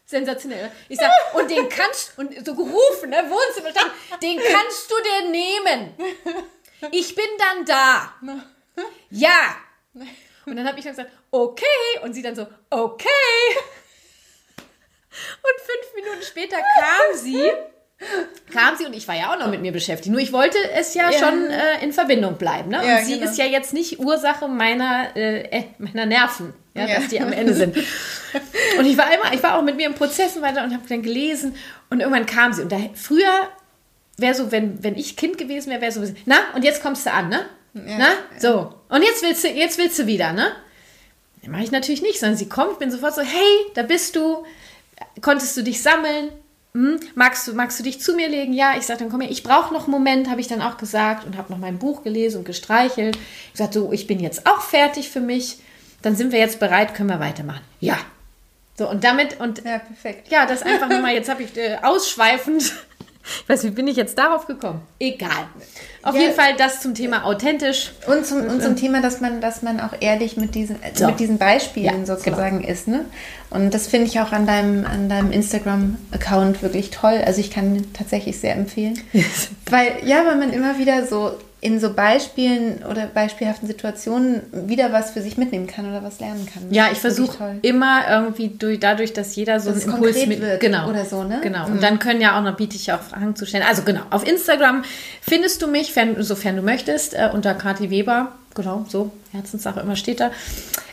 [0.04, 0.70] Sensationell.
[0.88, 3.70] Ich sag, und den kannst, und so gerufen, ne, Wohnzimmer,
[4.22, 5.94] den kannst du dir nehmen.
[6.92, 8.14] Ich bin dann da
[9.10, 9.56] ja.
[10.46, 11.64] Und dann habe ich dann gesagt, okay.
[12.02, 13.08] Und sie dann so, okay.
[15.10, 17.50] Und fünf Minuten später kam sie,
[18.52, 20.10] kam sie und ich war ja auch noch mit mir beschäftigt.
[20.10, 21.18] Nur ich wollte es ja, ja.
[21.18, 22.70] schon äh, in Verbindung bleiben.
[22.70, 22.80] Ne?
[22.80, 23.30] Und ja, sie genau.
[23.30, 27.32] ist ja jetzt nicht Ursache meiner, äh, äh, meiner Nerven, ja, ja, dass die am
[27.32, 27.76] Ende sind.
[28.78, 30.86] Und ich war immer, ich war auch mit mir im Prozess und weiter und habe
[30.88, 31.56] dann gelesen
[31.88, 32.62] und irgendwann kam sie.
[32.62, 33.48] Und da, früher
[34.18, 37.12] wäre so, wenn, wenn ich Kind gewesen wäre, wäre so, na, und jetzt kommst du
[37.12, 37.46] an, ne?
[37.86, 37.98] Ja.
[37.98, 38.08] Na?
[38.38, 38.74] So.
[38.88, 40.52] Und jetzt willst du, jetzt willst du wieder, ne?
[41.40, 44.16] Das mache ich natürlich nicht, sondern sie kommt, ich bin sofort so, hey, da bist
[44.16, 44.44] du.
[45.20, 46.30] Konntest du dich sammeln?
[46.72, 47.00] Hm?
[47.14, 48.52] Magst, du, magst du dich zu mir legen?
[48.52, 50.76] Ja, ich sage dann, komm her, ich brauche noch einen Moment, habe ich dann auch
[50.76, 53.16] gesagt und habe noch mein Buch gelesen und gestreichelt.
[53.52, 55.58] Ich sagte, so, ich bin jetzt auch fertig für mich.
[56.02, 57.62] Dann sind wir jetzt bereit, können wir weitermachen.
[57.80, 57.98] Ja.
[58.78, 60.30] So, und damit, und ja, perfekt.
[60.30, 62.74] Ja, das einfach nochmal, jetzt habe ich äh, ausschweifend
[63.42, 64.80] Ich weiß, wie bin ich jetzt darauf gekommen?
[64.98, 65.48] Egal.
[66.02, 67.92] Auf ja, jeden Fall das zum Thema authentisch.
[68.06, 71.06] Und zum, und zum Thema, dass man, dass man auch ehrlich mit diesen, so.
[71.06, 72.72] mit diesen Beispielen ja, sozusagen genau.
[72.72, 72.88] ist.
[72.88, 73.04] Ne?
[73.50, 77.20] Und das finde ich auch an deinem, an deinem Instagram-Account wirklich toll.
[77.24, 79.00] Also ich kann tatsächlich sehr empfehlen.
[79.70, 81.32] weil, ja, weil man immer wieder so
[81.66, 86.46] in so Beispielen oder beispielhaften Situationen wieder was für sich mitnehmen kann oder was lernen
[86.46, 86.62] kann.
[86.70, 90.60] Ja, ich versuche immer irgendwie durch, dadurch, dass jeder so dass einen Impuls mit wird
[90.60, 91.40] genau oder so, ne?
[91.42, 91.66] Genau.
[91.66, 91.80] Und mhm.
[91.80, 93.64] dann können ja auch noch biete ich ja auch Fragen zu stellen.
[93.68, 94.84] Also genau, auf Instagram
[95.20, 98.32] findest du mich, fern, sofern du möchtest, äh, unter Kati Weber.
[98.54, 100.30] Genau, so Herzenssache immer steht da.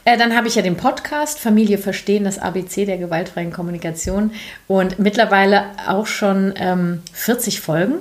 [0.05, 4.31] Äh, dann habe ich ja den Podcast Familie verstehen, das ABC der gewaltfreien Kommunikation
[4.67, 7.99] und mittlerweile auch schon ähm, 40 Folgen.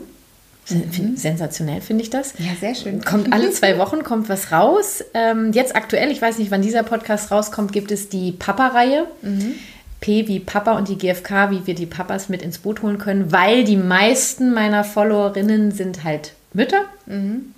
[0.74, 1.16] Mhm.
[1.16, 2.34] Sensationell finde ich das.
[2.38, 3.04] Ja, sehr schön.
[3.04, 5.04] Kommt alle zwei Wochen, kommt was raus.
[5.14, 9.06] Ähm, jetzt aktuell, ich weiß nicht, wann dieser Podcast rauskommt, gibt es die Papa-Reihe.
[9.22, 9.54] Mhm.
[10.00, 13.30] P wie Papa und die GfK, wie wir die Papas mit ins Boot holen können,
[13.30, 16.82] weil die meisten meiner Followerinnen sind halt Mütter.
[17.06, 17.54] Mhm.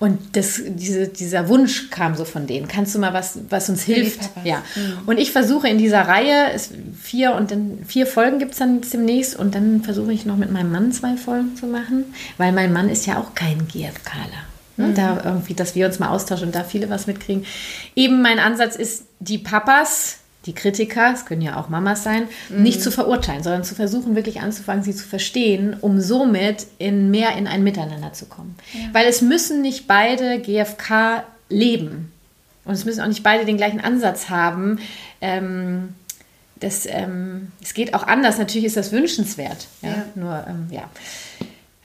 [0.00, 2.68] Und das, diese, dieser Wunsch kam so von denen.
[2.68, 4.30] Kannst du mal was, was uns hilft?
[4.44, 4.62] Ja.
[4.76, 5.08] Mhm.
[5.08, 6.70] Und ich versuche in dieser Reihe, es,
[7.02, 10.52] vier und dann vier Folgen gibt es dann demnächst und dann versuche ich noch mit
[10.52, 12.04] meinem Mann zwei Folgen zu machen,
[12.36, 14.46] weil mein Mann ist ja auch kein GFKler.
[14.76, 14.88] Ne?
[14.88, 14.94] Mhm.
[14.94, 17.44] Da irgendwie, dass wir uns mal austauschen und da viele was mitkriegen.
[17.96, 20.18] Eben mein Ansatz ist, die Papas
[20.48, 22.62] die Kritiker, es können ja auch Mamas sein, mhm.
[22.62, 27.36] nicht zu verurteilen, sondern zu versuchen, wirklich anzufangen, sie zu verstehen, um somit in mehr
[27.36, 28.56] in ein Miteinander zu kommen.
[28.72, 28.80] Ja.
[28.92, 32.12] Weil es müssen nicht beide GFK leben.
[32.64, 34.80] Und es müssen auch nicht beide den gleichen Ansatz haben.
[35.20, 35.94] Ähm,
[36.56, 38.38] das, ähm, es geht auch anders.
[38.38, 39.68] Natürlich ist das wünschenswert.
[39.82, 39.88] Ja?
[39.88, 40.04] ja.
[40.14, 40.90] Nur, ähm, ja.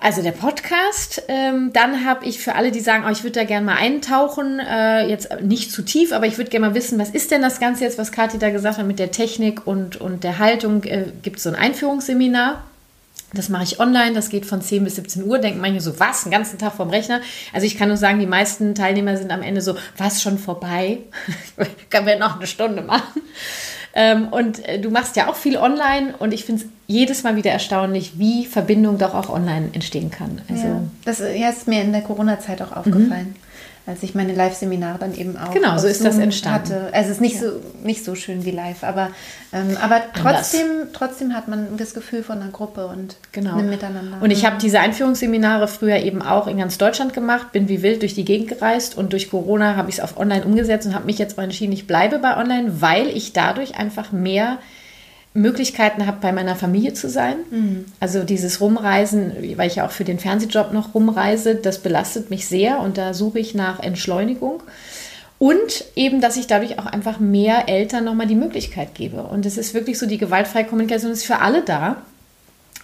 [0.04, 1.24] Also der Podcast.
[1.30, 4.60] Ähm, dann habe ich für alle, die sagen, oh, ich würde da gerne mal eintauchen,
[4.60, 7.62] äh, jetzt nicht zu tief, aber ich würde gerne mal wissen, was ist denn das
[7.62, 10.84] Ganze jetzt, was Kathi da gesagt hat mit der Technik und, und der Haltung?
[10.84, 12.62] Äh, Gibt es so ein Einführungsseminar?
[13.34, 15.40] Das mache ich online, das geht von 10 bis 17 Uhr.
[15.40, 17.22] Denken manche so, was, einen ganzen Tag vorm Rechner?
[17.54, 20.98] Also ich kann nur sagen, die meisten Teilnehmer sind am Ende so, was schon vorbei?
[21.90, 23.22] Können wir noch eine Stunde machen?
[23.96, 27.36] Ähm, und äh, du machst ja auch viel online und ich finde es jedes Mal
[27.36, 30.42] wieder erstaunlich, wie Verbindung doch auch online entstehen kann.
[30.50, 33.36] Also, ja, das ja, ist mir in der Corona-Zeit auch aufgefallen.
[33.36, 33.44] Mhm
[33.86, 36.94] als ich meine Live-Seminare dann eben auch genau so ist Zoom das entstanden hatte.
[36.94, 37.42] Also es ist nicht ja.
[37.42, 39.10] so nicht so schön wie live, aber
[39.52, 43.58] ähm, aber trotzdem trotzdem hat man das Gefühl von einer Gruppe und genau.
[43.58, 44.22] einem Miteinander.
[44.22, 48.02] Und ich habe diese Einführungsseminare früher eben auch in ganz Deutschland gemacht, bin wie wild
[48.02, 51.06] durch die Gegend gereist und durch Corona habe ich es auf Online umgesetzt und habe
[51.06, 54.60] mich jetzt mal entschieden, ich bleibe bei Online, weil ich dadurch einfach mehr
[55.34, 57.38] Möglichkeiten habe, bei meiner Familie zu sein.
[57.50, 57.86] Mhm.
[58.00, 62.48] Also dieses Rumreisen, weil ich ja auch für den Fernsehjob noch rumreise, das belastet mich
[62.48, 64.62] sehr und da suche ich nach Entschleunigung.
[65.40, 69.24] Und eben, dass ich dadurch auch einfach mehr Eltern nochmal die Möglichkeit gebe.
[69.24, 71.98] Und es ist wirklich so, die gewaltfreie Kommunikation ist für alle da.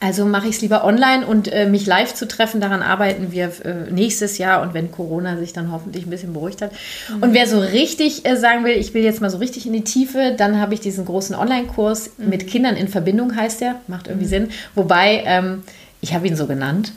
[0.02, 3.52] Also mache ich es lieber online und äh, mich live zu treffen, daran arbeiten wir
[3.66, 6.72] äh, nächstes Jahr und wenn Corona sich dann hoffentlich ein bisschen beruhigt hat.
[7.14, 7.24] Mhm.
[7.24, 9.84] Und wer so richtig äh, sagen will, ich will jetzt mal so richtig in die
[9.84, 12.30] Tiefe, dann habe ich diesen großen Online-Kurs mhm.
[12.30, 14.30] mit Kindern in Verbindung, heißt der, macht irgendwie mhm.
[14.30, 14.50] Sinn.
[14.74, 15.64] Wobei, ähm,
[16.00, 16.94] ich habe ihn so genannt,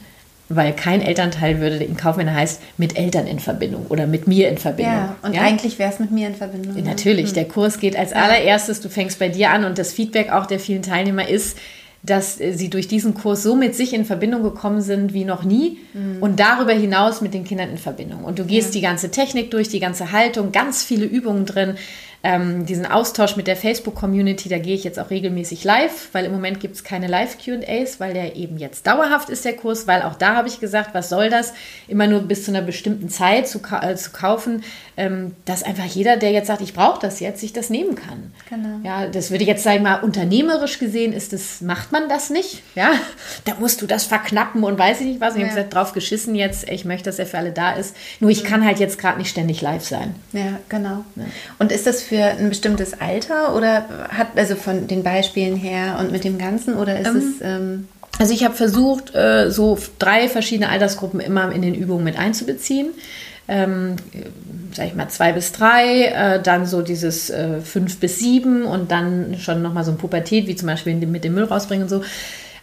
[0.49, 4.29] weil kein Elternteil würde ihn kaufen, wenn er heißt, mit Eltern in Verbindung oder mit
[4.29, 4.95] mir in Verbindung.
[4.95, 5.43] Ja, und ja?
[5.43, 6.81] eigentlich wäre es mit mir in Verbindung.
[6.85, 7.35] Natürlich, mhm.
[7.35, 10.61] der Kurs geht als allererstes, du fängst bei dir an und das Feedback auch der
[10.61, 11.57] vielen Teilnehmer ist,
[12.03, 15.45] dass äh, sie durch diesen Kurs so mit sich in Verbindung gekommen sind wie noch
[15.45, 16.23] nie mhm.
[16.23, 18.25] und darüber hinaus mit den Kindern in Verbindung.
[18.25, 18.81] Und du gehst ja.
[18.81, 21.77] die ganze Technik durch, die ganze Haltung, ganz viele Übungen drin
[22.25, 26.33] ähm, diesen Austausch mit der Facebook-Community, da gehe ich jetzt auch regelmäßig live, weil im
[26.33, 30.15] Moment gibt es keine Live-QAs, weil der eben jetzt dauerhaft ist, der Kurs, weil auch
[30.15, 31.53] da habe ich gesagt, was soll das,
[31.89, 34.63] immer nur bis zu einer bestimmten Zeit zu, äh, zu kaufen,
[34.97, 38.33] ähm, dass einfach jeder, der jetzt sagt, ich brauche das jetzt, sich das nehmen kann.
[38.49, 38.79] Genau.
[38.85, 42.63] Ja, das würde ich jetzt sagen, mal unternehmerisch gesehen ist das, macht man das nicht,
[42.77, 42.93] ja,
[43.47, 45.35] da musst du das verknappen und weiß ich nicht was.
[45.35, 47.97] Und ich habe gesagt, drauf geschissen jetzt, ich möchte, dass er für alle da ist,
[48.21, 48.47] nur ich mhm.
[48.47, 50.15] kann halt jetzt gerade nicht ständig live sein.
[50.33, 51.05] Ja, genau.
[51.17, 51.25] Ja.
[51.59, 55.97] Und ist das für für ein bestimmtes Alter oder hat also von den Beispielen her
[55.99, 57.89] und mit dem Ganzen oder ist ähm, es ähm
[58.19, 62.89] also ich habe versucht, äh, so drei verschiedene Altersgruppen immer in den Übungen mit einzubeziehen.
[63.49, 63.97] Ähm,
[64.75, 68.91] sag ich mal, zwei bis drei, äh, dann so dieses äh, fünf bis sieben und
[68.91, 72.03] dann schon nochmal so ein Pubertät, wie zum Beispiel mit dem Müll rausbringen und so.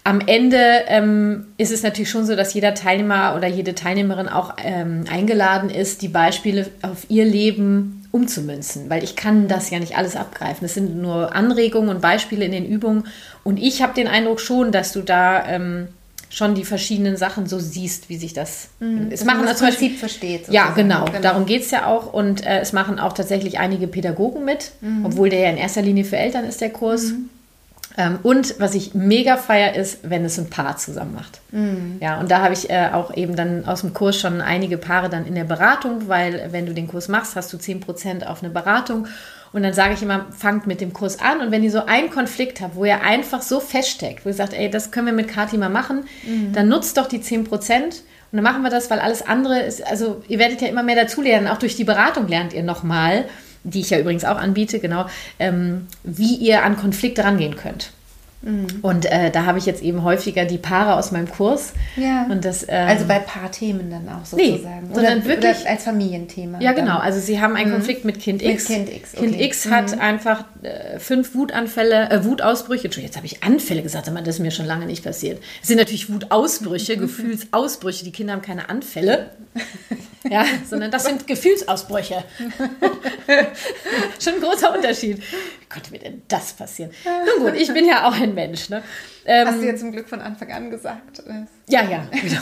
[0.04, 4.54] Am Ende ähm, ist es natürlich schon so, dass jeder Teilnehmer oder jede Teilnehmerin auch
[4.64, 9.97] ähm, eingeladen ist, die Beispiele auf ihr Leben umzumünzen, weil ich kann das ja nicht
[9.97, 10.62] alles abgreifen.
[10.62, 13.05] Das sind nur Anregungen und Beispiele in den Übungen.
[13.43, 15.89] Und ich habe den Eindruck schon, dass du da ähm,
[16.30, 18.70] schon die verschiedenen Sachen so siehst, wie sich das.
[18.80, 19.10] Mhm.
[19.12, 20.45] Es machen das Prinzip versteht.
[20.45, 20.53] Sozusagen.
[20.53, 21.05] Ja, genau.
[21.05, 21.22] genau.
[21.22, 22.12] Darum geht es ja auch.
[22.12, 25.05] Und äh, es machen auch tatsächlich einige Pädagogen mit, mhm.
[25.05, 27.12] obwohl der ja in erster Linie für Eltern ist, der Kurs.
[27.12, 27.30] Mhm.
[27.98, 31.42] Ähm, und was ich mega feier ist, wenn es ein Paar zusammen macht.
[31.52, 31.98] Mhm.
[32.00, 35.10] Ja, und da habe ich äh, auch eben dann aus dem Kurs schon einige Paare
[35.10, 38.52] dann in der Beratung, weil wenn du den Kurs machst, hast du 10% auf eine
[38.52, 39.08] Beratung.
[39.52, 41.42] Und dann sage ich immer, fangt mit dem Kurs an.
[41.42, 44.54] Und wenn ihr so einen Konflikt habt, wo ihr einfach so feststeckt, wo ihr sagt,
[44.54, 46.54] ey, das können wir mit Kati mal machen, mhm.
[46.54, 48.04] dann nutzt doch die 10 Prozent.
[48.32, 50.96] Und dann machen wir das, weil alles andere ist, also ihr werdet ja immer mehr
[50.96, 51.48] dazulernen.
[51.48, 53.26] Auch durch die Beratung lernt ihr nochmal,
[53.64, 55.05] die ich ja übrigens auch anbiete, genau,
[55.39, 57.91] ähm, wie ihr an Konflikte rangehen könnt.
[58.42, 58.68] Mhm.
[58.82, 61.74] Und äh, da habe ich jetzt eben häufiger die Paare aus meinem Kurs.
[61.98, 62.26] Ja.
[62.30, 64.88] Und das, ähm, also bei Paarthemen dann auch sozusagen.
[64.88, 66.62] Nee, sondern oder, wirklich oder als Familienthema.
[66.62, 67.00] Ja, genau.
[67.00, 67.76] Also sie haben einen mhm.
[67.76, 68.70] Konflikt mit Kind X.
[68.70, 69.14] Mit Kind X.
[69.16, 69.26] Okay.
[69.26, 70.02] Kind X hat mhm.
[70.02, 72.86] einfach äh, fünf Wutanfälle, äh, Wutausbrüche.
[72.86, 75.44] Entschuldigung, jetzt habe ich Anfälle gesagt, aber das ist mir schon lange nicht passiert.
[75.62, 78.06] Es sind natürlich Wutausbrüche, Gefühlsausbrüche.
[78.06, 79.32] Die Kinder haben keine Anfälle.
[80.30, 82.24] ja, sondern das sind Gefühlsausbrüche.
[84.20, 85.22] schon ein großer Unterschied.
[85.70, 86.89] Wie konnte mir denn das passieren?
[87.05, 88.70] Nun gut, ich bin ja auch ein Mensch.
[88.70, 88.82] Ne?
[89.24, 91.22] Ähm, Hast du ja zum Glück von Anfang an gesagt.
[91.67, 92.41] Ja, ja, genau.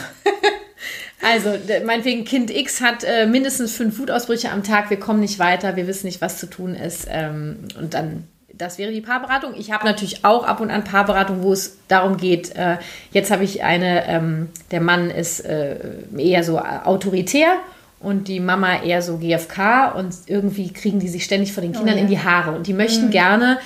[1.20, 1.52] Also,
[1.84, 5.88] meinetwegen, Kind X hat äh, mindestens fünf Wutausbrüche am Tag, wir kommen nicht weiter, wir
[5.88, 7.06] wissen nicht, was zu tun ist.
[7.10, 8.24] Ähm, und dann,
[8.54, 9.54] das wäre die Paarberatung.
[9.56, 12.78] Ich habe natürlich auch ab und an Paarberatung, wo es darum geht, äh,
[13.10, 15.76] jetzt habe ich eine, ähm, der Mann ist äh,
[16.16, 17.58] eher so autoritär
[18.00, 21.94] und die Mama eher so GFK und irgendwie kriegen die sich ständig vor den Kindern
[21.94, 22.02] oh, ja.
[22.02, 23.10] in die Haare und die möchten mhm.
[23.10, 23.58] gerne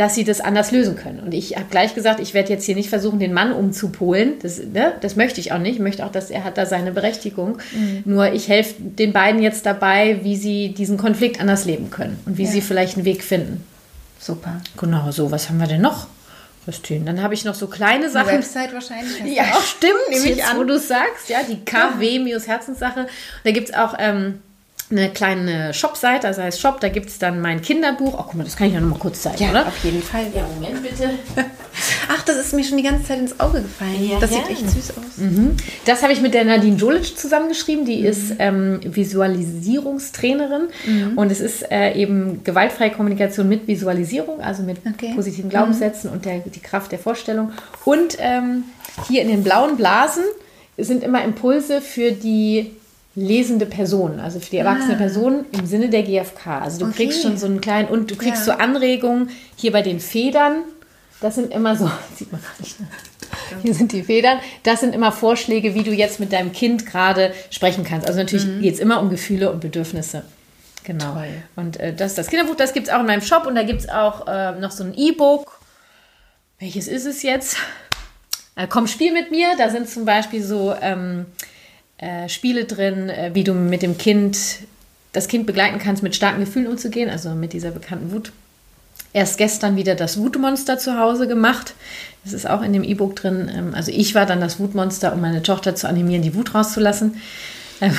[0.00, 1.20] dass sie das anders lösen können.
[1.20, 4.34] Und ich habe gleich gesagt, ich werde jetzt hier nicht versuchen, den Mann umzupolen.
[4.40, 5.74] Das, ne, das möchte ich auch nicht.
[5.74, 7.58] Ich möchte auch, dass er hat da seine Berechtigung.
[7.72, 8.02] Mhm.
[8.06, 12.38] Nur ich helfe den beiden jetzt dabei, wie sie diesen Konflikt anders leben können und
[12.38, 12.50] wie ja.
[12.50, 13.62] sie vielleicht einen Weg finden.
[14.18, 14.62] Super.
[14.78, 15.30] Genau so.
[15.30, 16.06] Was haben wir denn noch?
[16.70, 17.04] Christine.
[17.04, 18.28] Dann habe ich noch so kleine Sachen.
[18.28, 19.36] Die Website wahrscheinlich.
[19.36, 19.94] Ja, stimmt.
[20.10, 20.56] Nehme ich an.
[20.56, 23.06] Wo du sagst, ja, die KW-Herzenssache.
[23.44, 24.40] Da gibt es auch ähm,
[24.90, 28.14] eine kleine Shop-Seite, das heißt Shop, da gibt es dann mein Kinderbuch.
[28.14, 29.66] Oh, guck mal, das kann ich ja noch mal kurz zeigen, ja, oder?
[29.66, 30.26] auf jeden Fall.
[30.34, 31.10] Ja, Moment bitte.
[32.12, 34.10] Ach, das ist mir schon die ganze Zeit ins Auge gefallen.
[34.10, 34.38] Ja, das ja.
[34.38, 35.18] sieht echt süß aus.
[35.18, 35.56] Mhm.
[35.84, 37.84] Das habe ich mit der Nadine Jolic zusammengeschrieben.
[37.84, 38.06] Die mhm.
[38.06, 41.18] ist ähm, Visualisierungstrainerin mhm.
[41.18, 45.12] und es ist äh, eben gewaltfreie Kommunikation mit Visualisierung, also mit okay.
[45.14, 47.52] positiven Glaubenssätzen und der, die Kraft der Vorstellung.
[47.84, 48.64] Und ähm,
[49.06, 50.24] hier in den blauen Blasen
[50.76, 52.72] sind immer Impulse für die
[53.14, 54.98] lesende Person, also für die erwachsene ah.
[54.98, 56.60] Person im Sinne der GfK.
[56.62, 56.94] Also du okay.
[56.96, 58.54] kriegst schon so einen kleinen, und du kriegst ja.
[58.54, 60.62] so Anregungen hier bei den Federn.
[61.20, 62.86] Das sind immer so, sieht man gar nicht, ne?
[63.62, 64.38] Hier sind die Federn.
[64.62, 68.06] Das sind immer Vorschläge, wie du jetzt mit deinem Kind gerade sprechen kannst.
[68.06, 68.62] Also natürlich mhm.
[68.62, 70.24] geht es immer um Gefühle und Bedürfnisse.
[70.84, 71.14] Genau.
[71.14, 71.42] Toll.
[71.56, 73.62] Und äh, das ist das Kinderbuch, das gibt es auch in meinem Shop und da
[73.62, 75.60] gibt es auch äh, noch so ein E-Book.
[76.58, 77.56] Welches ist es jetzt?
[78.56, 79.48] Äh, komm, spiel mit mir.
[79.58, 81.26] Da sind zum Beispiel so ähm,
[81.98, 84.38] äh, Spiele drin, äh, wie du mit dem Kind
[85.12, 88.32] das Kind begleiten kannst, mit starken Gefühlen umzugehen, also mit dieser bekannten Wut.
[89.12, 91.74] Erst gestern wieder das Wutmonster zu Hause gemacht.
[92.24, 93.50] Das ist auch in dem E-Book drin.
[93.54, 97.20] Ähm, also ich war dann das Wutmonster, um meine Tochter zu animieren, die Wut rauszulassen.
[97.80, 97.96] Ähm,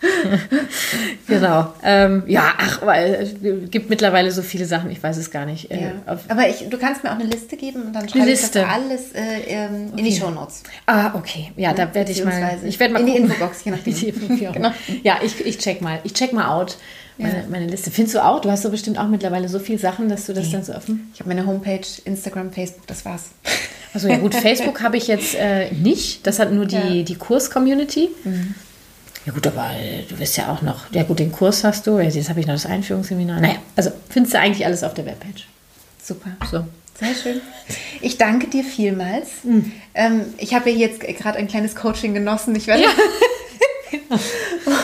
[1.26, 1.74] genau.
[1.82, 5.70] Ähm, ja, ach, weil es gibt mittlerweile so viele Sachen, ich weiß es gar nicht.
[5.70, 6.18] Äh, ja.
[6.28, 9.12] Aber ich, du kannst mir auch eine Liste geben und dann schreibe ich das alles
[9.12, 9.98] äh, ähm, okay.
[9.98, 10.62] in die Shownotes.
[10.86, 11.52] Ah, okay.
[11.56, 12.58] Ja, ja da werde ich mal.
[12.64, 13.22] Ich werde mal in gucken.
[13.26, 14.52] die Infobox, je nachdem.
[14.52, 14.72] genau.
[15.02, 16.00] Ja, ich, ich check mal.
[16.04, 16.78] Ich check mal out.
[17.22, 17.90] Meine, meine, Liste.
[17.90, 18.40] Findest du auch?
[18.40, 20.52] Du hast doch bestimmt auch mittlerweile so viele Sachen, dass du das nee.
[20.52, 21.10] dann so offen.
[21.14, 23.30] Ich habe meine Homepage, Instagram, Facebook, das war's.
[23.92, 26.26] Also ja gut, Facebook habe ich jetzt äh, nicht.
[26.26, 27.02] Das hat nur die, ja.
[27.02, 28.08] die Kurs-Community.
[28.24, 28.54] Mhm.
[29.26, 29.70] Ja gut, aber
[30.08, 32.54] du wirst ja auch noch, ja gut, den Kurs hast du, jetzt habe ich noch
[32.54, 33.40] das Einführungsseminar.
[33.40, 35.46] Naja, also findest du eigentlich alles auf der Webpage.
[36.02, 36.30] Super.
[36.50, 36.64] So.
[36.98, 37.40] Sehr schön.
[38.02, 39.28] Ich danke dir vielmals.
[39.42, 39.72] Mhm.
[39.94, 42.54] Ähm, ich habe ja jetzt gerade ein kleines Coaching genossen.
[42.56, 42.88] Ich werde, ja.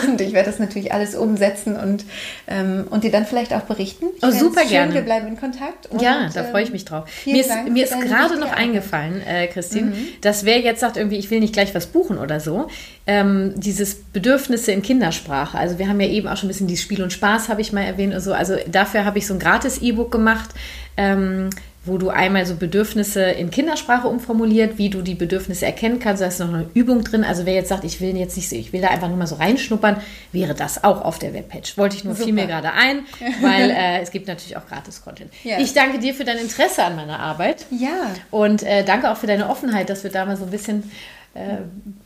[0.07, 2.05] und ich werde das natürlich alles umsetzen und,
[2.47, 4.07] ähm, und dir dann vielleicht auch berichten.
[4.17, 4.95] Ich oh, super schön, gerne.
[4.95, 5.87] Wir bleiben in Kontakt.
[5.91, 7.09] Und, ja, da freue ich ähm, mich drauf.
[7.25, 10.09] Mir ist, mir ist gerade noch eingefallen, äh, Christine, mhm.
[10.21, 12.69] dass wer jetzt sagt, irgendwie, ich will nicht gleich was buchen oder so,
[13.07, 15.59] ähm, dieses Bedürfnisse in Kindersprache.
[15.59, 17.73] Also wir haben ja eben auch schon ein bisschen dieses Spiel und Spaß, habe ich
[17.73, 18.33] mal erwähnt und so.
[18.33, 20.51] Also dafür habe ich so ein gratis E-Book gemacht.
[20.97, 21.51] Ähm,
[21.87, 26.23] wo du einmal so Bedürfnisse in Kindersprache umformuliert, wie du die Bedürfnisse erkennen kannst.
[26.23, 27.25] Da ist noch eine Übung drin.
[27.25, 29.27] Also wer jetzt sagt, ich will jetzt nicht so, ich will da einfach nur mal
[29.27, 30.01] so reinschnuppern,
[30.33, 31.79] wäre das auch auf der Webpage.
[31.79, 33.07] Wollte ich nur, viel mir gerade ein,
[33.41, 35.33] weil äh, es gibt natürlich auch Gratis-Content.
[35.45, 35.59] Ja.
[35.59, 37.67] Ich danke dir für dein Interesse an meiner Arbeit.
[37.71, 38.15] Ja.
[38.31, 40.91] Und äh, danke auch für deine Offenheit, dass wir da mal so ein bisschen
[41.37, 41.59] äh,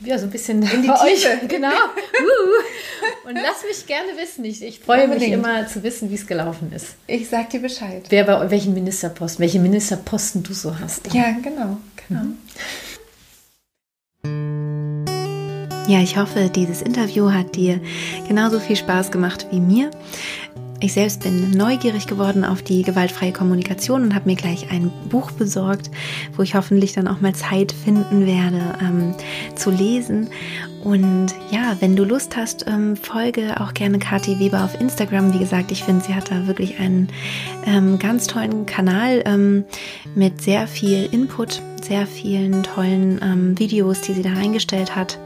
[0.05, 1.05] ja, so ein bisschen in die Tiefe.
[1.05, 1.69] Euch, genau.
[3.25, 4.45] Und lass mich gerne wissen.
[4.45, 5.31] Ich, ich freue Unbedingt.
[5.31, 6.97] mich immer zu wissen, wie es gelaufen ist.
[7.07, 8.05] Ich sag dir Bescheid.
[8.09, 11.13] Wer bei welchen Ministerposten, welche Ministerposten du so hast.
[11.15, 11.79] Ja, genau.
[12.09, 12.23] genau.
[15.91, 17.81] Ja, ich hoffe, dieses Interview hat dir
[18.29, 19.91] genauso viel Spaß gemacht wie mir.
[20.81, 25.31] Ich selbst bin neugierig geworden auf die gewaltfreie Kommunikation und habe mir gleich ein Buch
[25.31, 25.91] besorgt,
[26.37, 29.15] wo ich hoffentlich dann auch mal Zeit finden werde ähm,
[29.55, 30.29] zu lesen.
[30.83, 35.35] Und ja, wenn du Lust hast, ähm, folge auch gerne Kathi Weber auf Instagram.
[35.35, 37.09] Wie gesagt, ich finde, sie hat da wirklich einen
[37.67, 39.65] ähm, ganz tollen Kanal ähm,
[40.15, 45.19] mit sehr viel Input, sehr vielen tollen ähm, Videos, die sie da reingestellt hat.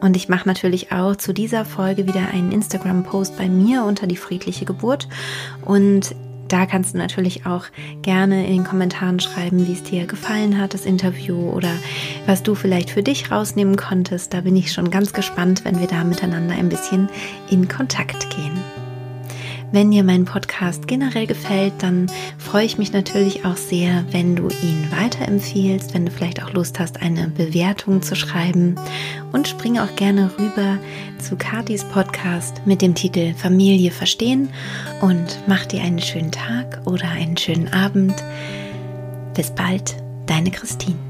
[0.00, 4.16] Und ich mache natürlich auch zu dieser Folge wieder einen Instagram-Post bei mir unter die
[4.16, 5.08] friedliche Geburt.
[5.64, 6.14] Und
[6.48, 7.64] da kannst du natürlich auch
[8.02, 11.70] gerne in den Kommentaren schreiben, wie es dir gefallen hat, das Interview oder
[12.26, 14.32] was du vielleicht für dich rausnehmen konntest.
[14.32, 17.08] Da bin ich schon ganz gespannt, wenn wir da miteinander ein bisschen
[17.50, 18.75] in Kontakt gehen.
[19.76, 24.48] Wenn dir mein Podcast generell gefällt, dann freue ich mich natürlich auch sehr, wenn du
[24.48, 28.76] ihn weiterempfiehlst, wenn du vielleicht auch Lust hast, eine Bewertung zu schreiben
[29.32, 30.78] und springe auch gerne rüber
[31.18, 34.48] zu Katis Podcast mit dem Titel Familie verstehen
[35.02, 38.14] und mach dir einen schönen Tag oder einen schönen Abend.
[39.34, 41.05] Bis bald, deine Christine.